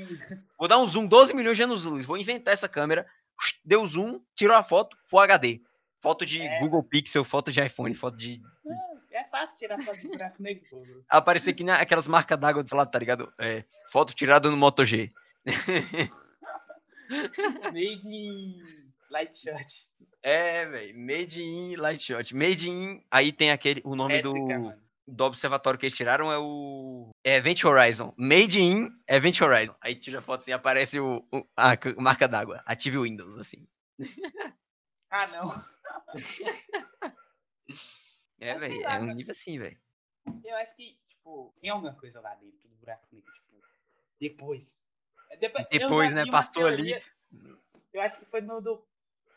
Vou 0.59 0.67
dar 0.69 0.79
um 0.79 0.87
zoom 0.87 1.07
12 1.07 1.35
milhões 1.35 1.57
de 1.59 1.65
anos-luz. 1.65 2.07
Vou 2.07 2.17
inventar 2.17 2.55
essa 2.55 2.69
câmera. 2.69 3.07
Deu 3.63 3.85
zoom, 3.87 4.23
tirou 4.35 4.57
a 4.57 4.63
foto, 4.63 4.97
Full 5.05 5.21
HD. 5.21 5.61
Foto 6.01 6.25
de 6.27 6.43
É. 6.43 6.61
Google 6.61 6.83
Pixel, 6.83 7.25
foto 7.25 7.51
de 7.53 7.61
iPhone, 7.65 7.95
foto 7.95 8.17
de. 8.17 8.41
É 9.11 9.25
fácil 9.25 9.59
tirar 9.59 9.81
foto 9.83 9.99
de 9.99 10.09
buraco 10.09 10.43
negro, 10.43 10.65
pô. 10.71 10.83
Aparecer 11.09 11.53
que 11.55 11.65
nem 11.65 11.75
aquelas 11.75 12.07
marcas 12.07 12.39
d'água 12.39 12.63
do 12.63 12.77
lado, 12.77 12.91
tá 12.91 12.99
ligado? 12.99 13.33
É, 13.39 13.65
foto 13.91 14.15
tirada 14.15 14.51
no 14.51 14.57
Moto 14.57 14.85
G. 14.85 15.13
Made 17.73 18.07
in 18.09 18.63
light 19.11 19.37
shot. 19.39 19.87
É, 20.23 20.67
velho. 20.67 20.99
Made 20.99 21.41
in 21.41 21.77
Light 21.77 22.03
Shot. 22.03 22.35
Made 22.35 22.69
in. 22.69 23.01
Aí 23.11 23.31
tem 23.31 23.53
aquele. 23.53 23.81
O 23.85 23.95
nome 23.95 24.21
do, 24.21 24.35
mano. 24.35 24.75
do 25.07 25.25
observatório 25.25 25.79
que 25.79 25.87
eles 25.87 25.97
tiraram 25.97 26.33
é 26.33 26.39
o. 26.39 27.11
É 27.25 27.37
Event 27.37 27.63
Horizon. 27.65 28.13
Made 28.17 28.61
in 28.61 28.91
Event 29.09 29.41
Horizon. 29.41 29.75
Aí 29.81 29.95
tira 29.95 30.19
a 30.19 30.23
foto 30.23 30.41
assim, 30.41 30.51
aparece 30.53 30.99
o, 30.99 31.25
o- 31.33 31.47
a 31.57 31.75
marca 32.01 32.27
d'água. 32.27 32.61
Ative 32.67 32.99
o 32.99 33.03
Windows, 33.03 33.39
assim. 33.39 33.69
Ah, 35.11 35.29
não. 35.29 35.65
É, 38.39 38.59
sei 38.59 38.69
velho. 38.69 38.87
É 38.87 38.99
um 39.01 39.15
nível 39.15 39.31
assim, 39.33 39.59
velho. 39.59 39.79
Eu 40.45 40.57
acho 40.57 40.77
que, 40.77 40.99
tipo, 41.09 41.55
tem 41.61 41.71
alguma 41.71 41.95
coisa 41.95 42.21
lá 42.21 42.35
dentro 42.35 42.69
do 42.69 42.77
buraco 42.77 43.07
negro, 43.11 43.33
tipo, 43.33 43.55
depois. 44.21 44.83
É, 45.31 45.37
Depois, 45.37 45.67
Depois, 45.71 46.13
né, 46.13 46.23
uma 46.25 46.31
passou 46.33 46.67
ali. 46.67 46.77
teoria- 46.91 47.03
Eu 47.93 48.01
acho 48.03 48.19
que 48.19 48.27
foi 48.27 48.41
no 48.43 48.61
do 48.61 48.87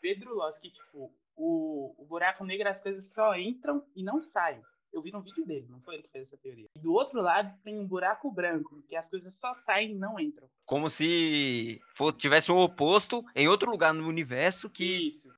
Pedro 0.00 0.34
Loss 0.34 0.58
que, 0.58 0.70
tipo, 0.70 1.12
o, 1.34 1.94
o 1.98 2.04
buraco 2.04 2.44
negro 2.44 2.68
as 2.68 2.80
coisas 2.80 3.12
só 3.12 3.34
entram 3.36 3.84
e 3.96 4.02
não 4.02 4.20
saem. 4.20 4.62
Eu 4.92 5.00
vi 5.00 5.10
no 5.12 5.22
vídeo 5.22 5.46
dele, 5.46 5.66
não 5.70 5.80
foi 5.80 5.94
ele 5.94 6.02
que 6.02 6.10
fez 6.10 6.26
essa 6.28 6.36
teoria. 6.36 6.66
E 6.74 6.78
do 6.78 6.92
outro 6.92 7.22
lado 7.22 7.56
tem 7.62 7.78
um 7.78 7.86
buraco 7.86 8.30
branco, 8.30 8.82
que 8.88 8.96
as 8.96 9.08
coisas 9.08 9.34
só 9.38 9.54
saem 9.54 9.92
e 9.92 9.94
não 9.94 10.18
entram. 10.18 10.50
Como 10.66 10.90
se 10.90 11.80
for, 11.94 12.12
tivesse 12.12 12.50
um 12.52 12.58
oposto 12.58 13.24
em 13.34 13.46
outro 13.48 13.70
lugar 13.70 13.94
no 13.94 14.06
universo 14.06 14.68
que 14.68 15.08
Isso. 15.08 15.32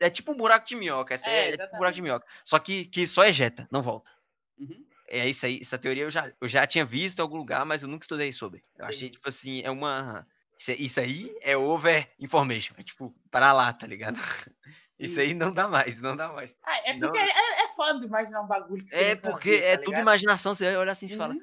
É 0.00 0.10
tipo 0.10 0.32
um 0.32 0.36
buraco 0.36 0.66
de 0.66 0.76
minhoca. 0.76 1.14
Essa 1.14 1.28
É, 1.30 1.32
é, 1.32 1.48
é 1.48 1.56
tipo 1.56 1.74
um 1.74 1.78
buraco 1.78 1.94
de 1.94 2.02
minhoca. 2.02 2.26
Só 2.42 2.58
que, 2.58 2.84
que 2.86 3.06
só 3.06 3.24
ejeta, 3.24 3.68
não 3.70 3.82
volta. 3.82 4.10
Uhum. 4.58 4.84
É 5.08 5.28
isso 5.28 5.44
aí, 5.44 5.58
essa 5.60 5.78
teoria 5.78 6.04
eu 6.04 6.10
já, 6.10 6.32
eu 6.40 6.48
já 6.48 6.66
tinha 6.66 6.84
visto 6.84 7.18
em 7.18 7.22
algum 7.22 7.36
lugar, 7.36 7.64
mas 7.64 7.82
eu 7.82 7.88
nunca 7.88 8.04
estudei 8.04 8.32
sobre. 8.32 8.64
Eu 8.78 8.86
achei, 8.86 9.10
tipo 9.10 9.28
assim, 9.28 9.62
é 9.62 9.70
uma. 9.70 10.26
Isso, 10.58 10.70
é- 10.70 10.74
isso 10.74 11.00
aí 11.00 11.36
é 11.42 11.56
over 11.56 12.10
information. 12.18 12.74
É 12.78 12.82
tipo, 12.82 13.14
para 13.30 13.52
lá, 13.52 13.72
tá 13.72 13.86
ligado? 13.86 14.16
Isso 14.96 15.18
aí 15.18 15.34
não 15.34 15.52
dá 15.52 15.66
mais, 15.66 16.00
não 16.00 16.16
dá 16.16 16.28
mais. 16.32 16.56
Ah, 16.62 16.78
é 16.84 16.96
Não, 16.96 17.08
porque 17.10 17.18
é, 17.18 17.64
é 17.64 17.68
foda 17.74 18.06
imaginar 18.06 18.42
um 18.42 18.46
bagulho 18.46 18.86
É 18.92 19.16
porque 19.16 19.50
viu, 19.50 19.60
tá 19.60 19.66
é 19.66 19.76
tudo 19.76 19.98
imaginação. 19.98 20.54
Você 20.54 20.76
olha 20.76 20.92
assim 20.92 21.06
e 21.06 21.16
fala, 21.16 21.34
Uhum. 21.34 21.40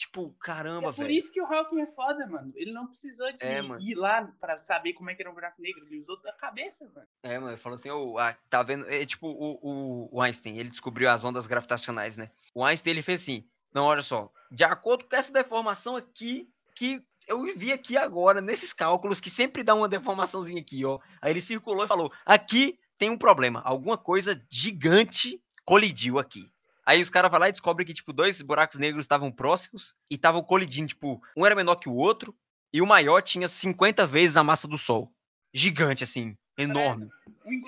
Tipo, 0.00 0.34
E 0.36 0.44
caramba, 0.44 0.88
É 0.88 0.92
por 0.92 1.04
velho. 1.04 1.10
isso 1.16 1.30
que 1.32 1.40
o 1.40 1.44
Hawking 1.46 1.80
é 1.80 1.86
foda, 1.86 2.26
mano. 2.26 2.52
Ele 2.56 2.72
não 2.72 2.86
precisou 2.86 3.30
de 3.32 3.38
É, 3.40 3.60
ir 3.80 3.94
lá 3.94 4.30
pra 4.40 4.58
saber 4.60 4.94
como 4.94 5.10
é 5.10 5.14
que 5.14 5.22
era 5.22 5.30
um 5.30 5.34
buraco 5.34 5.60
negro. 5.60 5.84
Ele 5.86 6.00
usou 6.00 6.18
a 6.26 6.32
cabeça, 6.32 6.90
mano. 6.94 7.06
É, 7.22 7.38
mano, 7.38 7.56
falou 7.58 7.76
assim, 7.76 7.90
ô, 7.90 8.18
ah, 8.18 8.34
tá 8.48 8.62
vendo? 8.62 8.88
É 8.88 9.04
tipo 9.04 9.28
o, 9.28 9.58
o, 9.62 10.08
o 10.16 10.22
Einstein, 10.22 10.58
ele 10.58 10.70
descobriu 10.70 11.08
as 11.10 11.22
ondas 11.24 11.46
gravitacionais, 11.46 12.16
né? 12.16 12.30
O 12.54 12.64
Einstein, 12.64 12.92
ele 12.92 13.02
fez 13.02 13.22
assim, 13.22 13.44
não, 13.74 13.84
olha 13.84 14.02
só, 14.02 14.32
de 14.50 14.64
acordo 14.64 15.04
com 15.04 15.14
essa 15.16 15.32
deformação 15.32 15.96
aqui, 15.96 16.48
que 16.74 17.02
eu 17.28 17.42
vi 17.56 17.70
aqui 17.72 17.96
agora, 17.96 18.40
nesses 18.40 18.72
cálculos, 18.72 19.20
que 19.20 19.30
sempre 19.30 19.62
dá 19.62 19.74
uma 19.74 19.88
deformaçãozinha 19.88 20.60
aqui, 20.60 20.84
ó. 20.84 20.98
Aí 21.22 21.30
ele 21.32 21.40
circulou 21.40 21.84
e 21.84 21.88
falou, 21.88 22.10
aqui 22.26 22.78
tem 22.98 23.08
um 23.10 23.18
problema, 23.18 23.62
alguma 23.64 23.96
coisa 23.96 24.40
gigante 24.50 25.40
colidiu 25.64 26.18
aqui. 26.18 26.50
Aí 26.90 27.00
os 27.00 27.08
caras 27.08 27.30
vão 27.30 27.38
lá 27.38 27.48
e 27.48 27.52
descobrem 27.52 27.86
que, 27.86 27.94
tipo, 27.94 28.12
dois 28.12 28.42
buracos 28.42 28.76
negros 28.78 29.04
estavam 29.04 29.30
próximos 29.30 29.94
e 30.10 30.16
estavam 30.16 30.42
colidindo, 30.42 30.88
tipo, 30.88 31.22
um 31.36 31.46
era 31.46 31.54
menor 31.54 31.76
que 31.76 31.88
o 31.88 31.94
outro, 31.94 32.34
e 32.72 32.82
o 32.82 32.86
maior 32.86 33.22
tinha 33.22 33.46
50 33.46 34.04
vezes 34.08 34.36
a 34.36 34.42
massa 34.42 34.66
do 34.66 34.76
Sol. 34.76 35.12
Gigante, 35.54 36.02
assim, 36.02 36.36
enorme. 36.58 37.08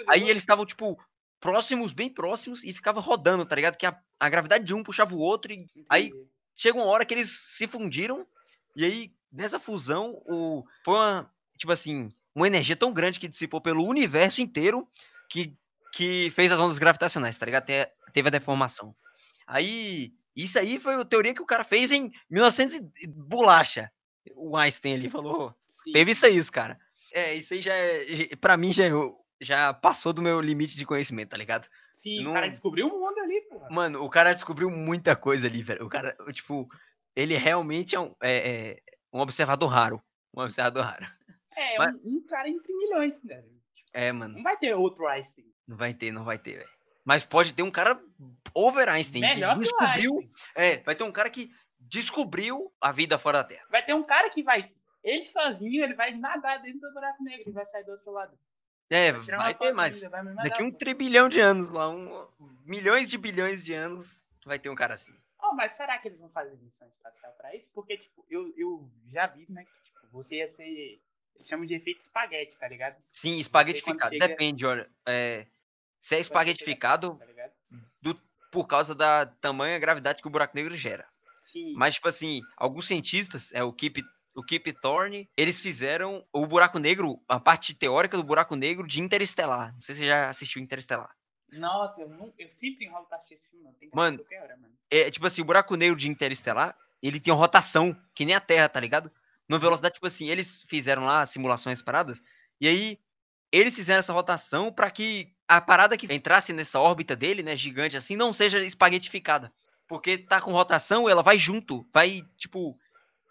Aí 0.09 0.29
eles 0.29 0.43
estavam, 0.43 0.67
tipo, 0.67 0.99
próximos, 1.39 1.93
bem 1.93 2.11
próximos, 2.11 2.65
e 2.65 2.73
ficava 2.73 3.01
rodando, 3.01 3.45
tá 3.47 3.55
ligado? 3.55 3.77
Que 3.77 3.87
a, 3.87 3.97
a 4.19 4.29
gravidade 4.29 4.65
de 4.65 4.75
um 4.75 4.83
puxava 4.83 5.15
o 5.15 5.19
outro, 5.21 5.53
e 5.53 5.69
aí- 5.89 6.11
chega 6.57 6.77
uma 6.77 6.87
hora 6.87 7.05
que 7.05 7.15
eles 7.15 7.29
se 7.31 7.69
fundiram, 7.69 8.27
e 8.75 8.85
aí, 8.85 9.13
nessa 9.33 9.61
fusão, 9.61 10.21
o, 10.27 10.65
foi 10.85 10.95
uma, 10.95 11.31
tipo 11.57 11.71
assim, 11.73 12.09
uma 12.35 12.49
energia 12.49 12.75
tão 12.75 12.93
grande 12.93 13.21
que 13.21 13.29
dissipou 13.29 13.61
pelo 13.61 13.87
universo 13.87 14.41
inteiro, 14.41 14.89
que, 15.29 15.57
que 15.93 16.33
fez 16.35 16.51
as 16.51 16.59
ondas 16.59 16.79
gravitacionais, 16.79 17.39
tá 17.39 17.47
ligado? 17.47 17.67
Te- 17.67 17.89
teve 18.13 18.27
a 18.29 18.33
deformação. 18.33 18.95
Aí, 19.47 20.13
isso 20.37 20.59
aí 20.59 20.79
foi 20.79 20.95
a 20.95 21.05
teoria 21.05 21.35
que 21.35 21.43
o 21.43 21.47
cara 21.47 21.65
fez 21.65 21.93
em 21.93 22.11
1900 22.31 22.77
e 23.03 23.07
bolacha. 23.09 23.91
O 24.35 24.57
Einstein 24.57 24.95
ali 24.95 25.11
falou, 25.11 25.55
Sim. 25.85 25.93
Teve 25.93 26.13
isso 26.13 26.25
aí, 26.27 26.39
os 26.39 26.49
cara. 26.51 26.79
É, 27.13 27.35
isso 27.35 27.53
aí 27.55 27.61
já 27.61 27.75
é. 27.75 28.37
Pra 28.41 28.57
mim 28.57 28.73
já, 28.73 28.85
é- 28.85 28.91
já 29.41 29.75
passou 29.75 30.13
do 30.13 30.23
meu 30.23 30.41
limite 30.41 30.77
de 30.77 30.87
conhecimento, 30.87 31.31
tá 31.31 31.37
ligado? 31.37 31.67
Sim, 31.95 32.23
não- 32.23 32.31
o 32.31 32.35
cara 32.35 32.49
descobriu 32.49 32.87
um 32.87 33.01
mundo 33.01 33.19
ali, 33.19 33.41
porra. 33.43 33.69
Mano, 33.71 34.03
o 34.03 34.09
cara 34.09 34.33
descobriu 34.33 34.71
muita 34.71 35.17
coisa 35.17 35.47
ali, 35.49 35.63
velho. 35.63 35.85
O 35.85 35.89
cara, 35.89 36.17
tipo, 36.33 36.69
ele 37.17 37.35
realmente 37.37 37.97
é 37.97 38.01
um, 38.01 38.15
é, 38.23 38.71
é 38.71 38.83
um 39.13 39.21
observador 39.21 39.69
raro. 39.69 40.01
Um 40.35 40.41
observador 40.43 40.85
raro. 40.85 41.07
É, 41.55 41.77
mas- 41.79 41.95
um, 41.97 42.17
um 42.19 42.27
cara 42.27 42.49
entre 42.49 42.73
milhões, 42.73 43.21
velho. 43.23 43.43
Tipo, 43.75 43.91
É, 43.93 44.13
mano. 44.13 44.35
não 44.37 44.43
vai 44.43 44.57
ter 44.57 44.75
outro 44.75 45.07
Einstein. 45.09 45.45
Não 45.67 45.77
vai 45.77 45.93
ter, 45.93 46.13
não 46.13 46.25
vai 46.25 46.39
ter, 46.39 46.59
velho. 46.59 46.71
Mas 47.05 47.25
pode 47.25 47.53
ter 47.53 47.63
um 47.63 47.71
cara 47.71 48.01
over 48.55 48.89
Einstein. 48.89 49.23
que 49.23 49.29
Melhor 49.29 49.55
que 49.55 49.61
descobriu. 49.61 50.19
Einstein. 50.19 50.33
É, 50.55 50.77
vai 50.79 50.95
ter 50.95 51.05
um 51.05 51.13
cara 51.13 51.29
que 51.31 51.51
descobriu 51.81 52.73
a 52.81 52.93
vida 52.93 53.19
fora 53.19 53.39
da 53.43 53.45
Terra. 53.49 53.65
Vai 53.71 53.85
ter 53.85 53.95
um 53.95 54.03
cara 54.05 54.31
que 54.31 54.43
vai. 54.43 54.71
Ele 55.03 55.25
sozinho, 55.25 55.83
ele 55.83 55.95
vai 55.95 56.13
nadar 56.17 56.63
dentro 56.63 56.81
do 56.81 56.93
buraco 56.93 57.23
negro 57.25 57.51
e 57.51 57.53
vai 57.53 57.67
sair 57.67 57.85
do 57.85 57.93
outro 57.93 58.13
lado. 58.13 58.39
É, 58.91 59.11
Vai 59.13 59.37
vai 59.39 59.55
ter 59.55 59.73
mais. 59.73 60.03
vai 60.03 60.35
Daqui 60.37 60.63
um 60.63 60.71
pô. 60.71 60.77
tribilhão 60.77 61.29
de 61.29 61.41
anos 61.41 61.71
lá, 61.71 61.89
um, 61.89 62.29
milhões 62.65 63.09
de 63.09 63.17
bilhões 63.17 63.65
de 63.65 63.73
anos, 63.73 64.29
vai 64.45 64.59
ter 64.59 64.69
um 64.69 64.75
cara 64.75 64.95
assim. 64.95 65.17
Oh, 65.43 65.55
mas 65.55 65.73
será 65.73 65.99
que 65.99 66.09
eles 66.09 66.19
vão 66.19 66.29
fazer 66.29 66.57
missão 66.59 66.87
espacial 66.89 67.33
pra 67.33 67.57
isso? 67.57 67.69
Porque, 67.75 67.97
tipo, 67.97 68.25
eu, 68.29 68.53
eu 68.57 68.87
já 69.11 69.27
vi, 69.27 69.47
né, 69.49 69.65
que 69.65 69.83
tipo, 69.91 70.07
você 70.13 70.37
ia 70.37 70.49
ser. 70.51 71.01
Eles 71.35 71.49
chamam 71.49 71.65
de 71.67 71.75
efeito 71.75 72.01
espaguete, 72.01 72.57
tá 72.59 72.69
ligado? 72.69 72.97
Sim, 73.09 73.31
quando 73.31 73.41
espaguetificado. 73.41 74.13
chega- 74.13 74.29
Depende, 74.29 74.67
olha. 74.67 74.89
É, 75.09 75.47
se 76.03 76.17
é 76.17 76.19
espaguetificado 76.19 77.15
Tá 77.15 77.25
ligado? 77.25 77.53
por 78.51 78.67
causa 78.67 78.95
da 78.95 79.25
tamanha 79.25 79.79
gravidade 79.79 80.21
que 80.21 80.29
o 80.29 80.31
buraco 80.31 80.55
negro 80.55 80.77
gera. 80.77 81.09
Sim. 81.43 81.73
Mas, 81.75 81.95
tipo 81.95 82.07
assim, 82.07 82.43
alguns 82.55 82.87
cientistas, 82.87 83.51
é 83.55 83.63
o 83.65 83.73
Kip, 83.73 84.05
o 84.37 84.43
Kip 84.43 84.71
Thorne, 84.75 85.27
eles 85.35 85.59
fizeram 85.59 86.23
o 86.31 86.47
buraco 86.47 86.79
negro, 86.79 87.19
a 87.27 87.41
parte 87.41 87.73
teórica 87.73 88.15
do 88.15 88.23
buraco 88.23 88.55
negro 88.55 88.87
de 88.87 89.01
Interestelar. 89.01 89.73
Não 89.73 89.81
sei 89.81 89.95
se 89.95 90.01
você 90.03 90.07
já 90.07 90.29
assistiu 90.29 90.61
Interestelar. 90.61 91.17
Nossa, 91.51 92.03
eu, 92.03 92.11
não, 92.11 92.31
eu 92.39 92.49
sempre 92.49 92.85
enrolo 92.85 93.07
pra 93.07 93.17
assistir 93.17 93.35
esse 93.35 93.49
filme, 93.49 93.65
não. 93.65 93.73
Tem 93.73 93.89
que 93.89 93.97
Mano, 93.97 94.23
hora, 94.43 94.57
mano. 94.59 94.75
É, 94.91 95.11
tipo 95.11 95.27
assim, 95.27 95.41
o 95.41 95.47
buraco 95.47 95.75
negro 95.75 95.97
de 95.97 96.11
Interestelar, 96.11 96.77
ele 97.03 97.19
tem 97.19 97.33
uma 97.33 97.41
rotação, 97.41 97.97
que 98.15 98.27
nem 98.27 98.35
a 98.35 98.41
Terra, 98.41 98.69
tá 98.69 98.81
ligado? 98.81 99.11
Numa 99.49 99.59
velocidade, 99.59 99.95
tipo 99.95 100.07
assim, 100.07 100.29
eles 100.29 100.63
fizeram 100.69 101.07
lá 101.07 101.25
simulações 101.25 101.81
paradas, 101.81 102.23
e 102.61 102.69
aí 102.69 102.99
eles 103.51 103.75
fizeram 103.75 104.01
essa 104.01 104.13
rotação 104.13 104.71
para 104.73 104.91
que 104.91 105.35
a 105.57 105.61
parada 105.61 105.97
que 105.97 106.13
entrasse 106.13 106.53
nessa 106.53 106.81
órbita 106.81 107.17
dele, 107.17 107.43
né, 107.43 107.57
gigante 107.57 107.97
assim, 107.97 108.17
não 108.17 108.33
seja 108.33 108.59
espaguetificada. 108.61 109.53
Porque 109.89 110.17
tá 110.17 110.41
com 110.41 110.53
rotação, 110.53 111.09
ela 111.09 111.23
vai 111.23 111.37
junto, 111.37 111.87
vai, 111.93 112.23
tipo, 112.37 112.79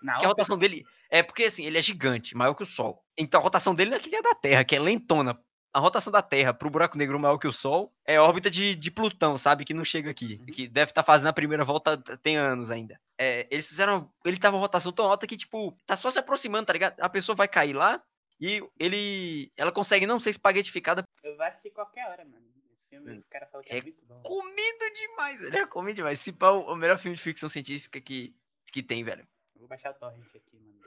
Na 0.01 0.17
que 0.17 0.25
a 0.25 0.27
rotação 0.27 0.57
dele 0.57 0.85
é 1.09 1.21
porque 1.21 1.43
assim, 1.43 1.65
ele 1.65 1.77
é 1.77 1.81
gigante, 1.81 2.35
maior 2.35 2.53
que 2.53 2.63
o 2.63 2.65
Sol. 2.65 3.03
Então 3.17 3.39
a 3.39 3.43
rotação 3.43 3.75
dele 3.75 3.91
não 3.91 3.97
é 3.97 3.99
que 3.99 4.21
da 4.21 4.35
Terra, 4.35 4.63
que 4.63 4.75
é 4.75 4.79
lentona. 4.79 5.37
A 5.73 5.79
rotação 5.79 6.11
da 6.11 6.21
Terra 6.21 6.53
pro 6.53 6.69
buraco 6.69 6.97
negro 6.97 7.19
maior 7.19 7.37
que 7.37 7.47
o 7.47 7.51
Sol 7.51 7.93
é 8.05 8.19
órbita 8.19 8.49
de, 8.49 8.75
de 8.75 8.91
Plutão, 8.91 9.37
sabe? 9.37 9.63
Que 9.63 9.73
não 9.73 9.85
chega 9.85 10.11
aqui. 10.11 10.37
Uhum. 10.39 10.45
Que 10.47 10.67
deve 10.67 10.91
estar 10.91 11.01
fazendo 11.01 11.29
a 11.29 11.33
primeira 11.33 11.63
volta 11.63 11.97
tem 11.97 12.35
anos 12.35 12.69
ainda. 12.69 12.99
É, 13.17 13.47
eles 13.49 13.69
fizeram. 13.69 14.11
Ele 14.25 14.37
tava 14.37 14.57
uma 14.57 14.61
rotação 14.61 14.91
tão 14.91 15.05
alta 15.05 15.25
que, 15.25 15.37
tipo, 15.37 15.77
tá 15.85 15.95
só 15.95 16.11
se 16.11 16.19
aproximando, 16.19 16.65
tá 16.65 16.73
ligado? 16.73 16.99
A 16.99 17.07
pessoa 17.07 17.35
vai 17.35 17.47
cair 17.47 17.73
lá 17.73 18.01
e 18.41 18.67
ele. 18.79 19.51
Ela 19.55 19.71
consegue 19.71 20.07
não 20.07 20.19
ser 20.19 20.31
espaguetificada. 20.31 21.07
Eu 21.23 21.37
vou 21.37 21.45
assistir 21.45 21.69
qualquer 21.69 22.07
hora, 22.09 22.25
mano. 22.25 22.43
Esse 22.73 22.89
filme, 22.89 23.19
os 23.19 23.27
caras 23.27 23.49
falam 23.51 23.63
que 23.63 23.71
é, 23.71 23.77
É 23.77 23.81
muito 23.83 24.03
bom. 24.05 24.19
Comido 24.23 24.93
demais, 24.95 25.43
ele 25.43 25.57
é 25.57 25.67
comido 25.67 25.97
demais. 25.97 26.19
Se 26.19 26.33
pá, 26.33 26.49
o 26.49 26.73
o 26.73 26.75
melhor 26.75 26.97
filme 26.97 27.15
de 27.15 27.21
ficção 27.21 27.47
científica 27.47 28.01
que, 28.01 28.35
que 28.71 28.81
tem, 28.81 29.03
velho. 29.03 29.27
Eu 29.53 29.59
vou 29.59 29.67
baixar 29.67 29.91
o 29.91 29.93
torrent 29.93 30.25
aqui, 30.35 30.57
mano. 30.57 30.81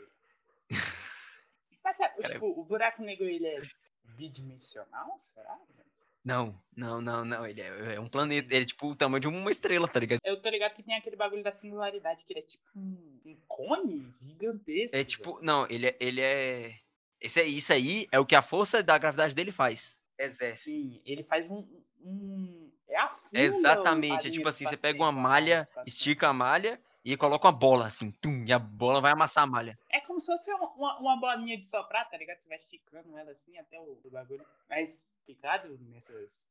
Mas 1.85 1.97
sabe, 1.97 2.21
Cara, 2.23 2.35
tipo, 2.35 2.47
o 2.47 2.65
buraco 2.65 3.03
negro, 3.03 3.27
ele 3.27 3.47
é 3.47 3.63
bidimensional, 4.17 5.17
será? 5.21 5.55
velho? 5.55 5.85
Não, 6.25 6.59
não, 6.75 7.03
não, 7.03 7.25
não. 7.25 7.47
Ele 7.47 7.61
é, 7.61 7.95
é 7.95 8.01
um 8.01 8.09
planeta. 8.09 8.53
Ele 8.53 8.65
é 8.65 8.67
tipo 8.67 8.89
o 8.89 8.97
tamanho 8.97 9.21
de 9.21 9.29
uma 9.29 9.51
estrela, 9.51 9.87
tá 9.87 10.01
ligado? 10.01 10.21
Eu 10.25 10.41
tô 10.41 10.49
ligado 10.49 10.75
que 10.75 10.83
tem 10.83 10.95
aquele 10.97 11.17
bagulho 11.17 11.43
da 11.43 11.53
singularidade, 11.53 12.25
que 12.25 12.33
ele 12.33 12.41
é 12.41 12.43
tipo 12.43 12.65
um, 12.75 13.21
um 13.27 13.37
cone 13.47 14.13
gigantesco. 14.23 14.97
É 14.97 14.99
velho. 14.99 15.05
tipo, 15.05 15.39
não, 15.43 15.67
ele 15.69 15.89
é, 15.89 15.97
ele 16.01 16.23
é, 16.23 16.81
esse 17.25 17.41
é, 17.41 17.45
isso 17.45 17.73
aí 17.73 18.07
é 18.13 18.21
o 18.21 18.27
que 18.27 18.37
a 18.37 18.43
força 18.43 18.83
da 18.83 18.99
gravidade 18.99 19.35
dele 19.35 19.51
faz. 19.51 19.99
Exerce. 20.19 20.65
Sim, 20.65 21.01
ele 21.07 21.23
faz 21.23 21.51
um. 21.51 21.67
um 22.03 22.71
é 22.87 22.99
a 22.99 23.09
funda 23.09 23.41
Exatamente, 23.41 24.29
é 24.29 24.31
tipo 24.31 24.47
assim, 24.47 24.67
você 24.67 24.77
pega 24.77 25.03
uma 25.03 25.11
do 25.11 25.19
malha, 25.19 25.67
estica 25.87 26.29
a 26.29 26.35
malha 26.35 26.79
e 27.03 27.17
coloca 27.17 27.47
uma 27.47 27.53
bola 27.53 27.87
assim, 27.87 28.11
tum, 28.11 28.45
e 28.47 28.53
a 28.53 28.59
bola 28.59 29.01
vai 29.01 29.11
amassar 29.11 29.45
a 29.45 29.47
malha. 29.47 29.79
É 29.91 30.01
como 30.03 30.21
se 30.21 30.27
fosse 30.27 30.53
uma, 30.53 30.99
uma, 30.99 31.17
bolinha 31.17 31.57
de 31.57 31.67
soprar, 31.67 32.09
tá 32.11 32.19
ligado? 32.19 32.41
Você 32.41 32.49
vai 32.49 32.59
esticando 32.59 33.17
ela 33.17 33.31
assim 33.31 33.57
até 33.57 33.81
o, 33.81 33.99
o 34.05 34.11
bagulho. 34.11 34.45
Mas 34.69 35.11
explicado 35.19 35.79
nessas 35.81 36.45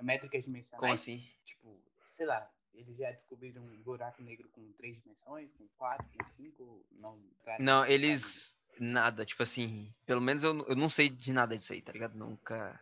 métricas 0.00 0.44
dimensionais. 0.44 0.80
Como 0.80 0.92
assim? 0.92 1.28
Tipo, 1.44 1.76
sei 2.12 2.26
lá, 2.26 2.48
Eles 2.72 2.96
já 2.96 3.10
descobriram 3.10 3.62
um 3.62 3.82
buraco 3.82 4.22
negro 4.22 4.48
com 4.50 4.62
três 4.74 4.96
dimensões, 5.02 5.50
com 5.58 5.66
quatro, 5.76 6.06
com 6.16 6.30
cinco? 6.30 6.86
Não, 6.92 7.18
Não, 7.58 7.84
eles. 7.84 8.59
Nada, 8.78 9.24
tipo 9.24 9.42
assim. 9.42 9.92
Pelo 10.06 10.20
menos 10.20 10.42
eu, 10.42 10.66
eu 10.68 10.76
não 10.76 10.88
sei 10.88 11.08
de 11.08 11.32
nada 11.32 11.56
disso 11.56 11.72
aí, 11.72 11.80
tá 11.82 11.92
ligado? 11.92 12.16
Nunca. 12.16 12.80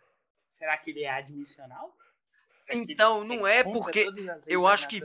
Será 0.59 0.77
que 0.79 0.91
ele 0.91 1.03
é 1.05 1.11
adimensional? 1.11 1.97
Será 2.67 2.85
que 2.85 2.93
Então, 2.93 3.25
não 3.25 3.47
é 3.47 3.63
contra 3.65 3.81
porque. 3.81 4.07
eu 4.47 4.67
acho 4.67 4.89
que-? 4.89 5.03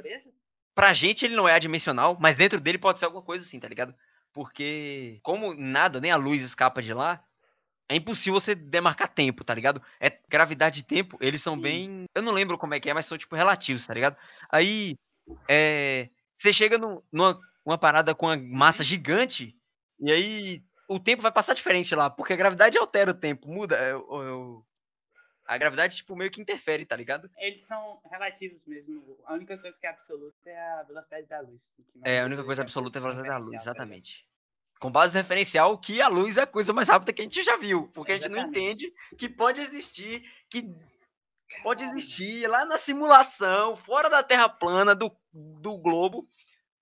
Pra 0.76 0.92
gente 0.92 1.24
ele 1.24 1.36
não 1.36 1.48
é 1.48 1.54
adimensional, 1.54 2.18
mas 2.20 2.36
dentro 2.36 2.60
dele 2.60 2.80
pode 2.80 2.98
ser 3.00 3.06
alguma 3.06 3.22
coisa 3.24 3.46
assim, 3.46 3.60
tá 3.60 3.68
ligado? 3.68 3.94
Porque, 4.34 5.20
como 5.22 5.54
nada, 5.54 6.02
nem 6.02 6.12
a 6.12 6.16
luz 6.16 6.42
escapa 6.42 6.82
de 6.82 6.92
lá, 6.94 7.24
é 7.88 7.96
impossível 7.96 8.40
você 8.40 8.56
demarcar 8.56 9.08
tempo, 9.08 9.44
tá 9.44 9.54
ligado? 9.54 9.80
É 10.00 10.10
gravidade 10.28 10.80
e 10.80 10.84
tempo, 10.84 11.16
eles 11.22 11.44
são 11.44 11.56
Sim. 11.56 11.62
bem. 11.62 12.06
Eu 12.16 12.24
não 12.24 12.32
lembro 12.32 12.58
como 12.58 12.74
é 12.74 12.80
que 12.80 12.90
é, 12.90 12.94
mas 12.94 13.06
são, 13.06 13.18
tipo, 13.20 13.36
relativos, 13.36 13.86
tá 13.86 13.94
ligado? 13.94 14.18
Aí, 14.52 14.96
é. 15.48 16.10
Você 16.34 16.52
chega 16.52 16.78
num- 16.80 17.02
numa 17.12 17.40
uma 17.64 17.78
parada 17.78 18.14
com 18.16 18.26
uma 18.26 18.36
massa 18.36 18.84
gigante, 18.84 19.56
e 20.00 20.12
aí 20.12 20.64
o 20.94 21.00
tempo 21.00 21.22
vai 21.22 21.32
passar 21.32 21.54
diferente 21.54 21.94
lá, 21.96 22.10
porque 22.10 22.34
a 22.34 22.38
gravidade 22.38 22.78
altera 22.78 23.12
o 23.12 23.14
tempo, 23.16 23.48
muda. 23.48 23.76
é, 23.76 23.96
o- 23.96 24.64
é 25.50 25.54
a 25.54 25.58
gravidade, 25.58 25.98
tipo, 25.98 26.16
meio 26.16 26.32
que 26.32 26.41
interfere, 26.41 26.86
tá 26.86 26.96
ligado? 26.96 27.30
Eles 27.38 27.64
são 27.64 28.00
relativos 28.10 28.66
mesmo. 28.66 29.18
A 29.26 29.34
única 29.34 29.58
coisa 29.58 29.78
que 29.78 29.86
é 29.86 29.89
absoluta 29.89 30.50
é 30.50 30.58
a 30.80 30.84
velocidade 30.84 31.28
da 31.28 31.41
luz. 31.41 31.62
É, 32.04 32.22
a 32.22 32.26
única 32.26 32.44
coisa 32.46 32.62
é 32.62 32.64
absoluta 32.64 32.98
é 32.98 33.00
a 33.00 33.02
velocidade 33.02 33.30
da 33.30 33.38
luz, 33.39 33.52
tá 33.52 33.62
exatamente. 33.62 34.26
Com 34.80 34.89
base 34.91 35.14
no 35.14 35.22
referencial 35.22 35.78
que 35.78 36.02
a 36.02 36.08
luz 36.08 36.38
é 36.38 36.44
a 36.44 36.48
coisa 36.48 36.72
mais 36.74 36.88
rápida 36.88 37.12
que 37.14 37.22
a 37.22 37.26
gente 37.26 37.44
já 37.44 37.58
viu. 37.58 37.89
Porque 37.94 38.14
a 38.14 38.16
gente 38.16 38.30
não 38.30 38.39
entende 38.48 38.94
que 39.18 39.28
pode 39.30 39.60
existir, 39.62 40.24
que 40.50 40.66
pode 41.62 41.84
existir 41.84 42.48
lá 42.48 42.66
na 42.66 42.78
simulação, 42.78 43.76
fora 43.76 44.10
da 44.10 44.24
Terra 44.24 44.48
plana 44.50 44.96
do, 44.96 45.12
do 45.34 45.78
globo, 45.78 46.28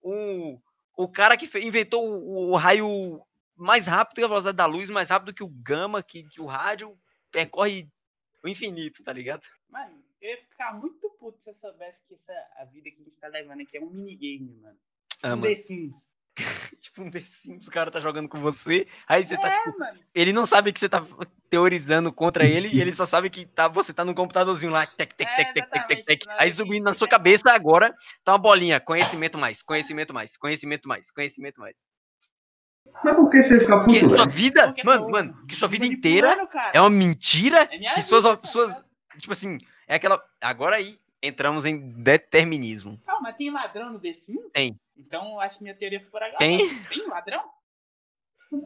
o, 0.02 0.60
o 0.98 1.08
cara 1.12 1.36
que 1.36 1.50
inventou 1.60 2.04
o, 2.04 2.52
o 2.52 2.56
raio 2.56 3.22
mais 3.62 3.86
rápido 3.86 4.16
que 4.16 4.24
a 4.24 4.28
velocidade 4.28 4.58
da 4.58 4.66
luz, 4.66 4.90
mais 4.90 5.10
rápido 5.10 5.34
que 5.34 5.44
o 5.44 5.48
gama, 5.48 6.02
que, 6.02 6.24
que 6.24 6.42
o 6.42 6.48
rádio 6.48 6.98
percorre 7.32 7.88
o 8.44 8.48
infinito, 8.48 9.04
tá 9.04 9.14
ligado? 9.14 9.44
Mano, 9.70 10.04
eu 10.20 10.32
ia 10.32 10.38
ficar 10.38 10.74
muito 10.74 11.10
puto 11.12 11.40
se 11.44 11.52
eu 11.52 11.56
soubesse 11.56 12.00
que 12.08 12.16
essa, 12.16 12.34
a 12.58 12.66
vida 12.66 12.90
que 12.90 13.00
a 13.00 13.04
gente 13.04 13.18
tá 13.18 13.28
levando 13.28 13.62
aqui 13.62 13.78
é 13.78 13.82
um 13.82 13.92
minigame, 13.92 14.58
mano. 14.60 14.78
Ah, 15.22 15.28
um 15.28 15.38
mano, 15.38 15.44
The 15.44 15.56
Sims. 15.56 16.12
tipo 16.82 17.04
um 17.04 17.12
The 17.12 17.22
Sims, 17.22 17.68
o 17.68 17.72
cara 17.72 17.92
tá 17.92 18.00
jogando 18.00 18.28
com 18.28 18.42
você, 18.42 18.88
aí 19.08 19.24
você 19.24 19.38
tá 19.38 19.50
é, 19.50 19.52
tipo 19.52 19.78
mano. 19.78 20.00
ele 20.16 20.34
não 20.34 20.48
sabe 20.48 20.74
que 20.74 20.80
você 20.80 20.90
tá 20.90 21.06
teorizando 21.48 22.12
contra 22.12 22.46
ele 22.46 22.68
e 22.68 22.82
ele 22.82 22.94
só 22.96 23.06
sabe 23.06 23.30
que 23.30 23.46
tá, 23.46 23.68
você 23.68 23.94
tá 23.94 24.04
num 24.04 24.16
computadorzinho 24.16 24.72
lá, 24.72 24.88
tec, 24.88 25.14
tec, 25.14 25.30
É, 25.30 25.36
tec, 25.36 25.54
tec, 25.54 25.72
tec, 25.72 25.88
tec, 25.88 26.06
tec. 26.06 26.26
Aí 26.40 26.50
que 26.50 26.56
subindo 26.56 26.84
na 26.84 26.94
você 26.94 27.00
sua 27.00 27.08
cabeça 27.08 27.52
agora 27.52 27.96
tá 28.24 28.32
uma 28.32 28.40
bolinha, 28.40 28.80
conhecimento 28.80 29.38
mais, 29.38 29.62
conhecimento 29.62 30.12
mais, 30.12 30.36
conhecimento 30.36 30.88
mais, 30.88 31.12
conhecimento 31.12 31.60
mais. 31.62 31.86
Mas 33.04 33.16
por 33.16 33.30
que 33.30 33.42
você 33.42 33.60
fica 33.60 33.80
Porque 33.84 34.00
puto, 34.00 34.16
sua 34.16 34.26
velho? 34.26 34.30
vida, 34.38 34.68
Porque 34.68 34.84
mano, 34.84 35.06
tô 35.06 35.10
mano, 35.12 35.46
que 35.48 35.56
sua 35.56 35.68
vida 35.68 35.86
inteira 35.86 36.48
é 36.74 36.80
uma 36.80 36.90
mentira 36.90 37.68
É 37.72 37.94
que 37.96 38.04
suas, 38.04 38.24
vida, 38.24 38.40
suas, 38.48 38.84
tipo 39.18 39.32
assim, 39.32 39.58
é 39.88 39.96
aquela, 39.96 40.24
agora 40.40 40.76
aí 40.76 41.00
entramos 41.24 41.66
em 41.66 41.80
determinismo. 41.80 43.00
Calma, 43.06 43.34
tem 43.34 43.52
ladrão 43.52 43.92
no 43.94 44.00
The 44.00 44.14
Sims? 44.14 44.52
Tem. 44.54 44.76
Então 44.98 45.34
eu 45.34 45.40
acho 45.42 45.58
que 45.58 45.64
minha 45.64 45.76
teoria 45.76 46.00
foi 46.00 46.10
por 46.10 46.22
agora. 46.22 46.38
Tem. 46.38 46.58
Tem 46.86 47.08
ladrão? 47.08 47.42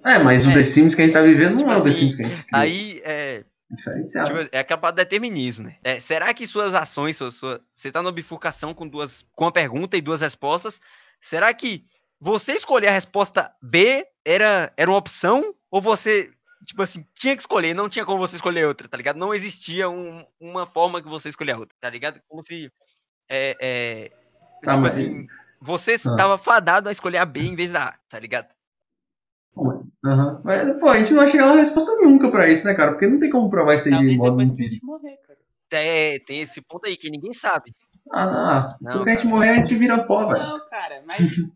É, 0.05 0.17
mas 0.19 0.45
o 0.47 0.51
É. 0.51 0.53
The 0.55 0.63
Sims 0.63 0.95
que 0.95 1.01
a 1.01 1.05
gente 1.05 1.13
tá 1.13 1.21
vivendo 1.21 1.51
não 1.51 1.57
Tipo 1.59 1.71
é 1.71 1.77
o 1.77 1.81
The 1.83 1.89
assim, 1.89 1.99
Sims 1.99 2.15
que 2.15 2.21
a 2.23 2.25
gente 2.25 2.43
criou. 2.43 2.61
Aí, 2.61 3.01
é, 3.05 3.43
Diferencial. 3.69 4.25
Tipo, 4.27 4.39
é 4.51 4.59
aquela 4.59 4.79
parte 4.79 4.95
do 4.95 4.97
determinismo, 4.97 5.63
né? 5.65 5.77
É, 5.83 5.99
será 5.99 6.33
que 6.33 6.45
suas 6.45 6.75
ações, 6.75 7.17
sua, 7.17 7.31
sua- 7.31 7.59
você 7.69 7.91
tá 7.91 8.01
numa 8.01 8.11
bifurcação 8.11 8.73
com 8.75 8.87
duas, 8.87 9.25
com 9.33 9.45
uma 9.45 9.51
pergunta 9.51 9.97
e 9.97 10.01
duas 10.01 10.21
respostas? 10.21 10.79
Será 11.19 11.51
que 11.53 11.83
você 12.19 12.53
escolher 12.53 12.87
a 12.87 12.91
resposta 12.91 13.53
B 13.61 14.05
era, 14.23 14.71
era 14.77 14.89
uma 14.89 14.97
opção? 14.97 15.53
Ou 15.69 15.81
você, 15.81 16.31
tipo 16.65 16.81
assim, 16.81 17.05
tinha 17.15 17.35
que 17.35 17.41
escolher, 17.41 17.73
não 17.73 17.89
tinha 17.89 18.05
como 18.05 18.17
você 18.19 18.35
escolher 18.35 18.65
outra, 18.65 18.87
tá 18.87 18.97
ligado? 18.97 19.17
Não 19.17 19.33
existia 19.33 19.89
um- 19.89 20.25
uma 20.39 20.65
forma 20.65 21.01
que 21.01 21.07
você 21.09 21.29
escolher 21.29 21.51
a 21.53 21.57
outra, 21.57 21.75
tá 21.79 21.89
ligado? 21.89 22.19
Como 22.27 22.41
se, 22.43 22.71
é, 23.29 23.55
é, 23.59 24.09
Tá, 24.63 24.71
tipo 24.71 24.81
mas- 24.83 24.93
assim, 24.93 25.27
você 25.61 25.95
Ah. 26.05 26.15
tava 26.15 26.37
fadado 26.37 26.89
a 26.89 26.91
escolher 26.91 27.17
a 27.19 27.25
B 27.25 27.41
em 27.41 27.55
vez 27.55 27.71
da 27.71 27.89
A, 27.89 27.95
tá 28.09 28.19
ligado? 28.19 28.47
Aham. 30.05 30.41
Mas, 30.43 30.79
pô, 30.81 30.89
a 30.89 30.97
gente 30.97 31.11
não 31.13 31.21
vai 31.23 31.27
chegar 31.31 31.47
na 31.47 31.55
resposta 31.55 31.91
nunca 32.01 32.29
pra 32.29 32.47
isso, 32.49 32.65
né, 32.65 32.73
cara? 32.73 32.91
Porque 32.91 33.07
não 33.07 33.19
tem 33.19 33.29
como 33.29 33.49
provar 33.49 33.75
isso 33.75 33.87
aí 33.87 33.97
de 33.97 34.17
modo 34.17 34.41
empírico. 34.41 34.73
gente 34.75 34.85
morrer, 34.85 35.17
cara. 35.25 35.39
É, 35.71 36.19
tem 36.19 36.41
esse 36.41 36.61
ponto 36.61 36.85
aí 36.87 36.95
que 36.95 37.09
ninguém 37.09 37.33
sabe. 37.33 37.73
Ah, 38.11 38.77
não. 38.79 38.89
Não, 38.89 38.97
Porque 38.97 39.09
a 39.09 39.13
gente 39.13 39.25
morrer, 39.27 39.49
a 39.49 39.55
gente 39.55 39.75
vira 39.75 40.03
pó, 40.05 40.27
velho. 40.27 40.43
Não, 40.43 40.69
cara, 40.69 41.03
mas. 41.07 41.17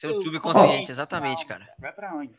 Seu 0.00 0.18
subconsciente, 0.18 0.86
sua 0.86 0.92
exatamente, 0.92 1.44
cara. 1.44 1.68
Vai 1.78 1.92
pra 1.92 2.16
onde? 2.16 2.32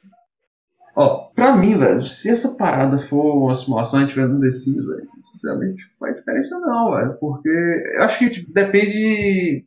Ó, 0.95 1.29
pra 1.35 1.55
mim, 1.55 1.77
velho, 1.77 2.01
se 2.01 2.29
essa 2.29 2.57
parada 2.57 2.97
for 2.97 3.37
uma 3.37 3.53
simulação 3.53 3.99
a 3.99 4.01
gente 4.01 4.13
tiver 4.13 4.27
no 4.27 4.39
The 4.39 4.49
Sims, 4.49 4.83
velho, 4.83 5.09
sinceramente, 5.23 5.83
não 5.91 5.97
faz 5.99 6.15
diferença 6.15 6.59
não, 6.59 6.91
velho. 6.91 7.17
Porque 7.19 7.49
eu 7.93 8.03
acho 8.03 8.17
que 8.17 8.29
tipo, 8.31 8.51
depende 8.51 9.63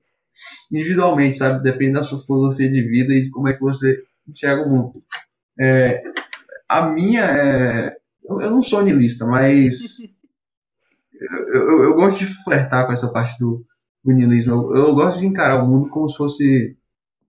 individualmente, 0.73 1.39
sabe? 1.39 1.63
Depende 1.63 1.93
da 1.93 2.03
sua 2.03 2.19
filosofia 2.19 2.69
de 2.69 2.83
vida 2.83 3.15
e 3.15 3.25
de 3.27 3.31
como 3.31 3.49
é 3.49 3.53
que 3.53 3.61
você 3.61 4.03
enxerga 4.29 4.65
o 4.65 4.71
mundo. 4.71 5.03
É, 5.59 6.03
a 6.69 6.83
minha 6.87 7.23
é. 7.23 7.97
Eu, 8.25 8.41
eu 8.41 8.51
não 8.51 8.63
sou 8.63 8.83
niilista, 8.83 9.25
mas. 9.25 9.99
eu, 11.15 11.55
eu, 11.55 11.83
eu 11.85 11.95
gosto 11.95 12.19
de 12.19 12.43
flertar 12.43 12.87
com 12.87 12.93
essa 12.93 13.13
parte 13.13 13.39
do, 13.39 13.65
do 14.05 14.13
niilismo. 14.13 14.75
Eu, 14.75 14.89
eu 14.89 14.95
gosto 14.97 15.21
de 15.21 15.27
encarar 15.27 15.63
o 15.63 15.69
mundo 15.69 15.89
como 15.91 16.09
se 16.09 16.17
fosse 16.17 16.77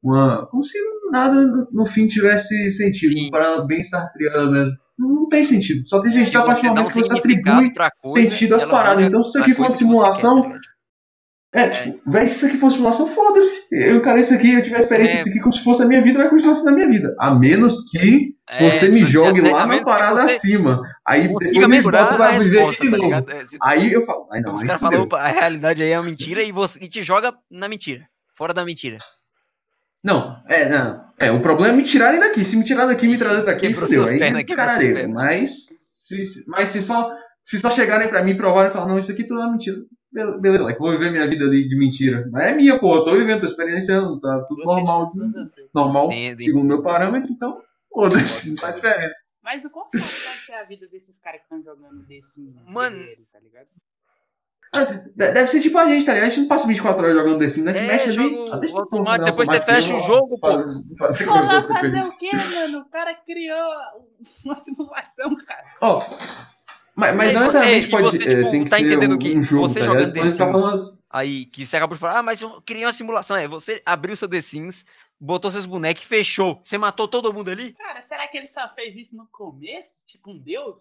uma. 0.10 0.46
como 0.48 0.64
se 0.64 0.78
nada 1.12 1.36
no, 1.72 1.86
fim 1.86 2.08
tivesse 2.08 2.72
sentido. 2.72 3.30
Para 3.32 3.62
bem 3.62 3.82
sartreano 3.84 4.52
mesmo. 4.52 4.72
Não 4.98 5.28
tem 5.28 5.44
sentido. 5.44 5.86
Só 5.88 6.00
tem 6.00 6.10
sentido 6.12 6.30
Se 6.30 6.38
a 6.38 6.44
partir 6.44 6.64
do 6.68 6.72
um 6.72 6.76
momento 6.76 6.94
que 6.94 7.00
você 7.00 7.18
atribui 7.18 7.74
coisa, 8.02 8.30
sentido 8.30 8.56
às 8.56 8.64
paradas. 8.64 9.06
Então, 9.06 9.22
se 9.24 9.30
isso 9.30 9.40
aqui 9.40 9.54
for 9.54 9.64
uma 9.64 9.72
simulação, 9.72 10.50
tá 11.52 11.60
é, 11.62 11.70
tipo, 11.70 12.02
véi, 12.12 12.28
se 12.28 12.36
isso 12.38 12.46
aqui 12.48 12.58
for 12.58 12.72
simulação, 12.72 13.08
foda-se. 13.08 13.62
Eu 13.74 13.98
encarei 13.98 14.22
isso 14.22 14.34
aqui, 14.34 14.54
eu 14.54 14.62
tive 14.64 14.76
a 14.76 14.80
experiência 14.80 15.14
É. 15.14 15.18
disso 15.18 15.30
aqui 15.30 15.40
como 15.40 15.54
se 15.54 15.64
fosse 15.64 15.84
a 15.84 15.86
minha 15.86 16.02
vida, 16.02 16.20
vai 16.20 16.30
continuar 16.30 16.56
sendo 16.56 16.70
a 16.70 16.72
minha 16.74 16.88
vida. 16.88 17.14
A 17.20 17.34
menos 17.36 17.90
que 17.92 18.36
É, 18.50 18.70
você 18.72 18.88
me 18.90 19.00
tipo, 19.00 19.08
jogue 19.12 19.40
até- 19.42 19.52
lá 19.52 19.66
na 19.66 19.84
parada 19.84 20.28
você 20.30 20.36
acima. 20.36 20.82
Aí 21.06 21.28
depois 21.28 21.68
me 21.68 21.82
bota 21.82 22.16
pra 22.16 22.32
viver 22.40 22.58
resposta, 22.60 22.84
de 22.84 22.92
tá 22.92 22.98
novo. 22.98 23.04
ligado? 23.10 23.32
É, 23.32 23.46
se- 23.46 23.58
Aí 23.62 23.92
eu 23.92 24.02
falo, 24.04 24.28
ai 24.32 24.40
não, 24.42 24.54
os 24.54 24.64
caras 24.64 24.82
falam, 24.82 25.08
a 25.12 25.28
realidade 25.28 25.82
aí 25.84 25.92
é 25.92 26.00
uma 26.00 26.06
mentira 26.10 26.42
e, 26.44 26.52
você, 26.52 26.80
e 26.84 26.88
te 26.90 27.02
joga 27.04 27.34
na 27.52 27.68
mentira. 27.70 28.06
Fora 28.38 28.54
da 28.54 28.64
mentira. 28.66 28.98
Não, 30.06 30.40
é, 30.48 30.70
não. 30.70 31.04
É, 31.18 31.32
o 31.32 31.42
problema 31.42 31.74
é 31.74 31.78
me 31.78 31.84
tirarem 31.84 32.20
daqui. 32.20 32.44
Se 32.44 32.56
me 32.56 32.64
tirar 32.64 32.86
daqui 32.86 33.06
e 33.06 33.10
me 33.10 33.18
trazer 33.18 33.44
daqui, 33.44 33.74
fudeu. 33.74 34.04
Aí 34.06 34.22
é 34.22 34.34
descararei. 34.34 35.08
Mas, 35.08 35.50
se, 36.08 36.46
mas 36.48 36.70
se 36.70 36.84
só, 36.84 37.12
se 37.44 37.58
só 37.58 37.72
chegarem 37.72 38.08
pra 38.08 38.24
mim 38.24 38.32
e 38.32 38.38
provarem 38.38 38.70
e 38.70 38.74
falar, 38.74 38.88
não, 38.88 39.00
isso 39.00 39.12
aqui 39.12 39.24
tudo 39.24 39.42
é 39.42 39.50
mentira. 39.50 39.78
Be- 40.12 40.40
Beleza, 40.40 40.64
like, 40.64 40.80
vou 40.80 40.92
viver 40.92 41.12
minha 41.12 41.28
vida 41.28 41.46
ali 41.46 41.68
de 41.68 41.76
mentira. 41.78 42.28
Mas 42.32 42.48
é 42.52 42.54
minha, 42.56 42.78
pô, 42.80 42.96
eu 42.98 43.04
tô 43.04 43.16
vivendo, 43.16 43.40
tô 43.40 43.48
experienciando, 43.48 44.20
tá 44.20 44.46
tudo 44.48 44.64
normal. 44.64 45.12
filosofia. 45.12 45.66
Normal, 45.74 46.10
tem- 46.10 46.40
segundo 46.40 46.68
meu 46.68 46.82
parâmetro, 46.84 47.32
então, 47.32 47.62
foda-se, 47.92 48.52
não 48.52 48.58
faz 48.58 48.76
diferença. 48.76 49.16
Mas 49.44 49.64
o 49.66 49.70
qual 49.70 49.90
deve 49.94 50.06
ser 50.46 50.54
a 50.54 50.64
vida 50.64 50.88
desses 50.88 51.18
caras 51.20 51.40
que 51.42 51.46
estão 51.46 51.62
jogando 51.64 52.06
Sims? 52.08 52.56
Mano. 52.66 52.98
tá 53.32 53.40
ligado? 53.40 53.68
De- 54.84 55.16
Deve 55.16 55.48
ser 55.48 55.62
tipo 55.62 55.78
a 55.78 55.86
gente, 55.86 56.06
tá 56.06 56.14
ligado? 56.14 56.28
A 56.28 56.30
gente 56.32 56.42
não 56.42 56.48
passa 56.50 56.68
24 56.68 57.04
horas 57.06 57.16
jogando 57.18 57.40
The 57.40 57.48
Sims, 57.48 57.66
né? 57.66 57.72
A 57.72 57.76
gente 57.76 57.84
É, 57.84 57.88
mexe 57.94 58.10
ali, 58.10 58.16
joga 58.16 58.56
até 58.56 58.66
o 58.66 58.70
esse 58.70 58.78
automático, 58.78 58.90
ponto, 59.06 59.20
né? 59.20 59.26
depois 59.26 59.48
você 59.50 59.62
fecha 59.62 59.96
o 59.96 60.00
jogo, 60.02 60.30
pô. 60.40 60.48
faz- 60.50 60.64
faz- 60.98 61.22
faz- 61.22 61.68
fazer 61.68 62.04
o 62.04 62.10
quê, 62.18 62.32
mano? 62.36 62.80
O 62.80 62.86
cara 62.90 63.14
criou 63.26 63.70
uma 64.46 64.56
simulação, 64.60 65.36
cara. 65.46 65.64
Ó, 65.82 66.02
mas, 66.96 67.16
mas 67.16 67.30
E 67.30 67.34
não 67.34 67.42
necessariamente 67.42 67.90
pode 67.90 68.04
você, 68.04 68.24
eh, 68.24 68.36
tipo, 68.38 68.52
tem 68.52 68.64
que 68.64 68.70
tá 68.70 68.78
ser 68.78 68.86
entendendo 68.86 69.16
um, 69.16 69.18
que 69.20 69.38
um 69.38 69.44
jogo, 69.44 69.68
você 69.68 69.80
tá 69.80 69.86
jogando? 69.86 70.14
The 70.14 70.20
tá 70.22 70.54
Sims, 70.54 71.04
Aí 71.10 71.46
que 71.46 71.66
você 71.66 71.78
acabou 71.78 71.96
de 71.96 72.00
falar, 72.02 72.20
ah, 72.20 72.24
mas 72.24 72.42
eu 72.42 72.62
criei 72.62 72.86
uma 72.86 72.94
simulação. 72.94 73.36
É, 73.38 73.48
você 73.48 73.82
abriu 73.86 74.16
seu 74.16 74.28
The 74.28 74.42
Sims, 74.42 74.86
botou 75.20 75.50
seus 75.52 75.66
bonecos 75.66 76.04
e 76.04 76.08
fechou. 76.08 76.60
Você 76.64 76.78
matou 76.78 77.08
todo 77.08 77.34
mundo 77.34 77.50
ali? 77.50 77.74
Cara, 77.74 78.02
será 78.02 78.28
que 78.28 78.38
ele 78.38 78.48
só 78.48 78.68
fez 78.76 78.96
isso 78.96 79.16
no 79.16 79.26
começo? 79.32 79.92
Tipo 80.08 80.32
um 80.32 80.38
deus? 80.38 80.76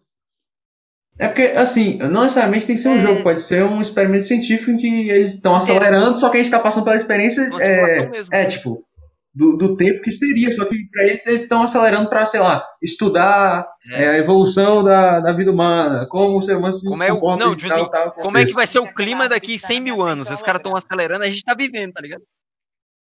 É 1.18 1.28
porque, 1.28 1.42
assim, 1.56 1.96
não 1.98 2.22
necessariamente 2.22 2.66
tem 2.66 2.74
que 2.76 2.82
ser 2.82 2.88
um 2.88 2.96
É. 2.96 3.00
jogo, 3.00 3.22
pode 3.22 3.40
ser 3.40 3.62
um 3.64 3.80
experimento 3.80 4.24
científico 4.24 4.70
em 4.72 4.76
que 4.76 5.10
eles 5.10 5.34
estão 5.34 5.54
acelerando, 5.54 6.16
só 6.18 6.28
que 6.28 6.38
a 6.38 6.42
gente 6.42 6.50
tá 6.50 6.58
passando 6.58 6.84
pela 6.84 6.96
experiência. 6.96 7.48
É, 7.60 8.10
é 8.32 8.44
tipo, 8.46 8.84
do, 9.32 9.56
do 9.56 9.76
tempo 9.76 10.00
que 10.02 10.10
seria, 10.10 10.52
só 10.54 10.64
que 10.64 10.76
pra 10.92 11.04
eles 11.04 11.24
eles 11.26 11.42
estão 11.42 11.62
acelerando 11.62 12.08
pra, 12.08 12.24
sei 12.26 12.40
lá, 12.40 12.64
estudar 12.82 13.66
É. 13.92 14.04
é, 14.04 14.08
a 14.10 14.18
evolução 14.18 14.82
da, 14.82 15.20
da 15.20 15.32
vida 15.32 15.50
humana, 15.52 16.06
como 16.08 16.38
o 16.38 16.42
ser 16.42 16.56
humano 16.56 16.72
se 16.72 16.84
Como 16.88 17.02
é 17.02 17.12
o- 17.12 17.36
não, 17.36 17.54
tipo 17.54 17.68
tal, 17.68 17.80
assim, 17.82 17.90
tal 17.90 18.12
Como 18.12 18.38
é 18.38 18.44
que 18.44 18.52
vai 18.52 18.66
ser 18.66 18.78
o 18.80 18.86
clima 18.86 19.28
daqui 19.28 19.52
árvore 19.52 19.56
que 19.56 19.60
tá 19.60 19.66
100 19.68 19.78
na 19.78 19.84
mil 19.84 20.02
anos? 20.02 20.30
Os 20.30 20.42
caras 20.42 20.58
estão 20.60 20.76
acelerando, 20.76 21.24
a 21.24 21.28
gente 21.28 21.42
tá 21.44 21.54
vivendo, 21.54 21.92
tá 21.92 22.00
ligado? 22.00 22.22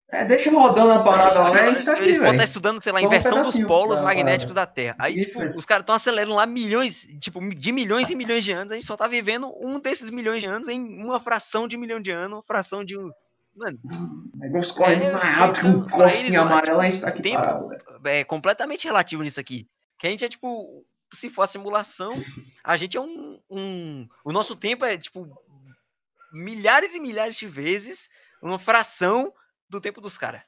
É, 0.09 0.23
deixa 0.25 0.51
rodando 0.51 0.91
a 0.91 1.01
parada 1.01 1.39
lá, 1.39 1.49
a 1.49 1.71
gente 1.73 1.83
tá 1.85 1.93
aqui, 1.93 2.03
Eles 2.03 2.17
podem 2.17 2.31
estar 2.33 2.37
velho. 2.37 2.43
estudando, 2.43 2.83
sei 2.83 2.91
lá, 2.91 2.99
Só 2.99 3.05
um 3.05 3.07
inversão 3.07 3.31
dos 3.31 3.39
pedacinho 3.41 3.67
polos 3.67 3.97
da 3.99 4.05
magnéticos 4.05 4.53
da 4.53 4.65
Terra. 4.67 4.95
Aí, 4.99 5.13
tipo, 5.15 5.25
diferente. 5.25 5.57
os 5.57 5.65
caras 5.65 5.81
estão 5.81 5.95
acelerando 5.95 6.35
lá 6.35 6.45
milhões, 6.45 7.07
tipo, 7.19 7.39
de 7.55 7.71
milhões 7.71 8.09
e 8.11 8.15
milhões 8.15 8.43
de 8.43 8.51
anos. 8.51 8.71
A 8.71 8.75
gente 8.75 8.85
só 8.85 8.95
tá 8.95 9.07
vivendo 9.07 9.51
um 9.59 9.79
desses 9.79 10.11
milhões 10.11 10.41
de 10.43 10.47
anos 10.47 10.67
em 10.67 11.03
uma 11.03 11.19
fração 11.19 11.67
de 11.67 11.77
milhão 11.77 11.99
de 11.99 12.11
anos, 12.11 12.37
uma 12.37 12.43
fração 12.43 12.85
de 12.85 12.95
um. 12.97 13.11
Mano, 13.55 13.79
O 14.35 14.37
negócio 14.37 14.73
corre 14.75 14.95
É, 14.95 15.11
mais 15.11 15.37
rápido 15.37 15.59
que 15.61 15.67
um 15.67 15.87
corcinho 15.87 16.41
amarelo, 16.41 16.79
a 16.79 16.83
tipo, 16.83 16.91
gente 16.93 17.01
tá 17.01 17.07
aqui 17.09 17.21
tempo- 17.21 17.37
parado, 17.41 17.69
é 18.05 18.23
completamente 18.23 18.85
relativo 18.85 19.23
nisso 19.23 19.39
aqui. 19.39 19.67
Que 19.97 20.05
a 20.07 20.09
gente 20.11 20.25
é 20.25 20.29
tipo, 20.29 20.83
se 21.11 21.27
for 21.29 21.43
a 21.43 21.47
simulação, 21.47 22.11
a 22.63 22.77
gente 22.77 22.97
é 22.97 23.01
um, 23.01 23.39
um. 23.49 24.07
O 24.23 24.31
nosso 24.31 24.55
tempo 24.55 24.85
é 24.85 24.95
tipo 24.97 25.27
milhares 26.31 26.93
e 26.95 26.99
milhares 26.99 27.35
de 27.35 27.47
vezes 27.47 28.09
uma 28.41 28.59
fração 28.59 29.31
do 29.69 29.79
tempo 29.81 29.99
dos 30.01 30.17
caras. 30.17 30.41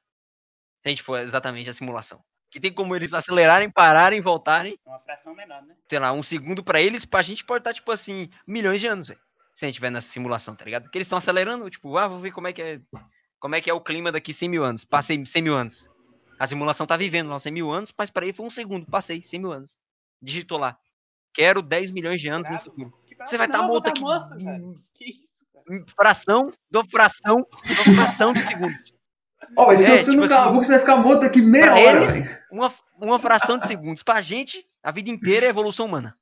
Se 0.82 0.88
a 0.88 0.90
gente 0.90 1.04
for 1.04 1.20
exatamente 1.20 1.70
a 1.70 1.74
simulação. 1.74 2.24
Que 2.52 2.60
tem 2.60 2.72
como 2.72 2.96
eles 2.96 3.12
acelerarem, 3.14 3.70
pararem, 3.70 4.22
voltarem, 4.22 4.80
É 4.86 4.90
uma 4.90 5.00
fração 5.00 5.34
menor, 5.36 5.62
né? 5.64 5.76
sei 5.86 6.00
lá, 6.00 6.14
um 6.14 6.24
segundo 6.24 6.64
pra 6.64 6.80
eles, 6.80 7.04
pra 7.04 7.22
gente 7.22 7.44
pode 7.44 7.62
estar, 7.62 7.74
tipo 7.74 7.92
assim, 7.92 8.30
milhões 8.48 8.80
de 8.80 8.88
anos, 8.88 9.08
velho. 9.10 9.20
Se 9.56 9.66
a 9.66 9.68
gente 9.68 9.76
tiver 9.76 9.90
nessa 9.90 10.08
simulação, 10.10 10.56
tá 10.56 10.64
ligado? 10.66 10.84
Porque 10.84 10.98
eles 10.98 11.06
estão 11.06 11.18
acelerando, 11.18 11.70
tipo, 11.70 11.98
ah, 11.98 12.08
vou 12.08 12.20
ver 12.20 12.32
como 12.32 12.48
é 12.48 12.54
que 12.54 12.62
é. 12.62 12.82
Como 13.40 13.56
é 13.56 13.62
que 13.62 13.70
é 13.70 13.74
o 13.74 13.82
clima 13.82 14.12
daqui 14.12 14.34
100 14.34 14.50
mil 14.50 14.64
anos. 14.64 14.84
Passei 14.86 15.24
100 15.26 15.42
mil 15.42 15.56
anos. 15.56 15.90
A 16.40 16.48
simulação 16.48 16.86
tá 16.86 16.98
vivendo 16.98 17.30
lá 17.30 17.40
100 17.40 17.52
mil 17.54 17.72
anos, 17.72 17.94
mas 17.98 18.10
pra 18.10 18.26
ele 18.26 18.34
foi 18.34 18.46
um 18.46 18.50
segundo. 18.50 18.86
Passei 18.86 19.22
100 19.22 19.40
mil 19.40 19.52
anos. 19.52 19.78
Digitou 20.22 20.58
lá. 20.58 20.78
Quero 21.34 21.62
10 21.62 21.92
milhões 21.92 22.22
de 22.22 22.30
anos 22.30 22.50
no 22.50 22.60
futuro. 22.60 22.94
Você 23.26 23.38
vai 23.38 23.48
estar 23.48 23.60
vou 23.60 23.68
morto 23.68 23.84
tá 23.86 23.90
aqui. 23.92 24.02
morto, 24.02 24.38
velho. 24.38 24.64
em- 24.74 24.84
Que 24.94 25.06
isso, 25.12 25.46
cara? 25.54 25.86
fração, 25.96 26.54
do 26.70 26.84
fração, 26.90 27.38
do 27.38 27.96
fração 27.96 28.34
de 28.34 28.40
segundo. 28.48 28.74
Ó, 29.58 29.68
mas 29.68 29.82
se 29.82 29.92
É, 29.92 29.98
você 29.98 30.12
tipo 30.12 30.22
não 30.22 30.28
calar 30.28 30.42
a 30.42 30.46
assim, 30.46 30.54
boca, 30.54 30.66
você 30.66 30.72
vai 30.74 30.80
ficar 30.82 30.98
morto 30.98 31.22
daqui 31.22 31.42
meia 31.42 31.74
hora, 31.76 31.98
eles- 31.98 32.14
velho. 32.14 32.30
Uma, 32.52 32.74
uma 33.02 33.20
fração 33.20 33.58
de 33.58 33.68
segundos. 33.68 34.04
Pra 34.04 34.22
gente, 34.22 34.64
a 34.84 34.92
vida 34.92 35.10
inteira 35.10 35.46
é 35.46 35.50
evolução 35.50 35.86
humana. 35.86 36.16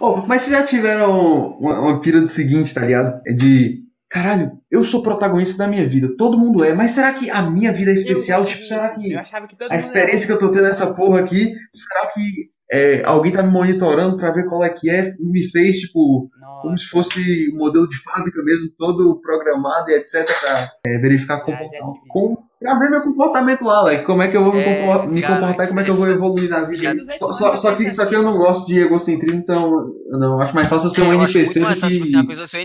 Ó, 0.00 0.24
mas 0.26 0.42
vocês 0.42 0.58
já 0.58 0.64
tiveram 0.66 1.56
uma, 1.58 1.80
uma 1.80 2.00
pira 2.00 2.20
do 2.20 2.26
seguinte, 2.26 2.74
tá 2.74 2.82
ligado? 2.82 3.20
É 3.26 3.32
de. 3.32 3.86
Caralho, 4.10 4.52
eu 4.70 4.82
sou 4.84 5.02
protagonista 5.02 5.58
da 5.58 5.68
minha 5.68 5.86
vida, 5.86 6.16
todo 6.16 6.38
mundo 6.38 6.64
é, 6.64 6.72
mas 6.72 6.92
será 6.92 7.12
que 7.12 7.28
a 7.30 7.42
minha 7.42 7.70
vida 7.70 7.90
é 7.90 7.94
especial? 7.94 8.40
Eu 8.40 8.46
Tipo, 8.46 8.64
será 8.64 8.94
que 8.94 9.12
Eu 9.12 9.18
achava 9.20 9.46
que 9.46 9.54
todo 9.54 9.66
a 9.70 9.74
mundo 9.74 9.80
experiência 9.80 10.26
que 10.26 10.32
eu 10.32 10.38
tô 10.38 10.50
tendo 10.50 10.62
nessa 10.64 10.94
porra 10.94 11.20
aqui, 11.20 11.54
será 11.74 12.06
que 12.06 12.50
é, 12.70 13.02
alguém 13.04 13.32
tá 13.32 13.42
me 13.42 13.50
monitorando 13.50 14.16
pra 14.16 14.30
ver 14.30 14.46
qual 14.46 14.62
é 14.64 14.70
que 14.70 14.90
é? 14.90 15.14
Me 15.18 15.42
fez, 15.50 15.78
tipo, 15.80 16.28
Nossa, 16.40 16.62
como 16.62 16.78
se 16.78 16.86
fosse 16.86 17.50
um 17.54 17.58
modelo 17.58 17.88
de 17.88 17.96
fábrica 18.02 18.42
mesmo, 18.42 18.68
todo 18.76 19.20
programado 19.20 19.90
e 19.90 19.94
etc. 19.94 20.26
pra 20.40 20.68
é, 20.86 20.98
verificar 20.98 21.40
como, 21.40 21.56
já 21.56 21.62
tive 21.64 21.76
isso. 21.76 22.00
com, 22.08 22.36
pra 22.60 22.78
ver 22.78 22.90
meu 22.90 23.02
comportamento 23.02 23.62
lá, 23.64 23.82
like, 23.82 24.04
como 24.04 24.20
é 24.22 24.28
que 24.28 24.36
eu 24.36 24.44
vou 24.44 24.52
me, 24.52 24.60
É, 24.60 24.86
compor- 24.86 25.08
me 25.08 25.20
cara, 25.22 25.40
comportar 25.40 25.64
e 25.64 25.68
como 25.68 25.80
é 25.80 25.84
que 25.84 25.90
eu 25.90 25.94
vou 25.94 26.08
evoluir 26.10 26.50
na 26.50 26.60
vida. 26.64 26.94
Só, 27.18 27.32
só, 27.32 27.56
só 27.56 27.74
que, 27.74 27.90
só 27.90 28.04
que 28.06 28.14
eu 28.16 28.22
não 28.22 28.36
gosto 28.36 28.66
de 28.66 28.78
egocentrismo, 28.80 29.38
então 29.40 29.86
não 30.10 30.40
acho 30.40 30.54
mais 30.54 30.68
fácil 30.68 30.88
eu 30.88 30.90
ser 30.90 31.02
um 31.02 31.12
É, 31.12 31.14
NPC 31.14 31.60
do 31.60 31.66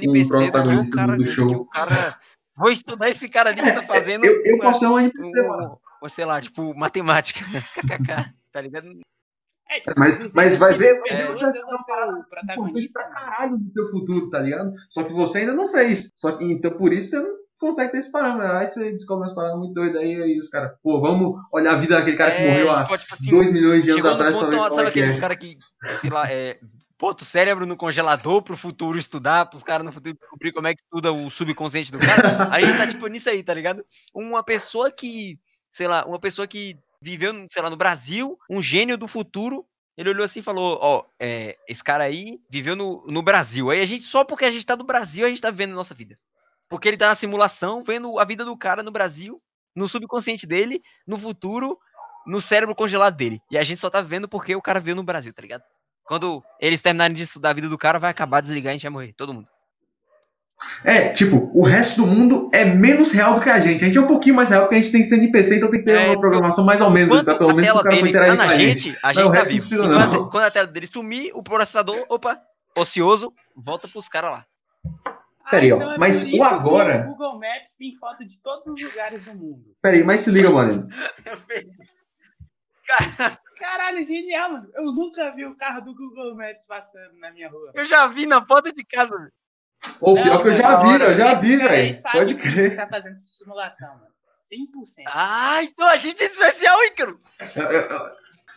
que. 0.02 0.36
um 0.36 0.52
protagonista 0.52 0.96
cara, 0.96 1.16
do- 1.16 1.24
do 1.24 1.30
show. 1.30 1.66
cara. 1.68 2.16
Vou 2.58 2.70
estudar 2.70 3.10
esse 3.10 3.28
cara 3.30 3.50
ali 3.50 3.62
que 3.62 3.72
tá 3.72 3.82
fazendo. 3.84 4.26
Eu, 4.26 4.42
eu 4.46 4.56
uma- 4.56 4.66
posso 4.66 4.80
ser 4.82 4.88
um 4.88 5.00
NPC, 5.00 5.42
mano. 5.48 5.64
um, 5.74 5.76
ou 6.04 6.10
sei 6.10 6.26
lá, 6.26 6.40
tipo, 6.42 6.74
matemática. 6.78 7.40
KKK, 7.76 8.34
tá 8.52 8.62
ligado? 8.62 8.88
É, 9.74 9.80
tipo, 9.80 9.94
Mas- 9.98 10.16
200 10.18 10.34
mas 10.36 10.58
vai 10.58 10.74
ver- 10.78 10.94
ver 10.96 11.02
pessoas, 11.02 11.40
você 11.40 11.46
vai 11.46 12.08
uma 12.10 12.20
Importante 12.20 12.92
pra 12.92 13.04
mano. 13.04 13.14
caralho 13.16 13.58
do 13.58 13.70
seu 13.72 13.86
futuro, 13.92 14.30
tá 14.30 14.40
ligado? 14.40 14.72
Só 14.90 15.04
que 15.04 15.14
você 15.14 15.40
ainda 15.40 15.54
não 15.54 15.68
fez. 15.68 16.12
Só 16.16 16.34
que, 16.34 16.46
então 16.46 16.72
por 16.72 16.94
isso 16.94 17.10
você 17.12 17.20
não 17.20 17.36
consegue 17.60 17.92
ter 17.94 17.98
esse 18.00 18.12
parâmetro. 18.12 18.52
Aí 18.58 18.68
você 18.68 18.92
descobre 18.92 19.24
umas 19.26 19.34
paradas 19.34 19.58
muito 19.58 19.74
doidas 19.74 20.02
aí, 20.02 20.22
aí 20.22 20.38
os 20.38 20.50
caras, 20.50 20.74
pô, 20.84 21.00
vamos 21.02 21.34
olhar 21.52 21.74
a 21.74 21.78
vida 21.78 21.96
daquele 21.96 22.18
cara 22.18 22.32
que 22.32 22.44
É, 22.44 22.50
morreu 22.52 22.72
há 22.72 22.84
tipo, 22.84 22.98
tipo 22.98 23.14
assim, 23.16 23.30
2 23.32 23.52
milhões 23.54 23.84
de 23.84 23.92
anos 23.92 24.06
atrás 24.06 24.36
pra 24.36 24.44
ponto, 24.46 24.52
ver 24.52 24.58
ó, 24.58 24.68
qual 24.68 24.74
sabe 24.76 24.90
é 24.90 24.92
que 24.92 25.00
aqueles 25.00 25.18
é. 25.18 25.20
caras 25.20 25.38
que, 25.38 25.58
sei 26.02 26.10
lá, 26.10 26.30
é, 26.32 26.60
bota 27.00 27.24
o 27.24 27.26
cérebro 27.26 27.66
no 27.66 27.76
congelador 27.76 28.42
pro 28.44 28.56
futuro 28.56 28.98
estudar, 29.00 29.46
pros 29.48 29.64
caras 29.64 29.86
no 29.86 29.92
futuro 29.92 30.16
descobrir 30.20 30.52
como 30.52 30.68
é 30.68 30.76
que 30.76 30.82
estuda 30.84 31.12
o 31.12 31.30
subconsciente 31.32 31.92
do 31.92 32.00
cara. 32.00 32.48
A 32.52 32.62
gente 32.62 32.78
tá, 32.78 32.88
tipo, 32.88 33.08
nisso 33.08 33.30
aí, 33.30 33.42
tá 33.44 33.54
ligado? 33.54 33.84
Uma 34.14 34.44
pessoa 34.44 34.92
que, 34.92 35.40
sei 35.72 35.88
lá, 35.88 36.06
uma 36.06 36.20
pessoa 36.20 36.46
que 36.48 36.78
viveu, 37.04 37.34
sei 37.50 37.62
lá, 37.62 37.70
no 37.70 37.76
Brasil, 37.76 38.38
um 38.50 38.62
gênio 38.62 38.98
do 38.98 39.08
futuro, 39.08 39.66
ele 39.98 40.10
olhou 40.10 40.24
assim 40.24 40.40
e 40.40 40.44
falou, 40.44 40.80
ó, 40.82 41.04
é, 41.20 41.58
esse 41.68 41.84
cara 41.84 42.06
aí 42.06 42.40
viveu 42.50 42.76
no, 42.76 43.06
no 43.06 43.22
Brasil. 43.22 43.70
Aí 43.70 43.82
a 43.82 43.86
gente, 43.86 44.04
só 44.04 44.24
porque 44.24 44.46
a 44.46 44.52
gente 44.52 44.66
tá 44.66 44.76
no 44.76 44.84
Brasil, 44.84 45.26
a 45.26 45.30
gente 45.30 45.42
tá 45.42 45.52
vivendo 45.52 45.74
a 45.74 45.76
nossa 45.76 45.94
vida. 45.94 46.18
Porque 46.68 46.88
ele 46.88 46.98
tá 46.98 47.10
na 47.10 47.16
simulação, 47.16 47.84
vendo 47.84 48.18
a 48.18 48.26
vida 48.26 48.44
do 48.44 48.58
cara 48.58 48.82
no 48.82 48.90
Brasil, 48.90 49.42
no 49.76 49.88
subconsciente 49.88 50.48
dele, 50.48 50.82
no 51.06 51.18
futuro, 51.18 51.78
no 52.26 52.42
cérebro 52.42 52.74
congelado 52.74 53.16
dele. 53.16 53.40
E 53.52 53.58
a 53.58 53.64
gente 53.64 53.80
só 53.80 53.90
tá 53.90 54.02
vendo 54.02 54.28
porque 54.28 54.56
o 54.56 54.62
cara 54.62 54.80
veio 54.80 54.96
no 54.96 55.04
Brasil, 55.04 55.34
tá 55.34 55.42
ligado? 55.42 55.64
Quando 56.06 56.44
eles 56.60 56.82
terminarem 56.82 57.16
de 57.16 57.24
estudar 57.24 57.52
a 57.52 57.54
vida 57.54 57.70
do 57.70 57.78
cara, 57.78 58.00
vai 58.00 58.10
acabar, 58.10 58.42
desligar 58.42 58.72
e 58.72 58.74
a 58.74 58.78
gente 58.78 58.84
vai 58.84 58.92
morrer. 58.92 59.14
Todo 59.14 59.34
mundo. 59.34 59.48
É, 60.84 61.10
tipo, 61.10 61.50
o 61.54 61.66
resto 61.66 62.02
do 62.02 62.08
mundo 62.08 62.50
é 62.54 62.66
menos 62.66 63.12
real 63.12 63.36
do 63.36 63.42
que 63.42 63.50
a 63.50 63.60
gente. 63.60 63.84
A 63.84 63.88
gente 63.88 63.98
é 63.98 64.02
um 64.02 64.08
pouquinho 64.08 64.36
mais 64.36 64.50
real 64.50 64.64
porque 64.64 64.76
a 64.76 64.82
gente 64.82 64.92
tem 64.92 65.02
que 65.02 65.08
ser 65.08 65.16
NPC, 65.18 65.56
então 65.58 65.70
tem 65.72 65.80
que 65.80 65.86
ter 65.86 65.98
É, 65.98 66.08
uma 66.08 66.20
programação 66.20 66.64
mais 66.66 66.82
ou 66.82 66.90
menos, 66.90 67.22
pra 67.24 67.36
pelo 67.36 67.52
a 67.52 67.54
menos 67.54 67.70
o 67.72 67.74
tela 67.74 67.84
cara 67.84 67.96
for 67.96 68.02
tá 68.04 68.10
interagir 68.10 68.38
com 68.38 68.44
a 68.44 68.48
gente. 68.58 68.80
gente, 68.82 69.00
a 69.04 69.14
gente 69.14 69.30
o 69.30 69.32
tá 69.32 69.44
vivo. 69.44 69.60
precisa, 69.60 69.84
quando, 69.84 69.98
a, 70.28 70.32
quando 70.32 70.44
a 70.44 70.52
tela 70.52 70.68
dele 70.68 70.88
sumir, 70.88 71.32
o 71.34 71.42
processador, 71.44 72.06
opa, 72.10 72.38
ocioso, 72.78 73.32
volta 73.56 73.88
pros 73.88 74.10
caras 74.10 74.32
lá. 74.32 74.46
Peraí, 75.50 75.72
ó, 75.72 75.76
então 75.78 75.92
é 75.94 75.98
mas 75.98 76.24
o 76.34 76.44
agora- 76.44 77.02
O 77.08 77.12
Google 77.12 77.34
Maps 77.40 77.76
tem 77.78 77.96
foto 77.96 78.26
de 78.26 78.38
todos 78.42 78.66
os 78.68 78.82
lugares 78.82 79.24
do 79.24 79.34
mundo. 79.36 79.64
Pera 79.82 79.96
aí, 79.96 80.04
mas 80.04 80.22
se 80.22 80.32
liga, 80.32 80.50
mano. 80.50 80.88
Cara, 82.86 83.40
Caralho, 83.58 84.04
genial, 84.04 84.52
mano. 84.52 84.68
Eu 84.76 84.84
nunca 84.86 85.32
vi 85.34 85.46
o 85.46 85.56
carro 85.56 85.82
do 85.82 85.96
Google 85.96 86.36
Maps 86.36 86.66
passando 86.68 87.18
na 87.20 87.32
minha 87.32 87.50
rua. 87.50 87.72
eu 87.74 87.86
já 87.86 88.08
vi 88.08 88.26
na 88.26 88.42
porta 88.42 88.74
de 88.74 88.84
casa. 88.84 89.16
Ou 90.02 90.16
pior 90.16 90.42
que 90.42 90.50
eu 90.50 90.54
já 90.54 90.76
vi, 90.84 91.04
eu 91.04 91.16
já 91.16 91.34
vi, 91.36 91.58
velho. 91.58 92.02
Pode 92.12 92.36
que 92.36 92.42
crer. 92.52 92.76
Tá 92.76 92.88
fazendo 92.88 93.16
essa 93.16 93.28
simulação, 93.28 93.90
mano. 93.90 94.14
100%. 94.52 95.04
Ah, 95.08 95.64
então 95.64 95.88
a 95.88 95.98
gente 95.98 96.22
é 96.22 96.26
especial, 96.26 96.78
Ícaro. 96.86 97.20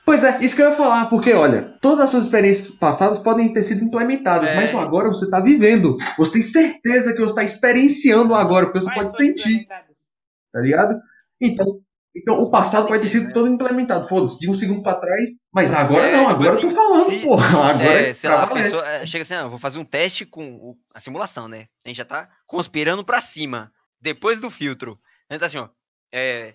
Pois 0.05 0.23
é, 0.23 0.39
isso 0.41 0.55
que 0.55 0.63
eu 0.63 0.71
ia 0.71 0.77
falar, 0.77 1.07
porque 1.07 1.33
olha, 1.33 1.63
todas 1.81 2.05
as 2.05 2.11
suas 2.11 2.25
experiências 2.25 2.73
passadas 2.77 3.19
podem 3.19 3.53
ter 3.53 3.63
sido 3.63 3.83
implementadas, 3.83 4.51
É. 4.51 4.55
mas 4.55 4.73
o 4.73 4.79
agora 4.79 5.09
você 5.09 5.29
tá 5.29 5.41
vivendo. 5.41 5.97
Você 6.17 6.35
tem 6.35 6.43
certeza 6.43 7.13
que 7.13 7.21
você 7.21 7.35
tá 7.35 7.43
experienciando 7.43 8.33
o 8.33 8.37
agora, 8.37 8.67
porque 8.67 8.81
você 8.81 8.87
Quais 8.93 9.13
pode 9.13 9.17
sentir, 9.17 9.67
tá 9.67 10.61
ligado? 10.61 11.01
Então, 11.41 11.81
então 12.17 12.41
o 12.41 12.51
passado 12.51 12.87
pode 12.87 13.03
ter 13.03 13.09
sido 13.09 13.33
todo 13.33 13.49
implementado, 13.49 14.09
foda-se, 14.09 14.39
de 14.39 14.49
um 14.51 14.55
segundo 14.55 14.83
pra 14.83 14.95
trás, 14.95 15.31
mas 15.53 15.73
agora 15.73 16.09
É, 16.09 16.13
não, 16.17 16.29
agora 16.29 16.55
eu 16.55 16.61
tô 16.61 16.71
falando, 16.71 17.05
se- 17.05 17.21
porra, 17.21 17.47
agora 17.71 17.83
é, 17.85 18.11
é, 18.11 18.15
sei 18.15 18.31
lá, 18.31 18.43
a 18.43 18.47
pessoa 18.47 18.87
é, 18.89 19.07
chega 19.07 19.23
assim, 19.23 19.35
ah, 19.35 19.41
eu 19.43 19.51
vou 19.51 19.59
fazer 19.59 19.79
um 19.79 19.85
teste 19.85 20.25
com 20.25 20.77
a 20.95 21.01
simulação, 21.01 21.49
né? 21.49 21.67
A 21.85 21.89
gente 21.89 21.97
já 21.99 22.05
tá 22.05 22.29
conspirando 22.47 23.05
pra 23.05 23.21
cima, 23.21 23.71
depois 24.01 24.41
do 24.41 24.51
filtro. 24.51 24.99
A 25.29 25.35
gente 25.35 25.41
tá 25.41 25.47
assim, 25.47 25.59
ó, 25.59 25.69
é, 26.13 26.55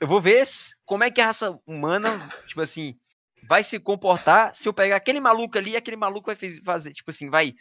eu 0.00 0.08
vou 0.08 0.20
ver 0.20 0.46
como 0.84 1.04
é 1.04 1.10
que 1.10 1.20
a 1.20 1.26
raça 1.26 1.56
humana, 1.66 2.18
tipo 2.46 2.60
assim, 2.60 2.94
vai 3.48 3.62
se 3.62 3.78
comportar 3.78 4.54
se 4.54 4.68
eu 4.68 4.72
pegar 4.72 4.96
aquele 4.96 5.20
maluco 5.20 5.56
ali 5.56 5.72
e 5.72 5.76
aquele 5.76 5.96
maluco 5.96 6.26
vai 6.26 6.36
fazer, 6.64 6.92
tipo 6.92 7.10
assim, 7.10 7.30
vai 7.30 7.54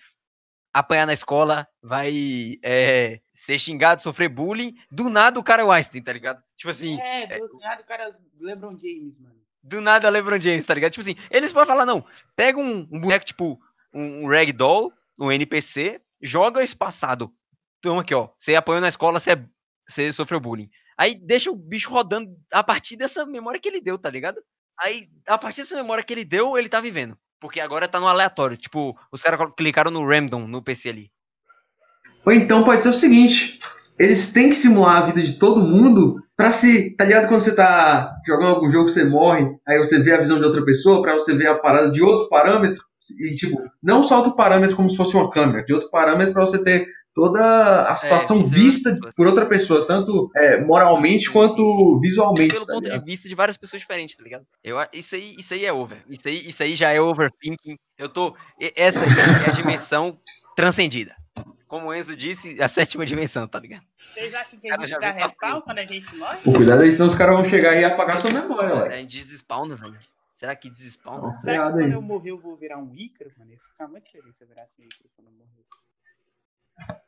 apanhar 0.80 1.06
na 1.08 1.14
escola, 1.14 1.68
vai 1.82 2.58
é, 2.64 3.20
ser 3.34 3.60
xingado, 3.60 4.02
sofrer 4.02 4.30
bullying, 4.30 4.76
do 4.92 5.10
nada 5.10 5.40
o 5.40 5.44
cara 5.44 5.62
é 5.62 5.66
o 5.66 5.72
Einstein, 5.72 6.02
tá 6.04 6.14
ligado? 6.14 6.42
Tipo 6.56 6.70
assim, 6.70 7.00
É, 7.02 7.38
do 7.40 7.58
nada 7.60 7.82
o 7.82 7.86
cara 7.86 8.16
LeBron 8.40 8.78
James, 8.78 9.18
mano. 9.20 9.36
do 9.64 9.82
nada 9.82 10.10
LeBron 10.10 10.40
James, 10.40 10.66
tá 10.66 10.74
ligado? 10.74 10.92
Tipo 10.92 11.02
assim, 11.02 11.16
eles 11.32 11.52
podem 11.54 11.68
falar, 11.68 11.86
não, 11.86 12.06
pega 12.36 12.60
um, 12.60 12.88
um 12.92 13.00
boneco 13.00 13.26
tipo 13.26 13.60
um, 13.94 14.24
um 14.24 14.28
ragdoll, 14.30 14.92
um 15.20 15.32
NPC, 15.32 16.02
joga 16.22 16.64
esse 16.64 16.76
passado. 16.76 17.32
Então 17.80 18.00
aqui, 18.00 18.14
ó, 18.14 18.30
você 18.38 18.56
apanhou 18.56 18.82
na 18.82 18.90
escola, 18.90 19.20
você, 19.20 19.32
é- 19.32 19.46
você 19.88 20.12
sofreu 20.12 20.40
bullying. 20.40 20.70
Aí 20.98 21.14
deixa 21.16 21.52
o 21.52 21.56
bicho 21.56 21.90
rodando 21.92 22.36
a 22.52 22.64
partir 22.64 22.96
dessa 22.96 23.26
memória 23.26 23.60
que 23.60 23.68
ele 23.70 23.80
deu, 23.82 23.98
tá 24.00 24.10
ligado? 24.10 24.42
Aí, 24.80 25.10
a 25.28 25.38
partir 25.38 25.62
dessa 25.62 25.76
memória 25.76 26.04
que 26.04 26.14
ele 26.14 26.26
deu, 26.26 26.58
ele 26.58 26.70
tá 26.70 26.80
vivendo. 26.80 27.18
Porque 27.40 27.60
agora 27.60 27.88
tá 27.88 28.00
no 28.00 28.08
aleatório. 28.08 28.58
Tipo, 28.58 28.98
os 29.12 29.22
caras 29.22 29.40
clicaram 29.56 29.92
no 29.92 30.08
random 30.08 30.48
no 30.48 30.62
PC 30.62 30.90
ali. 30.90 31.12
Ou 32.26 32.34
então 32.34 32.64
pode 32.64 32.84
ser 32.84 32.90
o 32.90 32.94
seguinte: 32.94 33.60
eles 33.98 34.32
têm 34.32 34.50
que 34.50 34.56
simular 34.56 34.98
a 34.98 35.06
vida 35.08 35.22
de 35.22 35.34
todo 35.34 35.62
mundo 35.62 36.22
pra 36.36 36.52
se. 36.52 36.96
Tá 36.96 37.06
ligado 37.06 37.28
quando 37.28 37.42
você 37.42 37.56
tá 37.56 38.16
jogando 38.26 38.56
algum 38.56 38.70
jogo, 38.70 38.88
você 38.88 39.04
morre, 39.04 39.50
aí 39.68 39.78
você 39.78 40.00
vê 40.00 40.14
a 40.14 40.20
visão 40.20 40.38
de 40.38 40.46
outra 40.46 40.64
pessoa, 40.64 41.02
pra 41.02 41.14
você 41.14 41.34
ver 41.36 41.48
a 41.48 41.56
parada 41.56 41.90
de 41.90 42.04
outro 42.04 42.30
parâmetro. 42.30 42.84
E, 43.20 43.36
tipo, 43.36 43.62
não 43.82 44.04
só 44.04 44.18
outro 44.18 44.36
parâmetro 44.36 44.76
como 44.76 44.90
se 44.90 44.98
fosse 44.98 45.16
uma 45.16 45.30
câmera, 45.30 45.64
de 45.64 45.74
outro 45.74 45.90
parâmetro 45.90 46.34
pra 46.34 46.46
você 46.46 46.62
ter 46.62 46.88
toda 47.18 47.90
a 47.90 47.96
situação 47.96 48.40
isso, 48.42 48.50
vista 48.50 48.92
isso. 48.92 49.10
por 49.16 49.26
outra 49.26 49.48
pessoa, 49.48 49.88
tanto 49.88 50.30
é, 50.36 50.62
moralmente 50.64 51.26
Sim, 51.26 51.32
quanto 51.34 51.56
sim, 51.66 51.94
sim. 51.94 52.00
visualmente. 52.00 52.54
Pelo 52.54 52.66
tá 52.68 52.74
ponto 52.74 52.84
de 52.84 52.90
ligado? 52.92 53.06
vista 53.06 53.28
de 53.28 53.34
várias 53.34 53.58
pessoas 53.58 53.82
diferentes, 53.82 54.16
tá 54.16 54.24
ligado? 54.24 54.46
Eu, 54.64 54.78
a- 54.78 54.88
isso, 54.94 55.16
aí, 55.16 55.36
isso 55.40 55.52
aí 55.56 55.66
é 55.66 55.74
over. 55.74 56.04
Isso 56.08 56.28
aí, 56.28 56.48
isso 56.48 56.62
aí 56.62 56.76
já 56.76 56.92
é 56.92 57.02
overthinking. 57.02 57.76
Eu 57.98 58.08
tô. 58.08 58.36
Essa 58.76 59.04
aí 59.04 59.10
é 59.48 59.50
a 59.50 59.54
dimensão 59.54 60.16
transcendida. 60.56 61.16
Como 61.68 61.88
o 61.88 61.94
Enzo 61.94 62.16
disse, 62.16 62.62
a 62.62 62.68
sétima 62.68 63.04
dimensão, 63.06 63.48
tá 63.48 63.60
ligado? 63.60 63.82
Vocês 64.14 64.34
acham 64.36 64.60
que 64.60 64.72
a 64.72 64.86
gente 64.88 65.00
dá 65.00 65.12
respawn 65.12 65.62
quando 65.62 65.80
a 65.80 65.86
gente 65.86 66.16
morre? 66.16 66.38
Pô, 66.44 66.54
cuidado 66.54 66.84
aí, 66.84 66.92
senão 66.92 67.08
os 67.08 67.16
caras 67.16 67.36
vão 67.36 67.44
chegar 67.46 67.76
e 67.76 67.84
apagar 67.84 68.20
sua 68.20 68.32
memória, 68.32 68.74
A 68.74 68.84
ué. 68.84 68.92
gente 69.00 69.18
desespawna, 69.18 69.76
velho. 69.76 69.98
Será 70.36 70.56
que 70.56 70.70
desespawna? 70.70 71.24
Nossa. 71.24 71.42
Será 71.42 71.66
que 71.72 71.80
quando 71.80 71.92
eu 71.94 72.02
morrer 72.02 72.30
eu 72.30 72.38
vou 72.38 72.56
virar 72.56 72.78
um 72.78 72.94
Ícaro, 72.96 73.32
mano? 73.40 73.50
Eu 73.52 73.56
ia 73.56 73.60
ficar 73.72 73.88
muito 73.88 74.08
feliz 74.12 74.36
se 74.38 74.44
eu 74.44 74.48
virasse 74.48 74.72
um 74.80 74.84
Ícaro 74.86 75.10
quando 75.16 75.28
eu 75.30 75.34
morrer. 75.34 75.66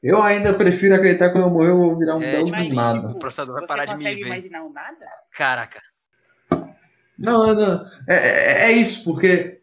Eu 0.02 0.22
ainda 0.22 0.54
prefiro 0.54 0.96
acreditar 0.96 1.28
que 1.28 1.34
quando 1.34 1.46
eu 1.46 1.50
morrer 1.50 1.70
eu 1.70 1.78
vou 1.78 1.98
virar 1.98 2.16
um 2.16 2.22
É, 2.24 2.32
belo 2.32 2.46
tipo 2.46 2.58
dos 2.58 2.66
assim, 2.68 2.76
nada. 2.76 3.08
o 3.10 3.20
processador 3.20 3.54
vai 3.56 3.62
você 3.64 3.68
parar 3.68 3.86
de 3.86 3.92
me 3.94 3.98
consegue 4.04 4.22
ver. 4.22 4.28
imaginar 4.28 4.64
um 4.64 4.72
nada? 4.74 5.06
Caraca. 5.32 5.82
Não, 7.18 7.54
não, 7.54 7.86
é, 8.08 8.16
é, 8.16 8.62
é 8.68 8.72
isso, 8.72 9.04
porque 9.04 9.60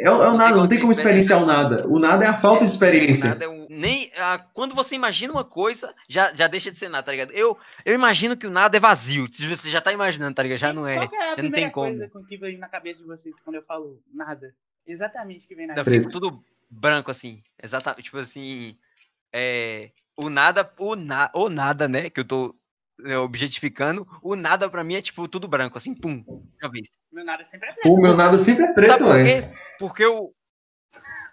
é, 0.00 0.10
o- 0.10 0.14
é 0.22 0.28
o 0.28 0.30
Não 0.32 0.36
nada, 0.36 0.56
não 0.56 0.66
tem 0.66 0.80
como 0.80 0.90
experienciar 0.92 1.40
o 1.40 1.46
nada. 1.46 1.86
O 1.86 1.98
nada 1.98 2.24
é 2.24 2.28
a 2.28 2.34
falta 2.34 2.64
de 2.64 2.72
experiência. 2.72 3.28
Nada 3.28 3.44
é 3.44 3.48
um, 3.48 3.66
nem 3.70 4.10
ah, 4.18 4.44
quando 4.52 4.74
você 4.74 4.96
imagina 4.96 5.32
uma 5.32 5.44
coisa, 5.44 5.94
já, 6.08 6.34
já 6.34 6.48
deixa 6.48 6.72
de 6.72 6.78
ser 6.78 6.88
nada, 6.88 7.04
tá 7.04 7.12
ligado? 7.12 7.30
Eu, 7.30 7.56
eu 7.84 7.94
imagino 7.94 8.36
que 8.36 8.46
o 8.46 8.50
nada 8.50 8.76
é 8.76 8.80
vazio. 8.80 9.28
Você 9.32 9.70
já 9.70 9.80
tá 9.80 9.92
imaginando, 9.92 10.34
tá 10.34 10.42
ligado? 10.42 10.58
Já 10.58 10.72
não 10.72 10.86
é. 10.86 10.96
Qual 10.96 11.08
que 11.08 11.16
é 11.16 11.32
a 11.34 11.36
não 11.42 11.50
tem 11.52 11.70
como. 11.70 11.90
coisa 11.96 12.08
com 12.10 12.24
que 12.24 12.36
vem 12.36 12.58
na 12.58 12.68
cabeça 12.68 13.00
de 13.00 13.06
vocês 13.06 13.34
quando 13.44 13.56
eu 13.56 13.62
falo 13.62 14.00
nada? 14.12 14.52
Exatamente 14.84 15.44
o 15.44 15.48
que 15.48 15.54
vem 15.54 15.68
na 15.68 15.74
cabeça. 15.74 15.96
fica 15.98 16.10
tudo 16.10 16.40
branco 16.68 17.10
assim. 17.12 17.40
Exatamente. 17.62 18.02
Tipo 18.02 18.18
assim. 18.18 18.76
É, 19.32 19.90
o 20.16 20.28
nada, 20.28 20.70
o, 20.78 20.94
na, 20.94 21.30
o 21.34 21.48
nada, 21.48 21.88
né? 21.88 22.10
Que 22.10 22.20
eu 22.20 22.24
tô 22.24 22.54
é, 23.04 23.16
objetificando. 23.16 24.06
O 24.22 24.36
nada 24.36 24.68
pra 24.68 24.84
mim 24.84 24.94
é 24.94 25.02
tipo 25.02 25.26
tudo 25.26 25.48
branco, 25.48 25.78
assim, 25.78 25.94
pum, 25.94 26.24
já 26.60 26.68
vez. 26.68 26.90
Meu 27.10 27.24
nada 27.24 27.44
sempre 27.44 27.70
é 27.70 27.72
preto. 27.72 27.92
O 27.92 28.00
meu 28.00 28.16
nada 28.16 28.38
sempre 28.38 28.64
é 28.64 28.66
Sabe 28.66 28.74
preto, 28.74 29.04
por 29.04 29.14
velho. 29.14 29.42
quê? 29.42 29.56
Porque 29.78 30.04
eu. 30.04 30.34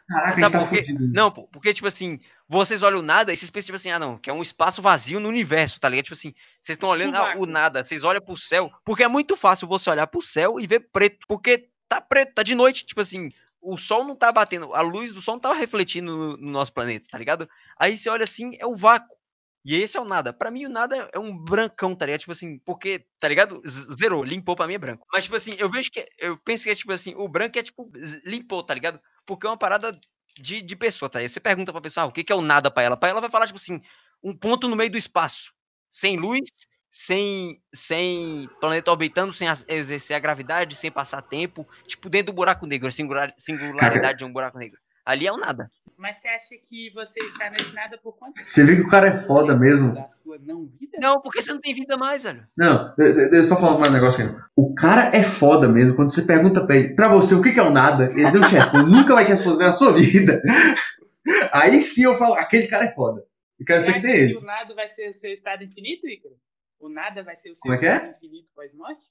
Caraca, 0.08 0.39
Sabe 0.39 0.52
tá 0.54 0.60
por 0.60 0.70
quê? 0.70 0.78
fudido. 0.78 1.08
Não, 1.14 1.30
pô, 1.30 1.47
porque, 1.52 1.72
tipo 1.72 1.88
assim, 1.88 2.20
vocês 2.47 2.82
olham 2.82 3.00
o 3.00 3.04
nada 3.04 3.32
e 3.32 3.38
vocês 3.38 3.52
pensam, 3.52 3.68
tipo 3.68 3.76
assim, 3.76 3.91
ah, 3.91 4.00
não, 4.00 4.18
que 4.18 4.30
é 4.30 4.34
um 4.34 4.41
espaço 4.41 4.82
vazio 4.82 5.20
no 5.20 5.30
universo, 5.30 5.80
tá 5.80 5.88
ligado? 5.88 6.06
Tipo 6.06 6.16
assim, 6.16 6.34
vocês 6.60 6.76
estão 6.76 6.89
olhando 6.89 7.16
ah, 7.16 7.36
o 7.38 7.45
nada, 7.45 7.84
vocês 7.84 8.04
olham 8.04 8.20
pro 8.20 8.36
céu, 8.36 8.72
porque 8.84 9.04
é 9.04 9.08
muito 9.08 9.38
fácil 9.38 9.68
você 9.68 9.88
olhar 9.88 10.08
pro 10.08 10.22
céu 10.22 10.60
e 10.60 10.66
ver 10.66 10.89
preto, 10.91 11.20
porque 11.28 11.70
tá 11.88 12.02
preto, 12.02 12.34
tá 12.34 12.41
de 12.41 12.56
noite, 12.56 12.88
tipo 12.88 13.02
assim, 13.02 13.32
o 13.62 13.78
sol 13.78 14.05
não 14.05 14.16
tá 14.16 14.32
batendo, 14.32 14.74
a 14.74 14.82
luz 14.82 15.14
do 15.14 15.22
sol 15.22 15.36
não 15.36 15.41
tá 15.41 15.53
refletindo 15.53 16.16
no, 16.16 16.38
no 16.38 16.51
nosso 16.51 16.74
planeta, 16.74 17.07
tá 17.10 17.18
ligado? 17.18 17.49
Aí 17.78 17.97
você 17.97 18.10
olha 18.10 18.24
assim, 18.24 18.51
é 18.60 18.66
o 18.66 18.76
vácuo. 18.76 19.18
E 19.66 19.76
esse 19.76 19.97
é 19.97 20.01
o 20.01 20.05
nada. 20.05 20.32
Pra 20.32 20.49
mim, 20.49 20.66
o 20.66 20.70
nada 20.70 21.10
é 21.14 21.20
um 21.20 21.38
brancão, 21.38 21.93
tá 21.93 22.05
ligado? 22.05 22.22
Tipo 22.22 22.32
assim, 22.32 22.57
porque, 22.60 23.05
tá 23.20 23.28
ligado? 23.28 23.62
Zerou, 23.68 24.24
limpou 24.24 24.55
pra 24.55 24.66
mim 24.66 24.76
é 24.76 24.78
branco. 24.78 25.05
Mas, 25.12 25.26
tipo 25.26 25.36
assim, 25.36 25.55
eu 25.60 25.70
vejo 25.70 25.91
que. 25.91 26.05
Eu 26.18 26.38
penso 26.38 26.64
que 26.64 26.70
é 26.70 26.76
tipo 26.76 26.91
assim, 26.93 27.14
o 27.16 27.28
branco 27.28 27.60
é 27.60 27.64
tipo, 27.64 27.91
limpou, 28.26 28.64
tá 28.64 28.74
ligado? 28.74 28.99
Porque 29.26 29.45
é 29.45 29.49
uma 29.49 29.57
parada 29.57 29.99
de, 30.38 30.62
de 30.62 30.76
pessoa, 30.76 31.10
tá? 31.10 31.20
Aí 31.20 31.28
você 31.28 31.39
pergunta 31.39 31.72
pra 31.72 31.82
pessoa, 31.82 32.05
ah, 32.05 32.07
o 32.07 32.12
que, 32.12 32.24
que 32.24 32.32
é 32.32 32.36
o 32.36 32.41
nada 32.41 32.72
pra 32.72 32.84
ela? 32.84 32.97
Pra 32.97 33.10
ela 33.10 33.22
vai 33.22 33.30
falar, 33.30 33.47
tipo 33.47 33.60
assim, 33.60 33.82
um 34.24 34.36
ponto 34.36 34.68
no 34.70 34.76
meio 34.76 34.89
do 34.89 34.97
espaço. 34.97 35.51
Sem 35.89 36.18
luz, 36.18 36.49
sem, 36.89 37.61
sem 37.73 38.49
planeta 38.59 38.91
orbitando, 38.91 39.31
sem 39.33 39.47
exercer 39.67 40.15
a 40.15 40.19
gravidade, 40.19 40.75
sem 40.75 40.91
passar 40.91 41.21
tempo. 41.21 41.65
Tipo, 41.87 42.09
dentro 42.09 42.27
do 42.33 42.35
buraco 42.35 42.65
negro, 42.65 42.87
a 42.87 42.91
singular- 42.91 43.33
singularidade 43.37 44.17
de 44.19 44.25
um 44.25 44.31
buraco 44.33 44.57
negro. 44.57 44.79
Ali 45.05 45.25
é 45.27 45.31
o 45.31 45.37
nada. 45.37 45.71
Mas 45.97 46.19
você 46.19 46.27
acha 46.29 46.55
que 46.69 46.89
você 46.93 47.19
está 47.25 47.49
nesse 47.49 47.73
nada 47.73 47.97
por 47.97 48.13
quanto 48.17 48.35
tempo? 48.35 48.47
Você 48.47 48.63
vê 48.63 48.75
que 48.75 48.83
o 48.83 48.87
cara 48.89 49.07
é 49.09 49.11
foda 49.11 49.53
mesmo. 49.57 49.93
Da 49.93 50.07
sua 50.09 50.37
não 50.39 50.65
vida? 50.65 50.97
Não, 51.01 51.19
porque 51.21 51.41
você 51.41 51.51
não 51.51 51.59
tem 51.59 51.73
vida 51.73 51.97
mais, 51.97 52.23
velho. 52.23 52.47
Não, 52.55 52.93
deixa 52.97 53.35
eu 53.35 53.43
só 53.43 53.57
falar 53.57 53.77
mais 53.79 53.91
um 53.91 53.95
negócio 53.95 54.23
aqui. 54.25 54.35
O 54.55 54.73
cara 54.73 55.09
é 55.13 55.21
foda 55.21 55.67
mesmo. 55.67 55.95
Quando 55.97 56.09
você 56.13 56.21
pergunta 56.21 56.65
pra 56.65 56.77
ele, 56.77 56.95
pra 56.95 57.09
você, 57.09 57.35
o 57.35 57.41
que 57.41 57.51
que 57.51 57.59
é 57.59 57.63
o 57.63 57.69
nada, 57.69 58.05
ele 58.13 58.23
não 58.31 58.47
te 58.47 58.55
responde, 58.55 58.89
nunca 58.91 59.13
vai 59.13 59.25
te 59.25 59.31
responder 59.31 59.65
na 59.65 59.71
sua 59.73 59.91
vida. 59.91 60.41
Aí 61.51 61.81
sim 61.81 62.03
eu 62.03 62.17
falo, 62.17 62.35
aquele 62.35 62.67
cara 62.67 62.85
é 62.85 62.93
foda. 62.93 63.23
Eu 63.59 63.65
quero 63.65 63.81
Você 63.81 63.87
ser 63.87 63.93
que 63.95 64.01
que 64.01 64.07
ele. 64.07 64.37
o 64.37 64.41
nada 64.41 64.73
vai 64.73 64.87
ser 64.87 65.09
o 65.09 65.13
seu 65.13 65.33
estado 65.33 65.63
infinito, 65.63 66.07
Ícaro? 66.07 66.35
O 66.80 66.88
nada 66.89 67.23
vai 67.23 67.36
ser 67.36 67.51
o 67.51 67.55
seu 67.55 67.61
Como 67.63 67.73
é 67.73 67.77
que 67.77 67.86
é? 67.86 68.15
infinito 68.17 68.49
pós-morte? 68.55 69.01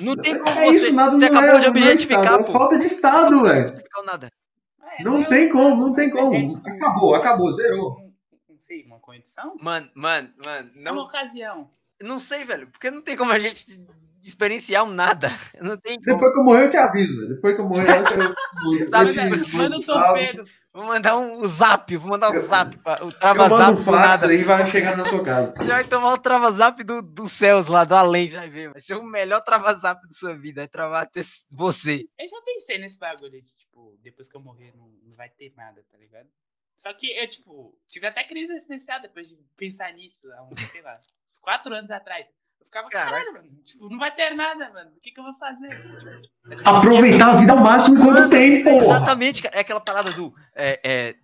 Não 0.00 0.14
tem 0.16 0.38
como 0.38 0.48
É 0.50 0.64
você. 0.66 0.76
isso, 0.76 0.94
nada 0.94 1.12
você 1.18 1.28
não 1.28 1.38
acabou 1.38 1.56
é, 1.56 1.60
de 1.60 1.60
não 1.60 1.64
é 1.64 1.68
objetificar, 1.70 2.22
estado, 2.24 2.40
é 2.42 2.44
pô. 2.46 2.52
falta 2.52 2.78
de 2.78 2.86
estado, 2.86 3.42
velho. 3.42 3.66
Objetificar 3.68 4.02
o 4.02 4.06
nada. 4.06 4.32
É, 4.98 5.02
Não 5.04 5.22
é 5.22 5.28
tem 5.28 5.48
como, 5.50 5.86
não 5.88 5.94
tem 5.94 6.08
é- 6.08 6.12
como. 6.12 6.34
é 6.34 6.70
Acabou, 6.72 7.14
acabou, 7.14 7.52
zerou. 7.52 8.10
Não 8.48 8.58
sei, 8.66 8.84
uma 8.84 8.98
condição? 9.00 9.56
Mano, 9.60 9.90
mano, 9.94 10.32
mano, 10.44 10.70
É 10.76 10.80
uma 10.80 10.92
não, 10.92 11.02
ocasião. 11.04 11.70
não 12.02 12.18
sei, 12.18 12.44
velho. 12.44 12.66
Porque 12.68 12.90
não 12.90 13.02
tem 13.02 13.16
como 13.16 13.32
a 13.32 13.38
gente 13.38 13.66
experienciar 14.22 14.84
um 14.84 14.90
nada. 14.90 15.28
Não 15.60 15.76
tem 15.76 16.00
como. 16.02 16.16
Depois 16.16 16.32
que 16.32 16.38
eu 16.40 16.44
morrer, 16.44 16.64
eu 16.66 16.70
te 16.70 16.76
aviso, 16.76 17.16
velho. 17.16 17.34
Depois 17.34 17.54
que 17.54 17.60
eu 17.60 17.68
morrer, 17.68 17.82
eu, 17.82 18.86
Sabe, 18.88 19.10
te 19.12 19.16
Manda, 19.16 19.36
tipo, 19.36 19.56
manda 19.56 19.76
um 19.76 19.82
torpedo. 19.82 20.44
Vou 20.72 20.84
mandar 20.84 21.18
um 21.18 21.44
zap, 21.48 21.96
vou 21.96 22.10
mandar 22.10 22.30
um 22.30 22.34
Eu- 22.34 22.42
zap. 22.42 22.76
pra- 22.78 22.98
O 23.02 23.08
eu 23.08 23.12
trava 23.12 23.48
mando 23.48 23.54
um 23.54 23.76
zap 23.76 23.84
do 23.84 23.90
nada. 23.90 24.26
aí 24.28 24.40
e 24.40 24.44
vai 24.44 24.64
chegar 24.66 24.96
na 24.96 25.04
sua 25.04 25.24
casa. 25.24 25.52
Você 25.58 25.64
vai 25.64 25.84
tomar 25.84 26.12
o 26.14 26.18
trava 26.18 26.52
zap 26.52 26.84
do, 26.84 27.02
dos 27.02 27.32
céus 27.32 27.66
lá, 27.66 27.84
do 27.84 27.94
além, 27.94 28.28
você 28.28 28.36
vai 28.36 28.48
ver. 28.50 28.70
Vai 28.70 28.80
ser 28.80 28.94
o 28.94 29.02
melhor 29.02 29.40
trava 29.40 29.72
zap 29.74 30.00
da 30.00 30.12
sua 30.12 30.36
vida. 30.36 30.60
Vai 30.60 30.68
travar 30.68 31.02
até 31.02 31.20
você. 31.50 32.04
Eu 32.18 32.28
já 32.28 32.40
pensei 32.44 32.78
nesse 32.78 32.98
bagulho 32.98 33.30
de, 33.42 33.42
tipo, 33.56 33.98
depois 34.02 34.28
que 34.28 34.36
eu 34.36 34.40
morrer 34.40 34.72
não, 34.76 34.86
não 35.04 35.14
vai 35.16 35.28
ter 35.28 35.52
nada, 35.56 35.82
tá 35.90 35.98
ligado? 35.98 36.28
Só 36.86 36.94
que 36.94 37.08
eu, 37.18 37.28
tipo, 37.28 37.76
tive 37.88 38.06
até 38.06 38.22
crise 38.24 38.52
existencial 38.54 39.00
depois 39.02 39.28
de 39.28 39.36
pensar 39.56 39.92
nisso, 39.92 40.26
há 40.32 40.42
uns, 40.44 40.60
sei 40.70 40.80
lá, 40.82 40.98
uns 41.28 41.38
quatro 41.38 41.74
anos 41.74 41.90
atrás. 41.90 42.24
Eu 42.60 42.66
ficava, 42.66 42.88
caralho, 42.90 43.32
mano, 43.32 43.48
tipo, 43.64 43.88
não 43.88 43.98
vai 43.98 44.14
ter 44.14 44.30
nada, 44.34 44.70
mano. 44.70 44.90
O 44.96 45.00
que, 45.00 45.10
que 45.10 45.18
eu 45.18 45.24
vou 45.24 45.34
fazer? 45.34 45.68
Tipo, 45.68 46.68
Aproveitar 46.68 47.30
a 47.30 47.36
vida 47.36 47.52
ao 47.52 47.58
máximo 47.58 47.98
enquanto 47.98 48.30
tem, 48.30 48.62
porra. 48.62 48.96
Exatamente, 48.96 49.42
cara. 49.42 49.56
É 49.56 49.60
aquela 49.60 49.80
parada 49.80 50.10
do. 50.12 50.32
É, 50.54 51.16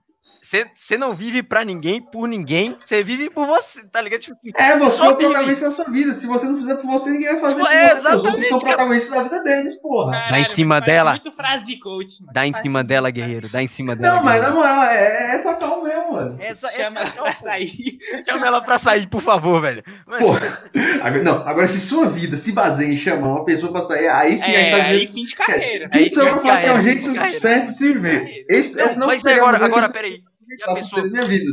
você 0.43 0.97
não 0.97 1.13
vive 1.13 1.43
pra 1.43 1.65
ninguém, 1.65 2.01
por 2.01 2.29
ninguém. 2.29 2.77
Você 2.85 3.03
vive 3.03 3.29
por 3.29 3.47
você, 3.49 3.85
tá 3.89 4.01
ligado? 4.01 4.21
Tipo 4.21 4.37
assim, 4.37 4.53
É, 4.57 4.79
você 4.79 5.05
é 5.05 5.09
o 5.09 5.17
protagonista 5.17 5.65
da 5.67 5.71
sua 5.73 5.85
vida. 5.87 6.13
Se 6.15 6.27
você 6.27 6.47
não 6.47 6.57
fizer 6.57 6.77
por 6.77 6.87
você, 6.87 7.11
ninguém 7.11 7.33
vai 7.33 7.41
fazer 7.41 7.55
Tipo, 7.57 7.67
por 7.67 7.75
é, 7.75 7.89
você. 7.89 7.99
Os 7.99 8.05
outros 8.05 8.23
exatamente, 8.23 8.49
são 8.49 8.59
cara. 8.61 8.71
protagonistas 8.77 9.11
da 9.17 9.23
vida 9.25 9.43
deles, 9.43 9.75
porra. 9.83 10.13
Caralho, 10.13 10.31
Dá 10.31 10.41
em 10.51 10.55
cima 10.55 10.75
mas 10.77 10.85
dela. 10.87 11.11
muito 11.11 11.33
frase 11.33 11.67
de 11.67 11.79
coach, 11.81 12.21
mano. 12.21 12.33
Dá 12.33 12.47
em 12.47 12.53
Faz 12.53 12.63
cima 12.63 12.85
dela, 12.85 13.11
guerreiro. 13.11 13.49
Dá 13.49 13.63
em 13.63 13.67
cima 13.67 13.97
dela. 13.97 14.15
Não, 14.17 14.23
mas 14.23 14.41
na 14.41 14.49
guerreiro. 14.51 14.69
moral, 14.69 14.85
é, 14.85 15.31
é 15.33 15.35
essa 15.35 15.55
calma 15.55 15.83
mesmo, 15.89 16.13
mano. 16.13 16.37
Essa, 16.39 16.71
Chama 16.71 17.01
é, 17.01 17.03
ela 17.03 17.11
pra 17.11 17.33
sair. 17.33 17.99
Chama 18.29 18.47
ela 18.47 18.61
pra 18.63 18.79
sair, 18.79 19.07
por 19.09 19.21
favor, 19.23 19.61
velho. 19.61 19.83
Mano, 20.07 20.27
Porra. 20.27 20.63
Agora, 21.03 21.23
não, 21.25 21.49
agora 21.49 21.67
se 21.67 21.81
sua 21.81 22.07
vida 22.09 22.37
se 22.37 22.53
baseia 22.53 22.93
em 22.93 22.97
chamar 22.97 23.29
uma 23.29 23.45
pessoa 23.45 23.73
pra 23.73 23.83
sair, 23.83 24.07
aí 24.09 24.37
sim, 24.37 24.45
aí 24.45 24.55
É, 24.55 24.71
tá 24.71 24.77
aí 24.77 24.99
vivendo. 25.01 25.13
fim 25.15 25.25
de 25.25 25.35
carreira. 25.35 25.89
Aí 25.93 26.07
Isso 26.07 26.21
é 26.21 26.25
pra 26.25 26.33
fim 26.35 26.39
de 26.39 26.47
falar 26.49 26.61
que 26.61 26.67
é 26.67 26.73
o 26.73 26.81
jeito 26.81 27.33
certo 27.33 27.67
de 27.67 27.75
se 27.75 27.93
viver. 27.93 28.47
Esse, 28.49 28.99
não, 28.99 29.09
mas 29.09 29.27
agora, 29.27 29.65
agora, 29.65 29.89
peraí. 29.89 30.16
E 30.49 30.63
a 30.65 30.75
pessoa. 30.75 31.03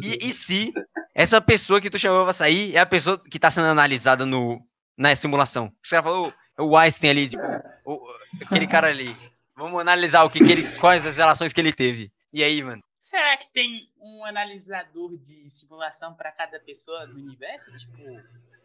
E, 0.04 0.30
e 0.30 0.34
se 0.34 0.74
essa 1.16 1.42
pessoa 1.42 1.82
que 1.82 1.90
tu 1.90 1.98
chamou 2.00 2.24
pra 2.24 2.34
sair 2.34 2.76
é 2.76 2.80
a 2.80 2.86
pessoa 2.86 3.18
que 3.18 3.40
tá 3.40 3.50
sendo 3.52 3.68
analisada 3.68 4.26
no, 4.26 4.62
na 4.98 5.16
simulação? 5.16 5.72
Você 5.82 6.02
falou 6.02 6.34
o 6.60 6.78
Einstein 6.78 7.10
ali, 7.12 7.30
tipo, 7.30 7.44
o- 7.86 8.08
aquele 8.46 8.68
cara 8.68 8.88
ali. 8.88 9.16
Vamos 9.56 9.80
analisar 9.82 10.24
o 10.24 10.30
que, 10.30 10.40
que 10.44 10.52
ele, 10.52 10.64
quais 10.80 11.06
as 11.06 11.18
relações 11.18 11.54
que 11.54 11.62
ele 11.62 11.72
teve. 11.74 12.12
E 12.32 12.44
aí, 12.44 12.64
mano? 12.64 12.82
Será 13.02 13.36
que 13.38 13.52
tem 13.54 13.90
um 14.00 14.24
analisador 14.26 15.18
de 15.18 15.50
simulação 15.50 16.14
pra 16.16 16.32
cada 16.32 16.60
pessoa 16.60 17.06
do 17.06 17.16
universo? 17.18 17.72
Tipo, 17.78 17.98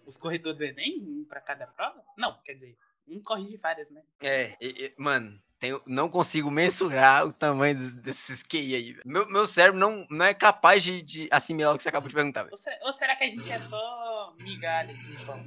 os 0.06 0.16
corretores 0.16 0.56
do 0.56 0.64
Enem, 0.64 1.00
um 1.02 1.26
pra 1.28 1.40
cada 1.40 1.66
prova? 1.66 2.02
Não, 2.16 2.38
quer 2.44 2.54
dizer, 2.54 2.76
um 3.06 3.20
corrige 3.20 3.56
várias, 3.56 3.90
né? 3.90 4.00
É, 4.22 4.56
e- 4.60 4.86
e- 4.86 4.94
mano, 4.96 5.38
tenho- 5.58 5.80
não 5.86 6.08
consigo 6.08 6.50
mensurar 6.50 7.26
o 7.26 7.32
tamanho 7.32 7.74
de- 7.78 7.90
desses 8.02 8.42
QI 8.42 8.74
aí. 8.74 8.92
velho. 8.92 9.02
Meu, 9.04 9.28
meu 9.28 9.46
cérebro 9.46 9.78
não, 9.78 10.06
não 10.10 10.24
é 10.24 10.32
capaz 10.34 10.82
de, 10.82 11.02
de 11.02 11.28
assimilar 11.30 11.74
o 11.74 11.76
que 11.76 11.82
você 11.82 11.88
acabou 11.88 12.08
de 12.08 12.14
perguntar, 12.14 12.42
velho. 12.42 12.52
Ou, 12.52 12.58
se- 12.58 12.78
ou 12.84 12.92
será 12.92 13.16
que 13.16 13.24
a 13.24 13.26
gente 13.26 13.50
é 13.50 13.58
só 13.58 14.34
migalha 14.38 14.94
de 14.94 15.24
pão? 15.24 15.42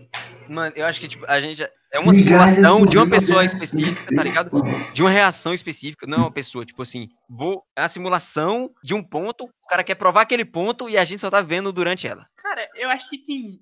Mano, 0.49 0.74
eu 0.76 0.86
acho 0.86 0.99
que 0.99 1.07
tipo, 1.07 1.26
a 1.28 1.39
gente. 1.39 1.64
É 1.93 1.99
uma 1.99 2.14
simulação 2.14 2.86
de 2.86 2.97
uma 2.97 3.09
pessoa 3.09 3.43
específica, 3.43 4.16
tá 4.16 4.24
ligado? 4.24 4.51
De 4.93 5.01
uma 5.01 5.09
reação 5.09 5.53
específica, 5.53 6.07
não 6.07 6.18
é 6.20 6.22
uma 6.22 6.32
pessoa, 6.32 6.66
tipo 6.66 6.82
assim, 6.82 7.09
vou. 7.30 7.64
É 7.76 7.82
a 7.84 7.88
simulação 7.89 8.70
de 8.84 8.93
um 8.93 9.03
ponto, 9.03 9.43
o 9.45 9.68
cara 9.68 9.84
quer 9.84 9.95
provar 9.95 10.22
aquele 10.22 10.45
ponto 10.45 10.89
e 10.89 10.97
a 10.97 11.03
gente 11.03 11.20
só 11.20 11.30
tá 11.30 11.41
vendo 11.41 11.72
durante 11.74 12.07
ela. 12.07 12.26
Cara, 12.38 12.68
eu 12.76 12.89
acho 12.89 13.09
que 13.09 13.18
tem. 13.18 13.59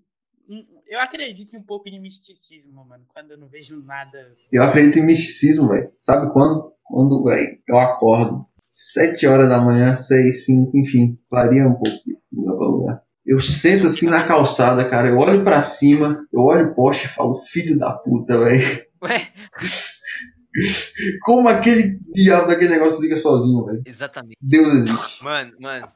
Eu 0.88 1.00
acredito 1.00 1.56
em 1.56 1.60
um 1.60 1.64
pouco 1.64 1.89
de 1.89 2.00
misticismo, 2.00 2.84
mano, 2.86 3.06
quando 3.14 3.32
eu 3.32 3.38
não 3.38 3.47
vejo 3.47 3.82
nada. 3.84 4.36
Eu 4.52 4.64
acredito 4.64 5.00
em 5.00 5.06
misticismo, 5.06 5.68
velho. 5.70 5.91
Sabe 5.97 6.32
quando? 6.34 6.74
Quando, 6.84 7.24
velho, 7.24 7.60
eu 7.68 7.78
acordo. 7.78 8.45
Sete 8.66 9.26
horas 9.28 9.50
da 9.50 9.62
manhã, 9.62 9.93
seis, 9.93 10.45
cinco, 10.45 10.78
enfim. 10.78 11.18
Varia 11.30 11.68
um 11.68 11.74
pouco 11.74 11.97
de 12.06 12.18
lugar 12.32 12.56
pra 12.58 12.68
lugar. 12.68 13.04
Eu 13.26 13.39
sento 13.39 13.88
assim 13.88 14.08
na 14.08 14.26
calçada, 14.26 14.88
cara. 14.89 15.08
Eu 15.10 15.18
olho 15.18 15.43
pra 15.43 15.62
cima, 15.62 16.26
eu 16.34 16.41
olho 16.41 16.72
o 16.72 16.76
poste 16.76 17.06
e 17.06 17.10
falo, 17.10 17.36
filho 17.36 17.78
da 17.78 17.93
puta, 17.93 18.38
velho. 18.39 18.86
Ué, 19.04 19.32
Como 21.24 21.47
aquele 21.47 22.00
diabo 22.12 22.47
daquele 22.47 22.70
negócio 22.72 23.02
liga 23.02 23.16
sozinho, 23.16 23.66
velho. 23.66 23.84
exatamente. 23.86 24.38
Deus 24.41 24.74
existe. 24.74 25.24
Mano, 25.24 25.54
mano. 25.60 25.88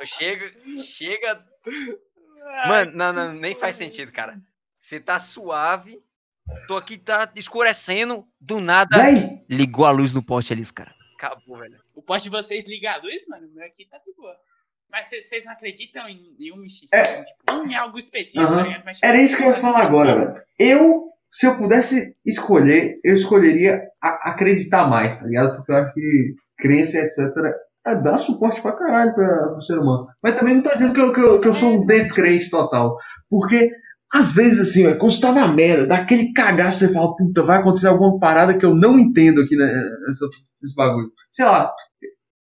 Eu 0.00 0.06
chego, 0.06 0.44
chega. 0.80 1.44
Mano, 2.68 2.92
não, 2.94 3.12
não, 3.12 3.32
nem 3.34 3.54
faz 3.54 3.74
sentido, 3.76 4.12
cara. 4.12 4.40
Você 4.76 5.00
tá 5.00 5.18
suave, 5.18 6.00
tô 6.66 6.76
aqui, 6.76 6.96
tá 6.98 7.30
escurecendo, 7.36 8.26
do 8.40 8.60
nada, 8.60 9.02
Véi, 9.02 9.40
ligou 9.48 9.84
a 9.84 9.90
luz 9.90 10.12
no 10.12 10.22
poste 10.22 10.52
ali, 10.52 10.62
os 10.62 10.70
cara. 10.70 10.94
Acabou, 11.16 11.58
velho. 11.58 11.78
O 11.94 12.02
poste 12.02 12.24
de 12.24 12.30
vocês 12.30 12.64
liga 12.66 12.92
a 12.92 12.96
luz, 12.98 13.26
mano, 13.26 13.46
o 13.48 13.50
meu 13.54 13.66
aqui 13.66 13.86
tá 13.86 13.98
de 13.98 14.12
boa. 14.14 14.34
Mas 14.90 15.08
vocês- 15.08 15.44
não 15.44 15.52
acreditam 15.52 16.08
em 16.08 16.34
nenhum 16.38 16.56
misticismo, 16.56 17.24
tipo, 17.26 17.66
em 17.70 17.74
algo 17.74 17.98
específico, 17.98 18.42
ligado? 18.62 18.84
Mas, 18.84 18.96
tipo, 18.98 19.06
era 19.06 19.20
isso 19.20 19.36
que 19.36 19.42
eu 19.42 19.48
ia 19.48 19.54
falar 19.54 19.82
agora, 19.82 20.16
velho. 20.16 20.42
Eu, 20.58 21.08
se 21.30 21.46
eu 21.46 21.58
pudesse 21.58 22.16
escolher, 22.24 22.98
eu 23.04 23.14
escolheria 23.14 23.82
acreditar 24.00 24.86
mais, 24.88 25.18
tá 25.20 25.26
ligado? 25.26 25.56
Porque 25.56 25.72
eu 25.72 25.76
acho 25.76 25.92
que 25.92 26.34
crença, 26.56 26.98
etc. 26.98 27.18
É, 27.90 28.02
dá 28.02 28.18
suporte 28.18 28.60
pra 28.60 28.72
caralho 28.76 29.14
pra, 29.14 29.48
pro 29.48 29.62
ser 29.62 29.78
humano. 29.78 30.06
Mas 30.22 30.34
também 30.34 30.54
não 30.54 30.62
tô 30.62 30.70
dizendo 30.72 30.94
que 30.94 31.00
eu, 31.00 31.12
que 31.12 31.20
eu, 31.20 31.40
que 31.40 31.48
eu 31.48 31.54
sou 31.54 31.70
um 31.70 31.86
descrente 31.86 32.50
total. 32.50 32.96
Porque, 33.28 33.70
às 34.12 34.32
vezes, 34.32 34.60
assim, 34.60 34.86
ó, 34.86 34.94
quando 34.96 35.12
você 35.12 35.20
tá 35.20 35.32
na 35.32 35.48
merda, 35.48 35.86
dá 35.86 35.96
aquele 35.98 36.32
cagaço, 36.32 36.78
você 36.78 36.92
fala, 36.92 37.14
puta, 37.16 37.42
vai 37.42 37.58
acontecer 37.58 37.88
alguma 37.88 38.18
parada 38.18 38.56
que 38.56 38.64
eu 38.64 38.74
não 38.74 38.98
entendo 38.98 39.40
aqui, 39.42 39.56
né? 39.56 39.66
Essa, 40.08 40.26
esse 40.64 40.74
bagulho. 40.74 41.10
Sei 41.32 41.44
lá, 41.44 41.72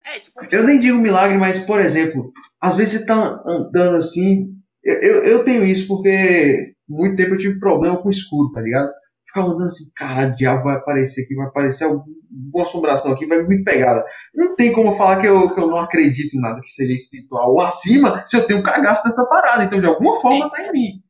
É, 0.05 0.19
tipo, 0.21 0.41
eu 0.51 0.65
nem 0.65 0.79
digo 0.81 0.99
milagre, 0.99 1.39
mas, 1.39 1.59
por 1.59 1.81
exemplo, 1.81 2.33
às 2.61 2.77
vezes 2.77 3.01
você 3.01 3.07
tá 3.07 3.43
andando 3.47 3.97
assim. 3.97 4.49
Eu, 4.83 4.95
eu, 5.03 5.23
eu 5.25 5.45
tenho 5.45 5.65
isso 5.65 5.87
porque 5.87 6.73
muito 6.89 7.17
tempo 7.17 7.35
eu 7.35 7.39
tive 7.39 7.61
problema 7.61 7.97
com 8.01 8.09
o 8.09 8.11
escuro, 8.11 8.51
tá 8.53 8.61
ligado? 8.61 8.91
Ficava 9.33 9.47
andando 9.49 9.67
assim, 9.69 9.85
caralho, 9.95 10.33
o 10.33 10.35
diabo 10.35 10.65
vai 10.65 10.77
aparecer 10.77 11.23
aqui, 11.23 11.35
vai 11.37 11.47
aparecer 11.47 11.85
alguma 11.85 12.63
assombração 12.63 13.13
aqui, 13.13 13.27
vai 13.27 13.43
me 13.45 13.63
pegar. 13.63 14.03
Não 14.35 14.57
tem 14.57 14.73
como 14.73 14.93
falar 14.97 15.21
que 15.21 15.27
eu, 15.29 15.55
que 15.55 15.61
eu 15.61 15.69
não 15.69 15.79
acredito 15.79 16.37
em 16.37 16.41
nada 16.41 16.61
que 16.61 16.69
seja 16.69 16.93
espiritual 16.93 17.51
ou 17.53 17.61
acima 17.61 18.25
se 18.27 18.37
eu 18.37 18.45
tenho 18.47 18.63
cagaço 18.63 19.05
dessa 19.05 19.25
parada. 19.29 19.63
Então, 19.65 19.81
de 19.81 19.87
alguma 19.87 20.21
forma, 20.21 20.51
tá 20.51 20.63
em 20.63 20.73
mim. 20.73 21.03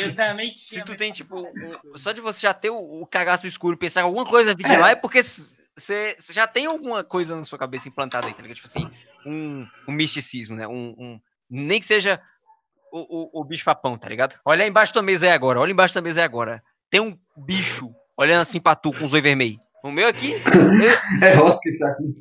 eu 0.00 0.14
também 0.16 0.52
Se 0.56 0.82
tu 0.82 0.88
mas 0.90 0.98
tem, 0.98 1.12
tipo, 1.12 1.38
um- 1.38 1.44
coisas. 1.52 1.78
só 1.96 2.10
de 2.12 2.20
você 2.20 2.40
já 2.40 2.52
ter 2.54 2.70
o, 2.70 2.76
o 3.02 3.06
cagaço 3.06 3.42
do 3.44 3.48
escuro 3.48 3.74
e 3.74 3.78
pensar 3.78 4.02
alguma 4.02 4.26
coisa 4.26 4.54
vir 4.54 4.64
de 4.66 4.72
É. 4.72 4.78
lá 4.78 4.90
é 4.90 4.94
porque 4.96 5.20
você 5.22 6.16
já 6.32 6.46
tem 6.46 6.66
alguma 6.66 7.02
coisa 7.04 7.36
na 7.36 7.44
sua 7.44 7.58
cabeça 7.58 7.88
implantada 7.88 8.26
aí, 8.26 8.34
tá 8.34 8.42
ligado? 8.42 8.56
Tipo 8.56 8.68
assim, 8.68 8.90
um, 9.24 9.66
um 9.88 9.92
misticismo, 9.92 10.56
né? 10.56 10.66
Um, 10.66 10.94
um- 10.98 11.20
nem 11.48 11.78
que 11.80 11.86
seja 11.86 12.20
o, 12.92 13.38
o, 13.38 13.40
o 13.40 13.44
bicho 13.44 13.64
papão, 13.64 13.96
tá 13.96 14.08
ligado? 14.08 14.34
Olha 14.44 14.66
embaixo 14.66 14.92
da 14.94 15.00
mesa 15.02 15.26
aí 15.26 15.32
agora, 15.32 15.60
olha 15.60 15.70
embaixo 15.72 15.94
da 15.94 16.00
mesa 16.00 16.20
aí 16.20 16.24
agora. 16.24 16.62
Tem 16.92 17.00
um 17.00 17.16
bicho 17.34 17.90
olhando 18.18 18.42
assim 18.42 18.60
pra 18.60 18.74
tu 18.74 18.92
com 18.92 19.06
os 19.06 19.14
olhos 19.14 19.24
vermelhos. 19.24 19.58
O 19.82 19.90
meu 19.90 20.06
aqui, 20.06 20.34
É 21.22 21.32
Ross 21.34 21.58
que 21.60 21.78
tá 21.78 21.88
aqui. 21.88 22.14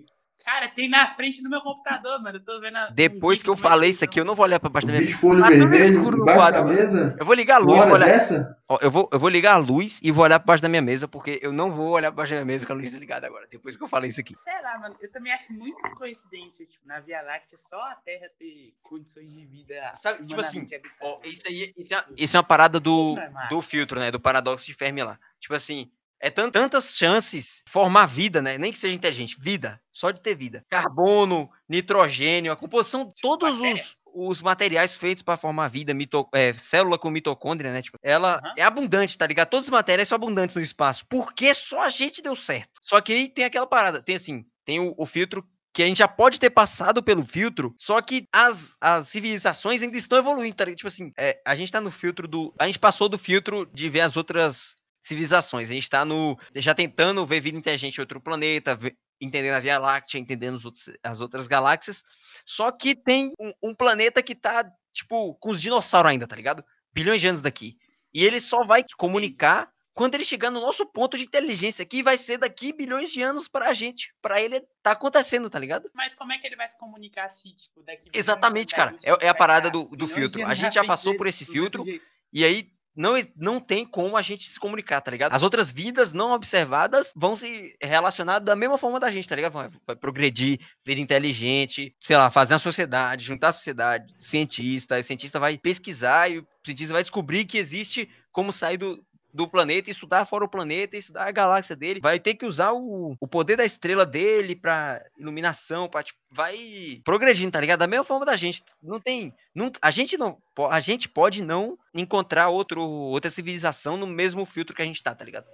Cara, 0.44 0.68
tem 0.70 0.90
na 0.90 1.08
frente 1.08 1.42
do 1.44 1.50
meu 1.50 1.62
computador, 1.62 2.22
mano. 2.22 2.38
Eu 2.38 2.44
tô 2.44 2.60
vendo. 2.60 2.76
a- 2.78 2.90
depois 2.90 3.42
que 3.44 3.50
eu 3.50 3.54
é 3.54 3.58
falei 3.58 3.92
isso 3.92 4.04
aqui, 4.04 4.20
eu 4.20 4.26
não 4.26 4.34
vou 4.36 4.44
olhar 4.46 4.60
pra 4.60 4.70
baixo 4.70 4.88
da 4.88 4.94
minha 4.94 5.06
mesa. 5.06 5.26
olho 5.26 5.42
Tá 5.42 5.48
tudo 5.50 5.60
vermelho, 5.60 5.84
escuro 5.84 6.18
no 6.18 6.26
quadro. 6.26 6.66
mesa. 6.66 7.16
Eu 7.20 7.26
vou 7.26 7.36
ligar 7.36 7.56
a 7.56 7.60
luz, 7.60 7.84
vou 7.84 7.94
olhar. 7.94 8.06
dessa? 8.08 8.58
Ó, 8.68 8.78
eu, 8.82 8.90
vou, 8.90 9.10
eu 9.12 9.20
vou 9.20 9.30
ligar 9.30 9.54
a 9.54 9.58
luz 9.58 10.00
e 10.04 10.12
vou 10.12 10.24
olhar 10.24 10.40
pra 10.40 10.48
baixo 10.48 10.64
da 10.64 10.70
minha 10.70 10.82
mesa, 10.82 11.08
porque 11.08 11.40
eu 11.44 11.52
não 11.52 11.72
vou 11.72 11.90
olhar 11.92 12.12
pra 12.12 12.18
baixo 12.18 12.32
da 12.32 12.38
minha 12.38 12.46
mesa 12.46 12.66
com 12.66 12.74
a 12.74 12.76
luz 12.76 12.90
desligada 12.92 13.28
agora, 13.28 13.48
depois 13.52 13.76
que 13.76 13.84
eu 13.84 13.88
falei 13.88 14.10
isso 14.10 14.20
aqui. 14.22 14.36
Sei 14.36 14.62
lá, 14.62 14.78
mano. 14.80 14.96
Eu 15.00 15.12
também 15.12 15.32
acho 15.32 15.52
muita 15.54 15.90
coincidência, 15.92 16.66
tipo, 16.66 16.88
na 16.88 17.00
Via 17.00 17.22
Láctea 17.22 17.58
só 17.58 17.80
a 17.80 17.96
Terra 18.04 18.28
ter 18.40 18.74
condições 18.82 19.34
de 19.34 19.46
vida. 19.46 19.92
Sabe, 19.94 20.26
tipo 20.26 20.40
assim, 20.40 20.68
Ó, 21.02 21.20
isso 21.24 21.44
aí 21.48 21.74
isso 21.78 21.94
é, 21.94 22.04
isso 22.18 22.36
é 22.36 22.40
uma 22.40 22.44
parada 22.44 22.80
do, 22.80 23.16
é 23.18 23.48
do 23.50 23.62
filtro, 23.62 24.00
né? 24.00 24.10
Do 24.12 24.20
paradoxo 24.20 24.66
de 24.66 24.74
Fermi 24.74 25.04
lá. 25.04 25.20
Tipo 25.40 25.54
assim, 25.56 25.90
é 26.22 26.30
tan- 26.30 26.50
tantas 26.52 26.96
chances 26.98 27.64
formar 27.68 28.06
vida, 28.06 28.42
né? 28.42 28.58
Nem 28.58 28.72
que 28.72 28.80
seja 28.80 28.94
inteligente, 28.96 29.36
vida, 29.40 29.82
só 29.92 30.12
de 30.12 30.22
ter 30.22 30.36
vida. 30.36 30.64
Carbono, 30.70 31.50
nitrogênio, 31.68 32.52
a 32.52 32.56
composição, 32.56 33.14
todos 33.22 33.56
Bactéria. 33.56 33.84
os, 33.84 33.98
os 34.14 34.42
materiais 34.42 34.96
feitos 34.96 35.24
para 35.24 35.38
formar 35.38 35.68
vida, 35.70 35.94
mito, 35.94 36.28
é, 36.34 36.54
célula 36.54 36.98
com 36.98 37.10
mitocôndria, 37.10 37.72
né? 37.74 37.82
Tipo, 37.82 37.98
ela 38.04 38.36
Aham. 38.44 38.54
é 38.58 38.64
abundante, 38.64 39.18
tá 39.18 39.26
ligado? 39.26 39.50
Todas 39.50 39.66
as 39.66 39.72
matérias 39.72 40.08
são 40.08 40.16
abundantes 40.16 40.56
no 40.56 40.62
espaço. 40.62 41.06
Por 41.08 41.34
que 41.34 41.54
só 41.54 41.82
a 41.82 41.90
gente 41.90 42.22
deu 42.22 42.36
certo? 42.36 42.70
Só 42.84 43.02
que 43.02 43.14
aí 43.14 43.28
tem 43.30 43.46
aquela 43.46 43.68
parada, 43.68 44.02
tem 44.02 44.16
assim, 44.16 44.46
tem 44.66 44.80
o, 44.80 44.94
o 44.98 45.06
filtro 45.06 45.44
que 45.74 45.82
a 45.84 45.86
gente 45.86 46.00
já 46.00 46.08
pode 46.08 46.38
ter 46.38 46.50
passado 46.50 47.02
pelo 47.02 47.26
filtro, 47.26 47.74
só 47.78 48.02
que 48.02 48.28
as, 48.34 48.76
as 48.82 49.08
civilizações 49.08 49.82
ainda 49.82 49.96
estão 49.96 50.18
evoluindo, 50.20 50.54
tá? 50.54 50.66
Tipo 50.66 50.88
assim, 50.88 51.14
é, 51.18 51.40
a 51.48 51.56
gente 51.56 51.72
tá 51.72 51.80
no 51.80 51.90
filtro 51.90 52.28
do. 52.28 52.54
A 52.60 52.66
gente 52.66 52.78
passou 52.78 53.08
do 53.08 53.18
filtro 53.18 53.66
de 53.74 53.88
ver 53.88 54.02
as 54.02 54.18
outras 54.18 54.76
civilizações. 55.02 55.70
A 55.70 55.74
gente 55.74 55.90
tá 55.90 56.04
no. 56.06 56.38
Já 56.56 56.74
tentando 56.74 57.26
ver 57.26 57.42
vida 57.42 57.58
inteligente 57.58 57.98
em 57.98 58.02
outro 58.02 58.22
planeta, 58.22 58.76
ver- 58.76 58.98
entendendo 59.20 59.54
a 59.56 59.60
Via 59.60 59.78
Láctea, 59.80 60.20
entendendo 60.20 60.56
os 60.56 60.66
outros- 60.66 60.90
as 61.04 61.22
outras 61.22 61.48
galáxias. 61.48 62.04
Só 62.46 62.72
que 62.72 62.96
tem 62.96 63.32
um, 63.40 63.52
um 63.64 63.76
planeta 63.76 64.22
que 64.24 64.34
tá, 64.36 64.64
tipo, 64.92 65.36
com 65.36 65.50
os 65.52 65.62
dinossauros 65.62 66.12
ainda, 66.12 66.28
tá 66.28 66.36
ligado? 66.36 66.64
Bilhões 66.94 67.22
de 67.22 67.28
anos 67.28 67.42
daqui. 67.42 67.78
E 68.14 68.24
ele 68.26 68.40
só 68.40 68.64
vai 68.64 68.84
comunicar 68.98 69.70
quando 69.94 70.16
ele 70.16 70.24
chegar 70.26 70.50
no 70.50 70.60
nosso 70.62 70.86
ponto 70.86 71.18
de 71.18 71.26
inteligência, 71.26 71.86
que 71.86 72.02
vai 72.02 72.18
ser 72.18 72.38
daqui 72.38 72.74
bilhões 72.74 73.12
de 73.12 73.22
anos 73.22 73.48
pra 73.48 73.74
gente. 73.74 74.14
Pra 74.22 74.42
ele 74.42 74.62
tá 74.82 74.92
acontecendo, 74.92 75.50
tá 75.50 75.60
ligado? 75.60 75.90
Mas 75.94 76.16
como 76.16 76.32
é 76.34 76.38
que 76.38 76.48
ele 76.48 76.56
vai 76.56 76.68
se 76.70 76.78
comunicar 76.78 77.26
assim, 77.28 77.54
tipo, 77.56 77.84
daqui... 77.84 78.10
Exatamente, 78.14 78.74
cara. 78.74 78.98
É- 79.04 79.26
é 79.26 79.30
a 79.30 79.36
parada 79.36 79.70
do- 79.70 79.86
do 79.86 80.08
filtro. 80.08 80.46
A 80.46 80.54
gente 80.56 80.74
já 80.74 80.84
passou 80.88 81.16
por 81.16 81.28
esse 81.28 81.46
filtro. 81.46 81.86
E 82.34 82.44
aí 82.46 82.72
não, 82.96 83.14
não 83.36 83.60
tem 83.60 83.86
como 83.86 84.18
a 84.18 84.22
gente 84.22 84.50
se 84.50 84.60
comunicar, 84.60 85.02
tá 85.02 85.12
ligado? 85.12 85.34
As 85.34 85.44
outras 85.44 85.72
vidas 85.72 86.12
não 86.14 86.32
observadas 86.32 87.14
vão 87.16 87.36
se 87.36 87.76
relacionar 87.82 88.40
da 88.40 88.56
mesma 88.56 88.78
forma 88.78 89.00
da 89.00 89.10
gente, 89.10 89.28
tá 89.28 89.36
ligado? 89.36 89.54
Vai, 89.54 89.70
vai 89.88 89.96
progredir, 89.96 90.60
vida 90.86 91.00
inteligente, 91.00 91.96
sei 92.02 92.18
lá, 92.18 92.30
fazer 92.30 92.54
uma 92.54 92.60
sociedade, 92.60 93.26
juntar 93.26 93.50
a 93.50 93.54
sociedade, 93.54 94.14
cientista, 94.18 95.00
o 95.00 95.04
cientista 95.04 95.40
vai 95.40 95.58
pesquisar 95.58 96.30
e 96.30 96.40
o 96.40 96.48
cientista 96.66 96.94
vai 96.94 97.04
descobrir 97.04 97.46
que 97.46 97.58
existe 97.58 98.10
como 98.32 98.52
sair 98.52 98.78
do, 98.78 99.04
do 99.34 99.48
planeta, 99.48 99.90
estudar 99.90 100.26
fora 100.26 100.46
o 100.46 100.50
planeta, 100.50 100.98
estudar 100.98 101.28
a 101.28 101.32
galáxia 101.32 101.76
dele. 101.76 102.00
Vai 102.00 102.20
ter 102.20 102.36
que 102.36 102.46
usar 102.46 102.74
o, 102.74 103.16
o 103.20 103.28
poder 103.28 103.56
da 103.56 103.66
estrela 103.66 104.06
dele 104.06 104.56
pra 104.56 105.04
iluminação, 105.18 105.88
pra, 105.88 106.04
tipo, 106.04 106.20
vai 106.30 107.02
progredindo, 107.04 107.52
tá 107.52 107.60
ligado? 107.60 107.80
Da 107.80 107.88
mesma 107.88 108.04
forma 108.04 108.26
da 108.26 108.36
gente. 108.36 108.64
Não 108.82 109.00
tem. 109.00 109.34
Nunca, 109.54 109.80
a 109.82 109.92
gente 109.92 110.18
não. 110.18 110.38
A 110.70 110.80
gente 110.80 111.10
pode 111.10 111.44
não 111.44 111.78
encontrar 111.94 112.50
outro, 112.50 112.82
outra 112.82 113.32
civilização 113.32 113.98
no 113.98 114.08
mesmo 114.08 114.46
filtro 114.46 114.76
que 114.76 114.82
a 114.82 114.86
gente 114.86 115.02
tá, 115.02 115.14
tá 115.14 115.26
ligado? 115.26 115.46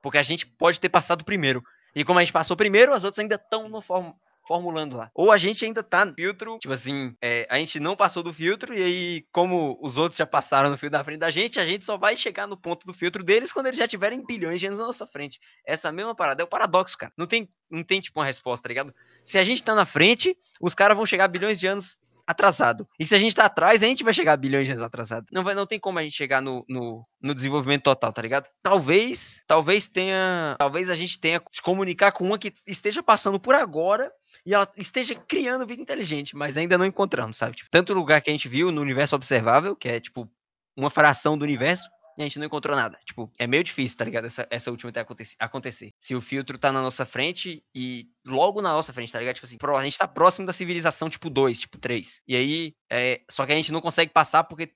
Porque 0.00 0.18
a 0.18 0.22
gente 0.22 0.46
pode 0.46 0.80
ter 0.80 0.88
passado 0.88 1.24
primeiro. 1.24 1.64
E 1.94 2.04
como 2.04 2.18
a 2.18 2.22
gente 2.22 2.32
passou 2.32 2.56
primeiro, 2.56 2.92
as 2.92 3.04
outras 3.04 3.20
ainda 3.20 3.36
estão 3.36 3.68
no 3.68 3.80
form, 3.80 4.12
formulando 4.46 4.96
lá. 4.96 5.10
Ou 5.14 5.32
a 5.32 5.36
gente 5.36 5.64
ainda 5.64 5.82
tá 5.82 6.04
no 6.04 6.14
filtro, 6.14 6.58
tipo 6.58 6.72
assim, 6.72 7.14
é, 7.20 7.46
a 7.50 7.58
gente 7.58 7.80
não 7.80 7.96
passou 7.96 8.22
do 8.22 8.32
filtro, 8.32 8.74
e 8.74 8.82
aí, 8.82 9.26
como 9.32 9.78
os 9.80 9.96
outros 9.96 10.18
já 10.18 10.26
passaram 10.26 10.70
no 10.70 10.78
filtro 10.78 10.98
da 10.98 11.04
frente 11.04 11.18
da 11.18 11.30
gente, 11.30 11.58
a 11.58 11.66
gente 11.66 11.84
só 11.84 11.96
vai 11.96 12.16
chegar 12.16 12.46
no 12.46 12.56
ponto 12.56 12.86
do 12.86 12.94
filtro 12.94 13.22
deles 13.22 13.52
quando 13.52 13.66
eles 13.66 13.78
já 13.78 13.88
tiverem 13.88 14.24
bilhões 14.24 14.60
de 14.60 14.66
anos 14.66 14.78
na 14.78 14.86
nossa 14.86 15.06
frente. 15.06 15.40
Essa 15.66 15.90
mesma 15.90 16.14
parada 16.14 16.42
é 16.42 16.44
o 16.44 16.48
paradoxo, 16.48 16.96
cara. 16.96 17.12
Não 17.16 17.26
tem, 17.26 17.48
não 17.70 17.82
tem 17.82 18.00
tipo 18.00 18.20
uma 18.20 18.26
resposta, 18.26 18.62
tá 18.62 18.68
ligado? 18.68 18.94
Se 19.24 19.38
a 19.38 19.44
gente 19.44 19.62
tá 19.62 19.74
na 19.74 19.86
frente, 19.86 20.36
os 20.60 20.74
caras 20.74 20.96
vão 20.96 21.06
chegar 21.06 21.28
bilhões 21.28 21.58
de 21.58 21.66
anos 21.66 21.98
atrasado. 22.26 22.88
E 22.98 23.06
se 23.06 23.14
a 23.14 23.18
gente 23.18 23.34
tá 23.34 23.44
atrás, 23.44 23.82
a 23.82 23.86
gente 23.86 24.02
vai 24.02 24.12
chegar 24.12 24.36
bilhões 24.36 24.66
de 24.66 24.72
anos 24.72 24.84
atrasado. 24.84 25.26
Não, 25.30 25.44
vai, 25.44 25.54
não 25.54 25.66
tem 25.66 25.78
como 25.78 25.98
a 25.98 26.02
gente 26.02 26.16
chegar 26.16 26.40
no, 26.40 26.64
no, 26.68 27.06
no 27.20 27.34
desenvolvimento 27.34 27.82
total, 27.82 28.12
tá 28.12 28.22
ligado? 28.22 28.48
Talvez, 28.62 29.42
talvez 29.46 29.88
tenha, 29.88 30.56
talvez 30.58 30.88
a 30.88 30.94
gente 30.94 31.18
tenha 31.18 31.40
se 31.50 31.60
comunicar 31.60 32.12
com 32.12 32.24
uma 32.24 32.38
que 32.38 32.52
esteja 32.66 33.02
passando 33.02 33.38
por 33.38 33.54
agora 33.54 34.10
e 34.46 34.54
ela 34.54 34.70
esteja 34.76 35.14
criando 35.14 35.66
vida 35.66 35.80
inteligente, 35.80 36.36
mas 36.36 36.56
ainda 36.56 36.76
não 36.76 36.86
encontramos, 36.86 37.36
sabe? 37.36 37.56
Tipo, 37.56 37.70
tanto 37.70 37.94
lugar 37.94 38.20
que 38.20 38.30
a 38.30 38.32
gente 38.32 38.48
viu 38.48 38.70
no 38.70 38.80
universo 38.80 39.16
observável, 39.16 39.74
que 39.74 39.88
é 39.88 40.00
tipo 40.00 40.30
uma 40.76 40.90
fração 40.90 41.38
do 41.38 41.44
universo, 41.44 41.88
e 42.16 42.22
a 42.22 42.24
gente 42.24 42.38
não 42.38 42.46
encontrou 42.46 42.76
nada. 42.76 42.98
Tipo, 43.04 43.30
é 43.38 43.46
meio 43.46 43.64
difícil, 43.64 43.98
tá 43.98 44.04
ligado? 44.04 44.26
Essa, 44.26 44.46
essa 44.50 44.70
última 44.70 44.92
ter 44.92 45.04
acontecer. 45.38 45.92
Se 45.98 46.14
o 46.14 46.20
filtro 46.20 46.56
tá 46.56 46.70
na 46.70 46.80
nossa 46.80 47.04
frente 47.04 47.64
e 47.74 48.08
logo 48.24 48.62
na 48.62 48.72
nossa 48.72 48.92
frente, 48.92 49.12
tá 49.12 49.18
ligado? 49.18 49.34
Tipo 49.34 49.46
assim, 49.46 49.58
a 49.60 49.84
gente 49.84 49.98
tá 49.98 50.06
próximo 50.06 50.46
da 50.46 50.52
civilização 50.52 51.10
tipo 51.10 51.28
2, 51.28 51.60
tipo 51.60 51.78
3. 51.78 52.22
E 52.26 52.36
aí, 52.36 52.76
é, 52.90 53.22
só 53.28 53.44
que 53.44 53.52
a 53.52 53.56
gente 53.56 53.72
não 53.72 53.80
consegue 53.80 54.12
passar 54.12 54.44
porque 54.44 54.72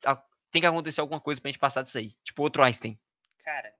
tem 0.51 0.61
que 0.61 0.67
acontecer 0.67 1.01
alguma 1.01 1.21
coisa 1.21 1.41
pra 1.41 1.51
gente 1.51 1.61
passar 1.61 1.83
disso 1.83 1.99
aí. 1.99 2.13
Tipo 2.25 2.43
outro 2.43 2.63
Einstein. 2.63 2.99
Cara, 3.45 3.73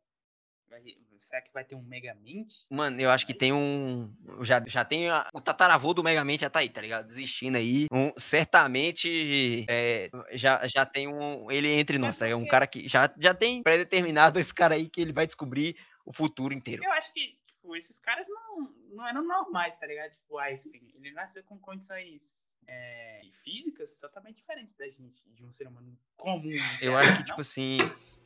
vai- 0.81 0.97
será 1.21 1.43
que 1.43 1.53
vai 1.53 1.65
ter 1.65 1.75
um 1.75 1.83
Megamente? 1.83 2.65
Mano, 2.71 3.01
eu 3.01 3.11
acho 3.11 3.27
que 3.27 3.35
tem 3.35 3.53
um. 3.53 4.13
Já, 4.43 4.63
já 4.67 4.85
tem. 4.85 5.09
a- 5.09 5.29
o 5.35 5.41
tataravô 5.41 5.93
do 5.93 6.03
Megamente 6.03 6.41
já 6.43 6.51
tá 6.51 6.61
aí, 6.61 6.69
tá 6.69 6.81
ligado? 6.81 7.07
Desistindo 7.07 7.57
aí. 7.57 7.87
Um, 7.93 8.13
certamente 8.17 9.67
é, 9.69 10.11
já, 10.33 10.67
já 10.67 10.85
tem 10.87 11.09
um. 11.09 11.51
Ele 11.51 11.69
entre 11.69 11.99
nós, 11.99 12.17
tá 12.17 12.25
ligado? 12.27 12.41
Um 12.41 12.47
cara 12.47 12.67
que 12.67 12.89
já, 12.89 13.13
já 13.19 13.35
tem 13.35 13.63
pré-determinado 13.63 14.39
esse 14.39 14.55
cara 14.55 14.75
aí 14.75 14.89
que 14.89 15.01
ele 15.01 15.13
vai 15.13 15.27
descobrir 15.27 15.77
o 16.05 16.13
futuro 16.13 16.55
inteiro. 16.55 16.83
Eu 16.85 16.93
acho 16.93 17.13
que, 17.13 17.37
tipo, 17.47 17.77
esses 17.77 17.99
caras 17.99 18.27
não, 18.29 18.73
não 18.93 19.07
eram 19.07 19.23
normais, 19.27 19.77
tá 19.79 19.87
ligado? 19.87 20.13
Tipo, 20.13 20.39
Einstein, 20.39 20.89
ele 20.95 21.13
nasceu 21.13 21.43
com 21.45 21.59
condições 21.59 22.23
é, 22.67 23.21
físicas 23.45 23.97
totalmente 23.99 24.37
diferentes 24.37 24.75
da 24.77 24.87
gente, 24.87 25.23
de 25.27 25.45
um 25.45 25.53
ser 25.53 25.67
humano 25.67 25.97
comum. 26.17 26.51
Eu 26.81 26.93
né? 26.93 26.99
acho 26.99 27.17
que, 27.19 27.25
tipo 27.25 27.41
assim, 27.41 27.79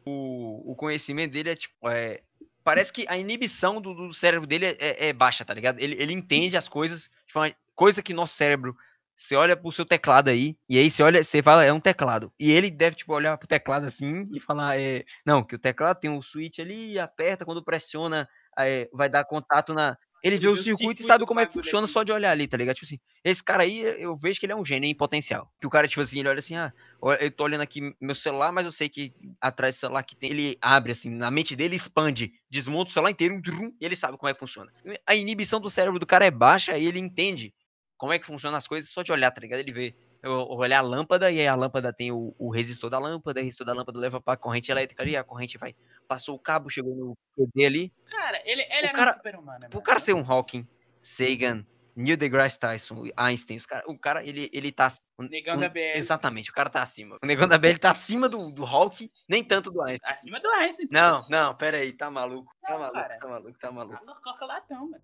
o, 0.05 0.73
o 0.73 0.77
conhecimento 0.77 1.33
dele 1.33 1.51
é 1.51 1.57
tipo. 1.57 1.89
É, 1.89 2.23
parece 2.65 2.93
que 2.93 3.07
a 3.09 3.17
inibição 3.17 3.81
do, 3.81 3.95
do 3.95 4.15
cérebro 4.15 4.47
dele 4.47 4.67
é, 4.67 4.77
é- 4.81 5.09
é 5.09 5.13
baixa, 5.13 5.45
tá 5.45 5.55
ligado? 5.55 5.81
Ele, 5.81 5.95
ele 6.01 6.13
entende 6.13 6.57
as 6.57 6.69
coisas 6.69 7.11
forma. 7.29 7.55
Coisa 7.75 8.03
que 8.03 8.15
nosso 8.15 8.35
cérebro. 8.37 8.77
Você 9.15 9.37
olha 9.37 9.55
pro 9.57 9.71
seu 9.71 9.85
teclado 9.85 10.31
aí, 10.31 10.57
e 10.69 10.79
aí 10.79 10.91
você 10.91 11.03
olha, 11.03 11.23
você 11.23 11.43
fala, 11.43 11.65
é 11.65 11.73
um 11.73 11.79
teclado. 11.81 12.33
E 12.41 12.51
ele 12.51 12.71
deve, 12.71 12.97
tipo, 12.97 13.13
olhar 13.15 13.37
pro 13.37 13.47
teclado 13.47 13.87
assim 13.87 14.27
e 14.33 14.41
falar, 14.41 14.79
é, 14.81 15.05
não, 15.25 15.45
que 15.45 15.55
o 15.55 15.59
teclado 15.59 16.01
tem 16.01 16.11
um 16.11 16.23
switch 16.23 16.59
ali, 16.59 16.99
aperta, 16.99 17.45
quando 17.45 17.63
pressiona, 17.63 18.27
é, 18.59 18.89
vai 18.93 19.09
dar 19.09 19.25
contato 19.25 19.75
na. 19.75 19.97
Ele 20.23 20.39
vê 20.39 20.47
o 20.47 20.57
circuito 20.57 21.03
e 21.03 21.05
sabe 21.05 21.27
como 21.27 21.41
é 21.41 21.45
que 21.45 21.51
bagulho 21.51 21.65
funciona 21.65 21.87
só 21.87 22.05
de 22.05 22.13
olhar 22.13 22.31
ali, 22.31 22.47
tá 22.47 22.57
ligado? 22.57 22.77
Tipo 22.77 22.87
assim, 22.87 22.99
esse 23.25 23.43
cara 23.43 23.65
aí, 23.65 23.81
eu 23.81 24.17
vejo 24.17 24.39
que 24.39 24.47
ele 24.47 24.53
é 24.53 24.57
um 24.57 24.65
gênio 24.65 24.89
em 24.89 24.95
potencial. 24.95 25.51
Que 25.61 25.67
o 25.67 25.71
cara, 25.71 25.89
tipo 25.89 26.01
assim, 26.01 26.21
ele 26.21 26.29
olha 26.29 26.39
assim, 26.39 26.55
ah, 26.55 26.73
eu 27.19 27.31
tô 27.31 27.43
olhando 27.45 27.63
aqui 27.63 27.93
meu 28.01 28.15
celular, 28.15 28.53
mas 28.53 28.65
eu 28.65 28.73
sei 28.73 28.89
que 28.89 29.13
atrás 29.41 29.75
do 29.77 29.81
celular 29.81 30.03
que 30.05 30.15
tem, 30.15 30.31
ele 30.31 30.57
abre 30.63 30.93
assim, 30.93 31.11
na 31.11 31.31
mente 31.31 31.57
dele 31.57 31.75
expande, 31.75 32.33
desmonta 32.49 32.91
o 32.91 32.95
celular 32.95 33.11
inteiro, 33.11 33.43
trum, 33.43 33.75
e 33.81 33.85
ele 33.85 33.97
sabe 33.97 34.17
como 34.17 34.31
é 34.31 34.35
que 34.35 34.39
funciona. 34.39 34.73
A 35.07 35.15
inibição 35.15 35.61
do 35.61 35.69
cérebro 35.69 35.99
do 35.99 36.07
cara 36.07 36.25
é 36.25 36.31
baixa 36.31 36.79
e 36.79 36.87
ele 36.87 37.01
entende 37.01 37.53
como 37.97 38.13
é 38.13 38.19
que 38.19 38.27
funciona 38.27 38.57
as 38.57 38.67
coisas 38.67 38.91
só 38.91 39.03
de 39.03 39.13
olhar, 39.13 39.31
tá 39.31 39.41
ligado? 39.41 39.61
Ele 39.61 39.73
vê. 39.73 39.95
Eu, 40.23 40.47
olhar 40.51 40.79
a 40.79 40.83
lâmpada 40.83 41.31
e 41.33 41.41
aí 41.41 41.49
a 41.49 41.55
lâmpada 41.55 41.93
tem 41.93 42.13
o, 42.13 42.33
o 42.39 42.49
resistor 42.51 42.89
da 42.89 42.99
lâmpada, 42.99 43.41
o 43.41 43.43
resistor 43.43 43.67
da 43.67 43.73
lâmpada 43.73 43.99
leva 43.99 44.21
pra 44.21 44.37
corrente 44.37 44.71
elétrica 44.71 45.03
ali, 45.03 45.17
a 45.17 45.25
corrente 45.25 45.59
vai. 45.59 45.75
Passou 46.07 46.37
o 46.37 46.39
cabo, 46.39 46.71
chegou 46.71 46.95
no 46.95 47.17
PD 47.37 47.67
ali. 47.67 47.93
Cara, 48.09 48.41
ele, 48.45 48.63
ele 48.63 48.71
O 48.71 48.73
era 48.73 48.93
cara- 48.93 49.11
um 49.11 49.15
super-humano. 49.15 49.61
Pro 49.69 49.69
mano. 49.79 49.83
cara 49.83 49.99
ser 50.01 50.15
um 50.15 50.25
Hawking, 50.25 50.67
Sagan, 51.01 51.67
Neil 51.97 52.17
deGrasse 52.17 52.59
Tyson, 52.59 53.03
Einstein, 53.17 53.57
os 53.57 53.67
cara, 53.67 53.83
o 53.87 53.99
cara, 53.99 54.25
ele, 54.25 54.49
ele 54.53 54.71
tá. 54.73 54.89
o- 55.19 55.25
Negão 55.25 55.57
o- 55.57 55.61
da 55.61 55.69
BL. 55.69 55.99
Exatamente, 55.99 56.51
o 56.51 56.55
cara 56.55 56.71
tá 56.71 56.83
acima. 56.83 57.19
O 57.23 57.27
negão 57.27 57.47
da 57.49 57.59
BL 57.59 57.77
tá 57.79 57.91
acima 57.91 58.29
do, 58.29 58.51
do 58.51 58.65
Hawking, 58.65 59.11
nem 59.29 59.43
tanto 59.45 59.71
do 59.71 59.83
Einstein. 59.83 60.11
Acima 60.11 60.41
do 60.41 60.49
Einstein. 60.51 60.89
Não, 60.91 61.27
não, 61.29 61.55
pera 61.55 61.79
aí, 61.79 61.93
tá 61.93 62.11
maluco. 62.11 62.55
Tá 62.63 62.71
Não, 62.75 62.79
maluco, 62.79 62.99
cara. 63.01 63.19
tá 63.19 63.29
maluco, 63.29 63.59
tá 63.59 63.73
maluco. 63.73 63.97
Água 63.97 64.21
coca 64.23 64.47
latão, 64.47 64.89
mano. 64.89 65.03